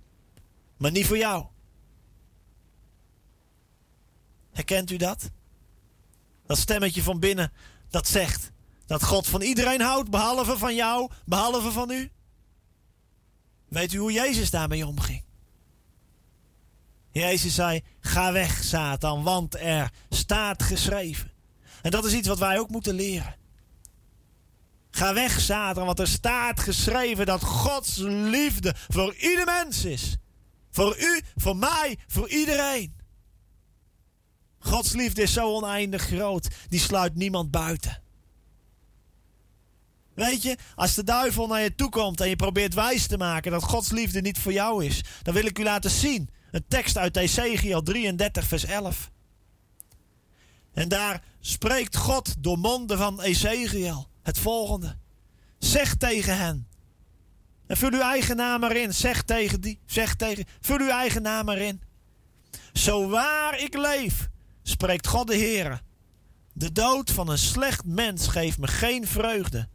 maar 0.78 0.91
niet 0.91 1.06
voor 1.06 1.18
jou. 1.18 1.45
Herkent 4.52 4.91
u 4.91 4.97
dat? 4.97 5.30
Dat 6.45 6.58
stemmetje 6.58 7.04
van 7.04 7.20
binnen 7.20 7.52
dat 7.89 8.08
zegt 8.08 8.52
dat 8.86 9.04
God 9.04 9.28
van 9.28 9.41
iedereen 9.41 9.82
houdt, 9.82 10.10
behalve 10.10 10.58
van 10.58 10.76
jou, 10.76 11.12
behalve 11.26 11.72
van 11.72 11.91
u. 11.91 12.12
Weet 13.68 13.93
u 13.93 13.97
hoe 13.97 14.12
Jezus 14.12 14.50
daarmee 14.50 14.88
omging? 14.88 15.24
Jezus 17.12 17.55
zei: 17.55 17.82
Ga 17.99 18.32
weg, 18.32 18.64
Satan, 18.64 19.24
want 19.24 19.55
er 19.55 19.91
staat 20.10 20.64
geschreven. 20.64 21.32
En 21.82 21.91
dat 21.91 22.05
is 22.05 22.14
iets 22.14 22.28
wat 22.28 22.39
wij 22.39 22.60
ook 22.60 22.70
moeten 22.70 22.93
leren. 22.93 23.36
Ga 24.91 25.14
weg, 25.14 25.39
Satan, 25.39 25.86
want 25.86 25.99
er 25.99 26.07
staat 26.07 26.60
geschreven 26.60 27.26
dat 27.26 27.43
Gods 27.43 27.97
liefde 27.97 28.76
voor 28.88 29.16
ieder 29.16 29.45
mens 29.45 29.86
is. 29.86 30.18
Voor 30.72 30.97
u, 30.99 31.22
voor 31.36 31.55
mij, 31.55 31.97
voor 32.07 32.30
iedereen. 32.30 32.95
Gods 34.60 34.93
liefde 34.93 35.22
is 35.22 35.34
zo 35.34 35.55
oneindig 35.55 36.01
groot, 36.01 36.47
die 36.68 36.80
sluit 36.80 37.16
niemand 37.16 37.51
buiten. 37.51 38.01
Weet 40.14 40.41
je, 40.41 40.57
als 40.76 40.95
de 40.95 41.03
duivel 41.03 41.47
naar 41.47 41.62
je 41.62 41.76
toe 41.76 41.89
komt 41.89 42.22
en 42.22 42.30
je 42.30 42.36
probeert 42.36 42.74
wijs 42.74 43.07
te 43.07 43.18
maken 43.18 43.51
dat 43.51 43.64
Gods 43.64 43.91
liefde 43.91 44.22
niet 44.22 44.39
voor 44.39 44.53
jou 44.53 44.86
is, 44.86 45.03
dan 45.22 45.34
wil 45.34 45.45
ik 45.45 45.60
u 45.60 45.64
laten 45.64 45.91
zien. 45.91 46.30
Een 46.52 46.66
tekst 46.68 46.97
uit 46.97 47.18
Ezekiel 47.18 47.82
33, 47.82 48.45
vers 48.45 48.66
11. 48.66 49.12
En 50.74 50.89
daar 50.89 51.24
spreekt 51.39 51.95
God 51.95 52.43
door 52.43 52.58
monden 52.58 52.97
van 52.97 53.22
Ezekiel 53.22 54.08
het 54.22 54.39
volgende. 54.39 54.97
Zeg 55.58 55.95
tegen 55.95 56.38
hen. 56.38 56.68
En 57.68 57.78
vul 57.78 57.91
uw 57.91 58.02
eigen 58.02 58.36
naam 58.36 58.64
erin. 58.64 58.93
Zeg 58.93 59.24
tegen 59.24 59.62
die. 59.62 59.80
Zeg 59.86 60.16
tegen. 60.16 60.45
Vul 60.62 60.80
uw 60.80 60.89
eigen 60.89 61.22
naam 61.22 61.50
erin. 61.50 61.82
Zo 62.74 63.10
waar 63.10 63.60
ik 63.60 63.78
leef, 63.78 64.30
spreekt 64.64 65.08
God 65.08 65.28
de 65.28 65.36
Heer. 65.36 65.82
De 66.54 66.72
dood 66.72 67.12
van 67.12 67.30
een 67.30 67.38
slecht 67.38 67.86
mens 67.86 68.28
geeft 68.28 68.58
me 68.58 68.68
geen 68.68 69.08
vreugde. 69.08 69.68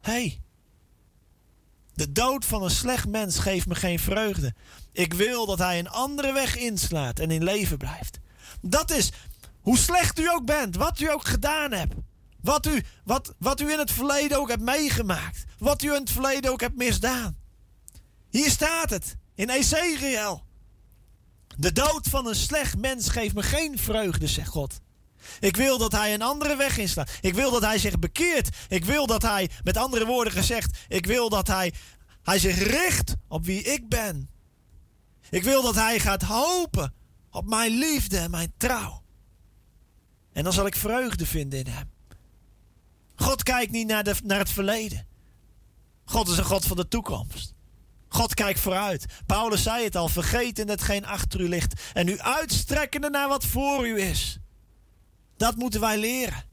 Hé. 0.00 0.12
Hey, 0.12 0.40
de 1.94 2.12
dood 2.12 2.44
van 2.44 2.62
een 2.62 2.70
slecht 2.70 3.08
mens 3.08 3.38
geeft 3.38 3.66
me 3.66 3.74
geen 3.74 3.98
vreugde. 3.98 4.54
Ik 4.92 5.14
wil 5.14 5.46
dat 5.46 5.58
hij 5.58 5.78
een 5.78 5.88
andere 5.88 6.32
weg 6.32 6.56
inslaat 6.56 7.18
en 7.18 7.30
in 7.30 7.44
leven 7.44 7.78
blijft. 7.78 8.18
Dat 8.60 8.90
is 8.90 9.12
hoe 9.60 9.78
slecht 9.78 10.18
u 10.18 10.28
ook 10.28 10.44
bent, 10.44 10.76
wat 10.76 11.00
u 11.00 11.10
ook 11.10 11.24
gedaan 11.26 11.72
hebt. 11.72 11.94
Wat 12.40 12.66
u, 12.66 12.84
wat, 13.04 13.34
wat 13.38 13.60
u 13.60 13.72
in 13.72 13.78
het 13.78 13.90
verleden 13.90 14.38
ook 14.38 14.48
hebt 14.48 14.62
meegemaakt. 14.62 15.44
Wat 15.58 15.82
u 15.82 15.88
in 15.88 16.00
het 16.00 16.10
verleden 16.10 16.50
ook 16.50 16.60
hebt 16.60 16.76
misdaan. 16.76 17.36
Hier 18.30 18.50
staat 18.50 18.90
het 18.90 19.16
in 19.34 19.50
Ezekiel. 19.50 20.42
De 21.56 21.72
dood 21.72 22.08
van 22.08 22.26
een 22.26 22.34
slecht 22.34 22.78
mens 22.78 23.08
geeft 23.08 23.34
me 23.34 23.42
geen 23.42 23.78
vreugde, 23.78 24.26
zegt 24.26 24.48
God. 24.48 24.80
Ik 25.40 25.56
wil 25.56 25.78
dat 25.78 25.92
hij 25.92 26.14
een 26.14 26.22
andere 26.22 26.56
weg 26.56 26.78
inslaat. 26.78 27.10
Ik 27.20 27.34
wil 27.34 27.50
dat 27.50 27.62
hij 27.62 27.78
zich 27.78 27.98
bekeert. 27.98 28.56
Ik 28.68 28.84
wil 28.84 29.06
dat 29.06 29.22
hij, 29.22 29.50
met 29.62 29.76
andere 29.76 30.06
woorden 30.06 30.32
gezegd, 30.32 30.78
ik 30.88 31.06
wil 31.06 31.28
dat 31.28 31.46
hij, 31.46 31.72
hij 32.22 32.38
zich 32.38 32.58
richt 32.58 33.14
op 33.28 33.44
wie 33.44 33.62
ik 33.62 33.88
ben. 33.88 34.30
Ik 35.30 35.42
wil 35.42 35.62
dat 35.62 35.74
hij 35.74 36.00
gaat 36.00 36.22
hopen 36.22 36.94
op 37.30 37.48
mijn 37.48 37.70
liefde 37.70 38.18
en 38.18 38.30
mijn 38.30 38.52
trouw. 38.56 39.02
En 40.32 40.44
dan 40.44 40.52
zal 40.52 40.66
ik 40.66 40.76
vreugde 40.76 41.26
vinden 41.26 41.58
in 41.58 41.66
hem. 41.66 41.90
God 43.14 43.42
kijkt 43.42 43.72
niet 43.72 43.86
naar, 43.86 44.04
de, 44.04 44.14
naar 44.24 44.38
het 44.38 44.50
verleden. 44.50 45.06
God 46.04 46.28
is 46.28 46.38
een 46.38 46.44
God 46.44 46.64
van 46.64 46.76
de 46.76 46.88
toekomst. 46.88 47.54
God 48.08 48.34
kijkt 48.34 48.60
vooruit. 48.60 49.06
Paulus 49.26 49.62
zei 49.62 49.84
het 49.84 49.96
al: 49.96 50.08
vergeten 50.08 50.68
hetgeen 50.68 51.06
achter 51.06 51.40
u 51.40 51.48
ligt. 51.48 51.80
En 51.92 52.08
u 52.08 52.18
uitstrekkende 52.18 53.10
naar 53.10 53.28
wat 53.28 53.44
voor 53.44 53.86
u 53.86 54.00
is. 54.00 54.38
Dat 55.42 55.56
moeten 55.56 55.80
wij 55.80 55.98
leren. 55.98 56.44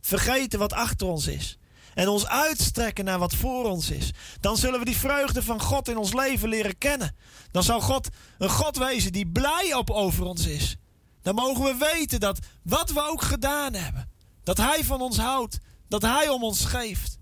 Vergeten 0.00 0.58
wat 0.58 0.72
achter 0.72 1.06
ons 1.06 1.26
is. 1.26 1.58
En 1.94 2.08
ons 2.08 2.26
uitstrekken 2.26 3.04
naar 3.04 3.18
wat 3.18 3.34
voor 3.34 3.64
ons 3.64 3.90
is. 3.90 4.10
Dan 4.40 4.56
zullen 4.56 4.78
we 4.78 4.84
die 4.84 4.96
vreugde 4.96 5.42
van 5.42 5.60
God 5.60 5.88
in 5.88 5.96
ons 5.96 6.12
leven 6.12 6.48
leren 6.48 6.78
kennen. 6.78 7.16
Dan 7.50 7.62
zal 7.62 7.80
God 7.80 8.08
een 8.38 8.50
God 8.50 8.76
wezen 8.76 9.12
die 9.12 9.26
blij 9.26 9.74
op 9.74 9.90
over 9.90 10.24
ons 10.24 10.46
is. 10.46 10.76
Dan 11.22 11.34
mogen 11.34 11.64
we 11.64 11.90
weten 11.92 12.20
dat 12.20 12.38
wat 12.62 12.90
we 12.90 13.08
ook 13.08 13.22
gedaan 13.22 13.74
hebben, 13.74 14.08
dat 14.42 14.56
Hij 14.56 14.84
van 14.84 15.00
ons 15.00 15.18
houdt, 15.18 15.58
dat 15.88 16.02
Hij 16.02 16.28
om 16.28 16.44
ons 16.44 16.64
geeft. 16.64 17.18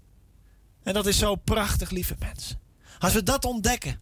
En 0.82 0.94
dat 0.94 1.06
is 1.06 1.18
zo 1.18 1.34
prachtig, 1.34 1.90
lieve 1.90 2.16
mensen. 2.18 2.60
Als 2.98 3.12
we 3.12 3.22
dat 3.22 3.44
ontdekken. 3.44 4.00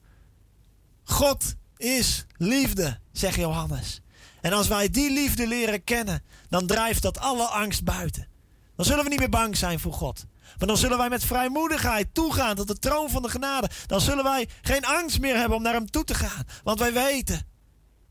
God 1.05 1.55
is 1.77 2.27
liefde, 2.37 2.99
zegt 3.13 3.37
Johannes. 3.37 4.01
En 4.41 4.53
als 4.53 4.68
wij 4.68 4.91
die 4.91 5.11
liefde 5.11 5.47
leren 5.47 5.84
kennen, 5.84 6.22
dan 6.49 6.66
drijft 6.66 7.03
dat 7.03 7.18
alle 7.18 7.47
angst 7.47 7.84
buiten. 7.84 8.28
Dan 8.76 8.84
zullen 8.86 9.05
we 9.05 9.11
niet 9.11 9.18
meer 9.18 9.28
bang 9.28 9.57
zijn 9.57 9.80
voor 9.80 9.93
God. 9.93 10.26
Maar 10.59 10.68
dan 10.68 10.76
zullen 10.76 10.99
wij 10.99 11.09
met 11.09 11.24
vrijmoedigheid 11.24 12.14
toegaan 12.14 12.57
tot 12.57 12.68
de 12.68 12.78
troon 12.78 13.11
van 13.11 13.22
de 13.22 13.28
genade. 13.28 13.70
Dan 13.86 14.01
zullen 14.01 14.24
wij 14.24 14.49
geen 14.62 14.84
angst 14.84 15.20
meer 15.20 15.36
hebben 15.36 15.57
om 15.57 15.62
naar 15.62 15.72
Hem 15.72 15.91
toe 15.91 16.05
te 16.05 16.14
gaan. 16.14 16.45
Want 16.62 16.78
wij 16.78 16.93
weten, 16.93 17.47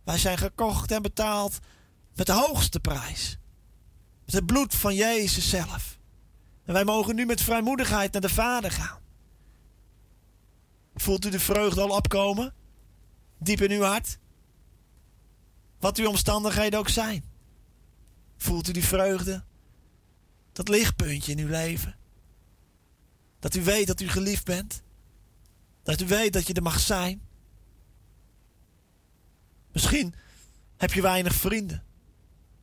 wij 0.04 0.18
zijn 0.18 0.38
gekocht 0.38 0.92
en 0.92 1.02
betaald 1.02 1.60
met 2.16 2.26
de 2.26 2.34
hoogste 2.34 2.80
prijs. 2.80 3.38
Met 4.26 4.36
het 4.36 4.46
bloed 4.46 4.76
van 4.76 4.96
Jezus 4.96 5.50
zelf. 5.50 5.98
En 6.66 6.74
wij 6.74 6.84
mogen 6.84 7.16
nu 7.16 7.26
met 7.26 7.42
vrijmoedigheid 7.42 8.12
naar 8.12 8.22
de 8.22 8.30
Vader 8.30 8.72
gaan. 8.72 9.00
Voelt 10.96 11.26
u 11.26 11.30
de 11.30 11.40
vreugde 11.40 11.82
al 11.82 11.90
opkomen? 11.90 12.54
Diep 13.38 13.62
in 13.62 13.72
uw 13.72 13.84
hart? 13.84 14.18
Wat 15.80 15.98
uw 15.98 16.08
omstandigheden 16.08 16.80
ook 16.80 16.90
zijn. 16.90 17.24
Voelt 18.38 18.68
u 18.68 18.72
die 18.72 18.86
vreugde? 18.86 19.44
Dat 20.52 20.68
lichtpuntje 20.68 21.32
in 21.32 21.40
uw 21.40 21.48
leven. 21.48 21.96
Dat 23.40 23.56
u 23.56 23.64
weet 23.64 23.88
dat 23.88 24.02
u 24.02 24.08
geliefd 24.08 24.46
bent. 24.46 24.82
Dat 25.84 26.02
u 26.02 26.06
weet 26.06 26.34
dat 26.34 26.48
je 26.48 26.54
er 26.54 26.62
mag 26.62 26.80
zijn. 26.80 27.22
Misschien 29.72 30.14
heb 30.78 30.94
je 30.94 31.02
weinig 31.02 31.34
vrienden. 31.34 31.84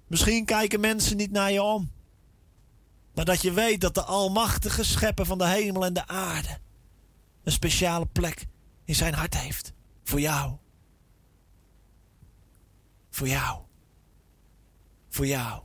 Misschien 0.07 0.45
kijken 0.45 0.81
mensen 0.81 1.17
niet 1.17 1.31
naar 1.31 1.53
je 1.53 1.63
om. 1.63 1.91
Maar 3.15 3.25
dat 3.25 3.43
je 3.43 3.53
weet 3.53 3.81
dat 3.81 3.95
de 3.95 4.03
Almachtige 4.03 4.85
Schepper 4.85 5.27
van 5.27 5.39
de 5.39 5.49
hemel 5.49 5.85
en 5.85 5.93
de 5.93 6.07
aarde 6.07 6.59
een 7.43 7.53
speciale 7.53 8.07
plek 8.07 8.47
in 8.85 8.95
zijn 8.95 9.15
hart 9.15 9.39
heeft. 9.39 9.73
Voor 10.05 10.21
jou. 10.21 10.57
Voor 13.15 13.29
jou. 13.29 13.63
Voor 15.09 15.27
jou. 15.27 15.63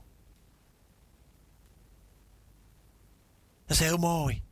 Dat 3.66 3.78
is 3.78 3.80
heel 3.80 3.97
mooi. 3.97 4.43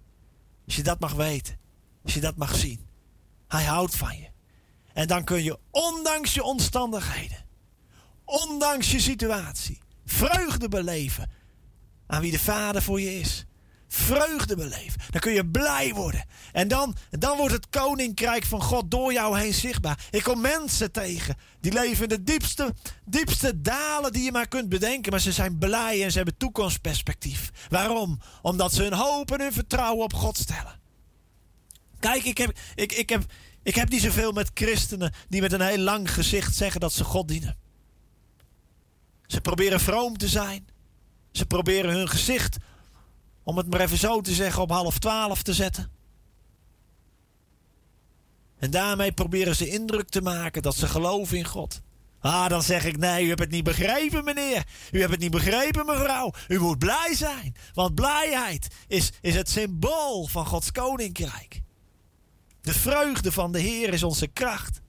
Als 0.66 0.76
je 0.76 0.84
dat 0.84 1.00
mag 1.00 1.14
weten. 1.14 1.60
Als 2.04 2.14
je 2.14 2.20
dat 2.20 2.36
mag 2.36 2.56
zien. 2.56 2.88
Hij 3.48 3.64
houdt 3.64 3.96
van 3.96 4.18
je. 4.18 4.30
En 4.94 5.08
dan 5.08 5.24
kun 5.24 5.44
je, 5.44 5.60
ondanks 5.72 6.34
je 6.34 6.44
omstandigheden, 6.44 7.46
ondanks 8.26 8.92
je 8.92 9.00
situatie, 9.00 9.82
vreugde 10.06 10.68
beleven 10.68 11.32
aan 12.08 12.22
wie 12.22 12.32
de 12.32 12.40
Vader 12.40 12.82
voor 12.82 13.02
je 13.02 13.20
is. 13.20 13.46
Vreugde 13.88 14.56
beleven. 14.56 15.02
Dan 15.10 15.22
kun 15.22 15.34
je 15.34 15.46
blij 15.46 15.94
worden. 15.94 16.26
En 16.52 16.68
dan, 16.68 16.96
dan 17.10 17.38
wordt 17.38 17.54
het 17.54 17.70
koninkrijk 17.70 18.44
van 18.46 18.62
God 18.62 18.92
door 18.92 19.14
jou 19.14 19.40
heen 19.40 19.54
zichtbaar. 19.54 20.08
Ik 20.12 20.24
kom 20.24 20.42
mensen 20.42 20.92
tegen. 20.92 21.36
Die 21.60 21.74
leven 21.74 22.04
in 22.04 22.10
de 22.10 22.24
diepste, 22.24 22.74
diepste 23.06 23.62
dalen 23.62 24.14
die 24.14 24.24
je 24.24 24.32
maar 24.32 24.48
kunt 24.48 24.70
bedenken. 24.70 25.12
Maar 25.12 25.22
ze 25.22 25.32
zijn 25.32 25.58
blij 25.58 26.04
en 26.04 26.12
ze 26.12 26.18
hebben 26.18 26.38
toekomstperspectief. 26.38 27.52
Waarom? 27.70 28.20
Omdat 28.42 28.74
ze 28.74 28.84
hun 28.84 28.94
hoop 28.94 29.32
en 29.32 29.42
hun 29.42 29.54
vertrouwen 29.54 30.04
op 30.04 30.14
God 30.14 30.38
stellen. 30.38 30.80
Kijk, 32.00 32.24
ik 32.24 32.38
heb, 32.38 32.58
ik, 32.76 32.92
ik 32.92 33.10
heb, 33.10 33.24
ik 33.64 33.76
heb 33.76 33.90
niet 33.90 34.02
zoveel 34.02 34.32
met 34.32 34.52
christenen 34.54 35.14
die 35.30 35.42
met 35.42 35.52
een 35.52 35.62
heel 35.62 35.78
lang 35.78 36.14
gezicht 36.14 36.56
zeggen 36.56 36.80
dat 36.80 36.94
ze 36.94 37.04
God 37.04 37.28
dienen. 37.28 37.58
Ze 39.26 39.42
proberen 39.42 39.80
vroom 39.80 40.18
te 40.18 40.28
zijn. 40.28 40.68
Ze 41.32 41.46
proberen 41.46 41.92
hun 41.92 42.10
gezicht, 42.10 42.58
om 43.48 43.58
het 43.58 43.70
maar 43.70 43.80
even 43.80 43.98
zo 43.98 44.22
te 44.22 44.34
zeggen, 44.34 44.62
op 44.62 44.70
half 44.70 44.98
twaalf 45.00 45.42
te 45.44 45.54
zetten. 45.54 45.92
En 48.60 48.72
daarmee 48.72 49.12
proberen 49.12 49.56
ze 49.56 49.70
indruk 49.70 50.10
te 50.10 50.22
maken 50.22 50.62
dat 50.62 50.76
ze 50.76 50.88
geloven 50.88 51.38
in 51.38 51.46
God. 51.46 51.82
Ah, 52.20 52.48
dan 52.48 52.64
zeg 52.64 52.86
ik 52.86 52.98
nee, 52.98 53.26
u 53.26 53.28
hebt 53.28 53.40
het 53.40 53.50
niet 53.50 53.64
begrepen, 53.64 54.24
meneer. 54.24 54.64
U 54.92 55.00
hebt 55.00 55.12
het 55.12 55.20
niet 55.20 55.32
begrepen, 55.32 55.86
mevrouw. 55.86 56.34
U 56.48 56.60
moet 56.60 56.80
blij 56.80 57.14
zijn. 57.16 57.56
Want 57.74 57.96
blijheid 57.96 58.68
is, 58.88 59.12
is 59.22 59.36
het 59.36 59.50
symbool 59.50 60.28
van 60.28 60.46
Gods 60.46 60.72
koninkrijk. 60.72 61.62
De 62.62 62.74
vreugde 62.74 63.32
van 63.32 63.52
de 63.52 63.60
Heer 63.60 63.94
is 63.94 64.04
onze 64.04 64.28
kracht. 64.28 64.82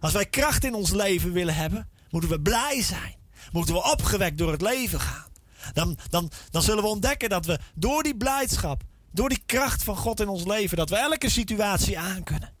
Als 0.00 0.12
wij 0.12 0.26
kracht 0.26 0.64
in 0.64 0.74
ons 0.74 0.90
leven 0.90 1.32
willen 1.32 1.54
hebben, 1.54 1.88
moeten 2.10 2.30
we 2.30 2.40
blij 2.40 2.82
zijn. 2.82 3.16
Moeten 3.50 3.74
we 3.74 3.90
opgewekt 3.92 4.38
door 4.38 4.50
het 4.50 4.62
leven 4.62 5.00
gaan. 5.00 5.31
Dan, 5.72 5.98
dan, 6.08 6.30
dan 6.50 6.62
zullen 6.62 6.82
we 6.82 6.88
ontdekken 6.88 7.28
dat 7.28 7.46
we 7.46 7.58
door 7.74 8.02
die 8.02 8.16
blijdschap, 8.16 8.82
door 9.10 9.28
die 9.28 9.42
kracht 9.46 9.84
van 9.84 9.96
God 9.96 10.20
in 10.20 10.28
ons 10.28 10.44
leven, 10.44 10.76
dat 10.76 10.90
we 10.90 10.96
elke 10.96 11.30
situatie 11.30 11.98
aankunnen. 11.98 12.52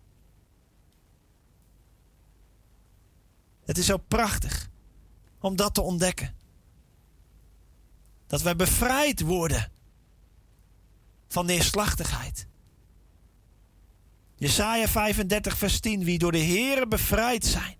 Het 3.64 3.78
is 3.78 3.86
zo 3.86 3.96
prachtig 3.96 4.70
om 5.40 5.56
dat 5.56 5.74
te 5.74 5.82
ontdekken. 5.82 6.34
Dat 8.26 8.42
wij 8.42 8.56
bevrijd 8.56 9.20
worden 9.20 9.72
van 11.28 11.46
neerslachtigheid. 11.46 12.46
Jesaja 14.36 14.88
35 14.88 15.58
vers 15.58 15.80
10. 15.80 16.04
Wie 16.04 16.18
door 16.18 16.32
de 16.32 16.38
Heere 16.38 16.86
bevrijd 16.86 17.46
zijn, 17.46 17.76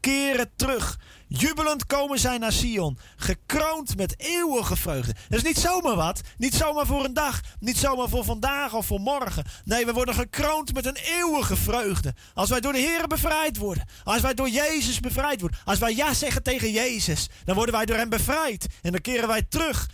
keren 0.00 0.50
terug. 0.56 1.00
Jubelend 1.28 1.86
komen 1.86 2.18
zij 2.18 2.38
naar 2.38 2.52
Sion, 2.52 2.98
gekroond 3.16 3.96
met 3.96 4.20
eeuwige 4.20 4.76
vreugde. 4.76 5.14
Dat 5.28 5.38
is 5.38 5.44
niet 5.44 5.58
zomaar 5.58 5.96
wat, 5.96 6.20
niet 6.36 6.54
zomaar 6.54 6.86
voor 6.86 7.04
een 7.04 7.14
dag, 7.14 7.40
niet 7.60 7.76
zomaar 7.76 8.08
voor 8.08 8.24
vandaag 8.24 8.74
of 8.74 8.86
voor 8.86 9.00
morgen. 9.00 9.44
Nee, 9.64 9.86
we 9.86 9.92
worden 9.92 10.14
gekroond 10.14 10.74
met 10.74 10.86
een 10.86 10.96
eeuwige 10.96 11.56
vreugde. 11.56 12.14
Als 12.34 12.48
wij 12.48 12.60
door 12.60 12.72
de 12.72 12.78
Heer 12.78 13.06
bevrijd 13.06 13.56
worden, 13.56 13.88
als 14.04 14.20
wij 14.20 14.34
door 14.34 14.48
Jezus 14.48 15.00
bevrijd 15.00 15.40
worden, 15.40 15.58
als 15.64 15.78
wij 15.78 15.94
ja 15.94 16.14
zeggen 16.14 16.42
tegen 16.42 16.70
Jezus, 16.70 17.28
dan 17.44 17.54
worden 17.54 17.74
wij 17.74 17.86
door 17.86 17.96
Hem 17.96 18.08
bevrijd. 18.08 18.66
En 18.82 18.92
dan 18.92 19.00
keren 19.00 19.28
wij 19.28 19.42
terug. 19.42 19.88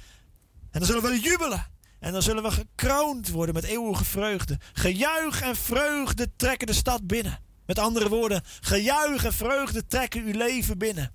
En 0.70 0.78
dan 0.78 0.88
zullen 0.88 1.02
we 1.02 1.20
jubelen. 1.20 1.66
En 2.00 2.12
dan 2.12 2.22
zullen 2.22 2.42
we 2.42 2.50
gekroond 2.50 3.28
worden 3.28 3.54
met 3.54 3.64
eeuwige 3.64 4.04
vreugde. 4.04 4.58
Gejuich 4.72 5.42
en 5.42 5.56
vreugde 5.56 6.36
trekken 6.36 6.66
de 6.66 6.72
stad 6.72 7.06
binnen. 7.06 7.38
Met 7.66 7.78
andere 7.78 8.08
woorden, 8.08 8.42
gejuich 8.60 9.24
en 9.24 9.32
vreugde 9.32 9.86
trekken 9.86 10.24
uw 10.24 10.32
leven 10.32 10.78
binnen. 10.78 11.12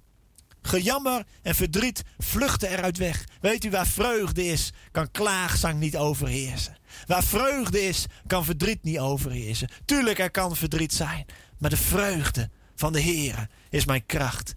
Gejammer 0.68 1.26
en 1.42 1.56
verdriet 1.56 2.04
vluchten 2.18 2.70
eruit 2.70 2.98
weg. 2.98 3.24
Weet 3.42 3.64
u 3.64 3.70
waar 3.70 3.88
vreugde 3.88 4.46
is, 4.46 4.74
kan 4.92 5.12
klaagzang 5.12 5.80
niet 5.80 5.98
overheersen. 5.98 6.78
Waar 7.06 7.24
vreugde 7.24 7.82
is, 7.82 8.06
kan 8.28 8.46
verdriet 8.46 8.84
niet 8.84 9.00
overheersen. 9.00 9.70
Tuurlijk, 9.86 10.20
er 10.20 10.32
kan 10.32 10.56
verdriet 10.56 10.94
zijn. 10.94 11.26
Maar 11.58 11.70
de 11.70 11.78
vreugde 11.78 12.50
van 12.76 12.94
de 12.94 13.00
Heer 13.00 13.50
is 13.70 13.86
mijn 13.86 14.06
kracht. 14.06 14.56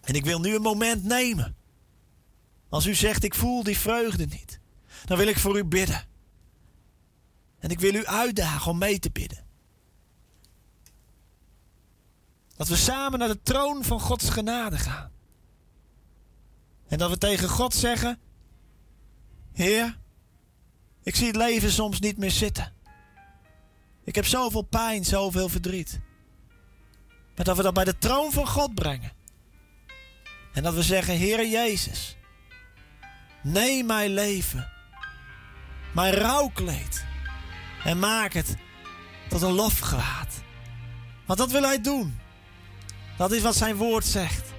En 0.00 0.14
ik 0.14 0.24
wil 0.24 0.40
nu 0.40 0.54
een 0.54 0.62
moment 0.62 1.04
nemen. 1.04 1.56
Als 2.68 2.86
u 2.86 2.94
zegt, 2.94 3.24
ik 3.24 3.34
voel 3.34 3.62
die 3.62 3.78
vreugde 3.78 4.26
niet. 4.26 4.60
Dan 5.04 5.18
wil 5.18 5.26
ik 5.26 5.38
voor 5.38 5.58
u 5.58 5.64
bidden. 5.64 6.04
En 7.58 7.70
ik 7.70 7.80
wil 7.80 7.94
u 7.94 8.06
uitdagen 8.06 8.70
om 8.70 8.78
mee 8.78 8.98
te 8.98 9.10
bidden. 9.10 9.44
Dat 12.56 12.68
we 12.68 12.76
samen 12.76 13.18
naar 13.18 13.28
de 13.28 13.42
troon 13.42 13.84
van 13.84 14.00
Gods 14.00 14.28
genade 14.28 14.78
gaan. 14.78 15.10
En 16.90 16.98
dat 16.98 17.10
we 17.10 17.18
tegen 17.18 17.48
God 17.48 17.74
zeggen: 17.74 18.18
Heer, 19.52 19.98
ik 21.02 21.16
zie 21.16 21.26
het 21.26 21.36
leven 21.36 21.70
soms 21.70 22.00
niet 22.00 22.18
meer 22.18 22.30
zitten. 22.30 22.72
Ik 24.04 24.14
heb 24.14 24.26
zoveel 24.26 24.62
pijn, 24.62 25.04
zoveel 25.04 25.48
verdriet. 25.48 26.00
Maar 27.36 27.44
dat 27.44 27.56
we 27.56 27.62
dat 27.62 27.74
bij 27.74 27.84
de 27.84 27.98
troon 27.98 28.32
van 28.32 28.46
God 28.46 28.74
brengen. 28.74 29.12
En 30.52 30.62
dat 30.62 30.74
we 30.74 30.82
zeggen: 30.82 31.14
Heer 31.14 31.46
Jezus, 31.46 32.16
neem 33.42 33.86
mijn 33.86 34.10
leven, 34.10 34.68
mijn 35.94 36.14
rouwkleed, 36.14 37.04
en 37.84 37.98
maak 37.98 38.32
het 38.32 38.56
tot 39.28 39.42
een 39.42 39.52
lofgewaad. 39.52 40.42
Want 41.26 41.38
dat 41.38 41.50
wil 41.50 41.62
Hij 41.62 41.80
doen. 41.80 42.18
Dat 43.16 43.32
is 43.32 43.42
wat 43.42 43.56
zijn 43.56 43.76
woord 43.76 44.04
zegt. 44.04 44.49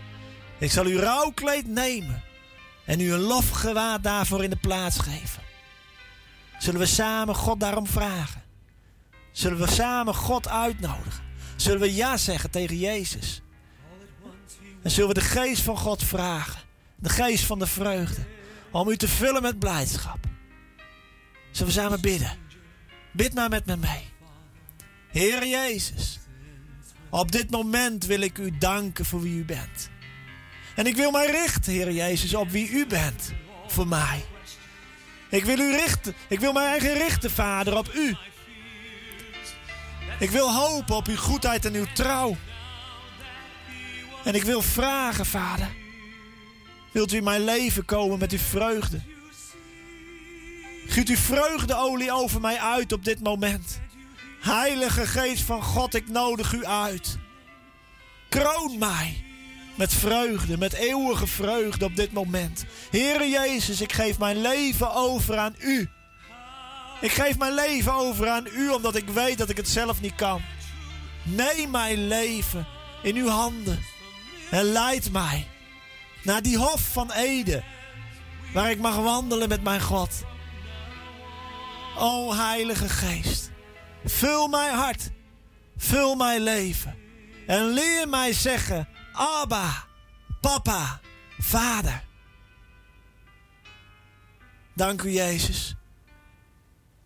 Ik 0.62 0.72
zal 0.72 0.86
uw 0.86 1.00
rouwkleed 1.00 1.68
nemen 1.68 2.24
en 2.86 3.00
u 3.00 3.14
een 3.14 3.20
lofgewaad 3.20 4.04
daarvoor 4.04 4.44
in 4.44 4.50
de 4.50 4.56
plaats 4.56 5.00
geven. 5.00 5.44
Zullen 6.60 6.80
we 6.80 6.86
samen 6.86 7.36
God 7.36 7.60
daarom 7.60 7.88
vragen? 7.88 8.44
Zullen 9.32 9.58
we 9.58 9.68
samen 9.68 10.16
God 10.16 10.48
uitnodigen? 10.48 11.24
Zullen 11.56 11.80
we 11.80 11.96
ja 11.96 12.18
zeggen 12.18 12.52
tegen 12.52 12.78
Jezus? 12.78 13.42
En 14.82 14.92
zullen 14.92 15.08
we 15.08 15.14
de 15.14 15.22
geest 15.22 15.62
van 15.62 15.78
God 15.78 16.04
vragen, 16.04 16.62
de 16.96 17.10
geest 17.10 17.44
van 17.44 17.60
de 17.60 17.68
vreugde, 17.68 18.26
om 18.72 18.90
u 18.90 18.98
te 18.98 19.08
vullen 19.08 19.42
met 19.42 19.60
blijdschap? 19.60 20.20
Zullen 21.52 21.74
we 21.74 21.80
samen 21.80 22.02
bidden? 22.02 22.38
Bid 23.14 23.34
maar 23.34 23.50
met 23.50 23.66
me 23.66 23.78
mee. 23.78 24.10
Heer 25.08 25.48
Jezus, 25.48 26.20
op 27.10 27.32
dit 27.32 27.50
moment 27.50 28.06
wil 28.06 28.22
ik 28.22 28.38
u 28.38 28.58
danken 28.58 29.06
voor 29.06 29.22
wie 29.22 29.38
u 29.38 29.46
bent. 29.46 29.91
En 30.76 30.86
ik 30.86 30.96
wil 30.96 31.12
mij 31.12 31.32
richten, 31.32 31.74
Heer 31.74 31.92
Jezus, 31.92 32.34
op 32.34 32.50
wie 32.50 32.70
u 32.70 32.86
bent 32.86 33.34
voor 33.68 33.88
mij. 33.88 34.26
Ik 35.30 35.46
wil 35.46 35.60
u 35.60 35.76
richten. 35.76 36.16
Ik 36.30 36.40
wil 36.40 36.54
mijn 36.54 36.68
eigen 36.68 36.94
richten, 36.94 37.32
Vader, 37.32 37.78
op 37.78 37.94
u. 37.94 38.16
Ik 40.20 40.30
wil 40.30 40.54
hopen 40.54 40.96
op 40.96 41.08
uw 41.08 41.18
goedheid 41.18 41.66
en 41.66 41.74
uw 41.74 41.86
trouw. 41.94 42.38
En 44.24 44.36
ik 44.36 44.44
wil 44.44 44.62
vragen, 44.62 45.26
Vader. 45.26 45.70
Wilt 46.92 47.14
u 47.14 47.18
in 47.18 47.24
mijn 47.24 47.44
leven 47.44 47.86
komen 47.86 48.20
met 48.20 48.32
uw 48.32 48.38
vreugde? 48.38 49.02
Giet 50.88 51.10
uw 51.10 51.16
vreugdeolie 51.16 52.12
over 52.12 52.42
mij 52.42 52.60
uit 52.60 52.92
op 52.92 53.06
dit 53.06 53.24
moment. 53.24 53.80
Heilige 54.40 55.08
Geest 55.08 55.44
van 55.44 55.64
God, 55.64 55.94
ik 55.94 56.10
nodig 56.10 56.54
u 56.54 56.66
uit. 56.66 57.18
Kroon 58.30 58.78
mij 58.78 59.31
met 59.76 59.94
vreugde, 59.94 60.58
met 60.58 60.74
eeuwige 60.74 61.28
vreugde 61.28 61.86
op 61.86 61.96
dit 61.96 62.12
moment. 62.12 62.66
Heere 62.92 63.30
Jezus, 63.30 63.82
ik 63.82 63.94
geef 63.94 64.20
mijn 64.20 64.42
leven 64.42 64.94
over 64.94 65.38
aan 65.38 65.56
u. 65.60 65.90
Ik 67.02 67.12
geef 67.12 67.38
mijn 67.38 67.54
leven 67.54 67.94
over 67.94 68.30
aan 68.30 68.48
u 68.54 68.70
omdat 68.70 68.96
ik 68.96 69.10
weet 69.10 69.38
dat 69.38 69.50
ik 69.50 69.58
het 69.58 69.70
zelf 69.70 70.02
niet 70.02 70.16
kan. 70.16 70.42
Neem 71.24 71.72
mijn 71.72 72.08
leven 72.08 72.68
in 73.04 73.16
uw 73.16 73.28
handen 73.28 73.80
en 74.52 74.64
leid 74.64 75.12
mij 75.12 75.48
naar 76.24 76.42
die 76.42 76.58
hof 76.58 76.82
van 76.82 77.12
Ede, 77.12 77.64
waar 78.54 78.72
ik 78.72 78.80
mag 78.80 78.96
wandelen 78.96 79.50
met 79.50 79.64
mijn 79.64 79.82
God. 79.82 80.24
O 81.98 82.34
Heilige 82.34 82.90
Geest, 82.90 83.52
vul 84.06 84.48
mijn 84.48 84.74
hart, 84.74 85.10
vul 85.78 86.16
mijn 86.16 86.42
leven 86.42 86.96
en 87.48 87.68
leer 87.68 88.10
mij 88.10 88.34
zeggen: 88.34 88.88
Abba, 89.22 89.86
Papa, 90.40 91.00
Vader. 91.40 92.04
Dank 94.76 95.02
u, 95.02 95.12
Jezus, 95.12 95.76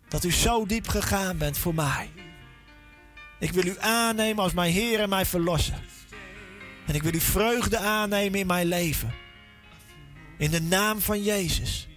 dat 0.08 0.24
u 0.24 0.32
zo 0.32 0.66
diep 0.66 0.88
gegaan 0.88 1.38
bent 1.38 1.58
voor 1.58 1.74
mij. 1.74 2.10
Ik 3.38 3.52
wil 3.52 3.66
u 3.66 3.76
aannemen 3.78 4.42
als 4.42 4.52
mijn 4.52 4.72
Heer 4.72 5.00
en 5.00 5.08
mijn 5.08 5.26
Verlosser. 5.26 5.80
En 6.86 6.94
ik 6.94 7.02
wil 7.02 7.14
u 7.14 7.20
vreugde 7.20 7.78
aannemen 7.78 8.40
in 8.40 8.46
mijn 8.46 8.66
leven. 8.66 9.14
In 10.38 10.50
de 10.50 10.62
naam 10.62 11.00
van 11.00 11.22
Jezus. 11.22 11.88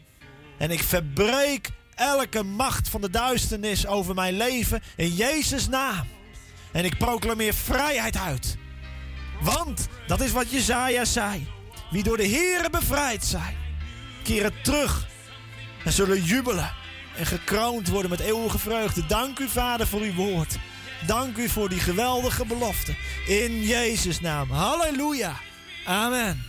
En 0.57 0.71
ik 0.71 0.83
verbreek 0.83 1.69
elke 1.95 2.43
macht 2.43 2.89
van 2.89 3.01
de 3.01 3.09
duisternis 3.09 3.87
over 3.87 4.15
mijn 4.15 4.37
leven 4.37 4.81
in 4.95 5.15
Jezus' 5.15 5.67
naam. 5.67 6.07
En 6.71 6.85
ik 6.85 6.97
proclameer 6.97 7.53
vrijheid 7.53 8.17
uit. 8.17 8.57
Want 9.41 9.87
dat 10.07 10.21
is 10.21 10.31
wat 10.31 10.51
Jezaja 10.51 11.05
zei. 11.05 11.47
Wie 11.89 12.03
door 12.03 12.17
de 12.17 12.27
Here 12.27 12.69
bevrijd 12.69 13.25
zijn, 13.25 13.57
keren 14.23 14.53
terug 14.63 15.07
en 15.83 15.91
zullen 15.91 16.23
jubelen 16.23 16.71
en 17.17 17.25
gekroond 17.25 17.87
worden 17.87 18.09
met 18.09 18.19
eeuwige 18.19 18.59
vreugde. 18.59 19.05
Dank 19.05 19.39
u, 19.39 19.47
Vader, 19.47 19.87
voor 19.87 20.01
uw 20.01 20.13
woord. 20.13 20.57
Dank 21.05 21.37
u 21.37 21.49
voor 21.49 21.69
die 21.69 21.79
geweldige 21.79 22.45
belofte. 22.45 22.95
In 23.27 23.63
Jezus' 23.63 24.19
naam. 24.19 24.51
Halleluja. 24.51 25.33
Amen. 25.85 26.48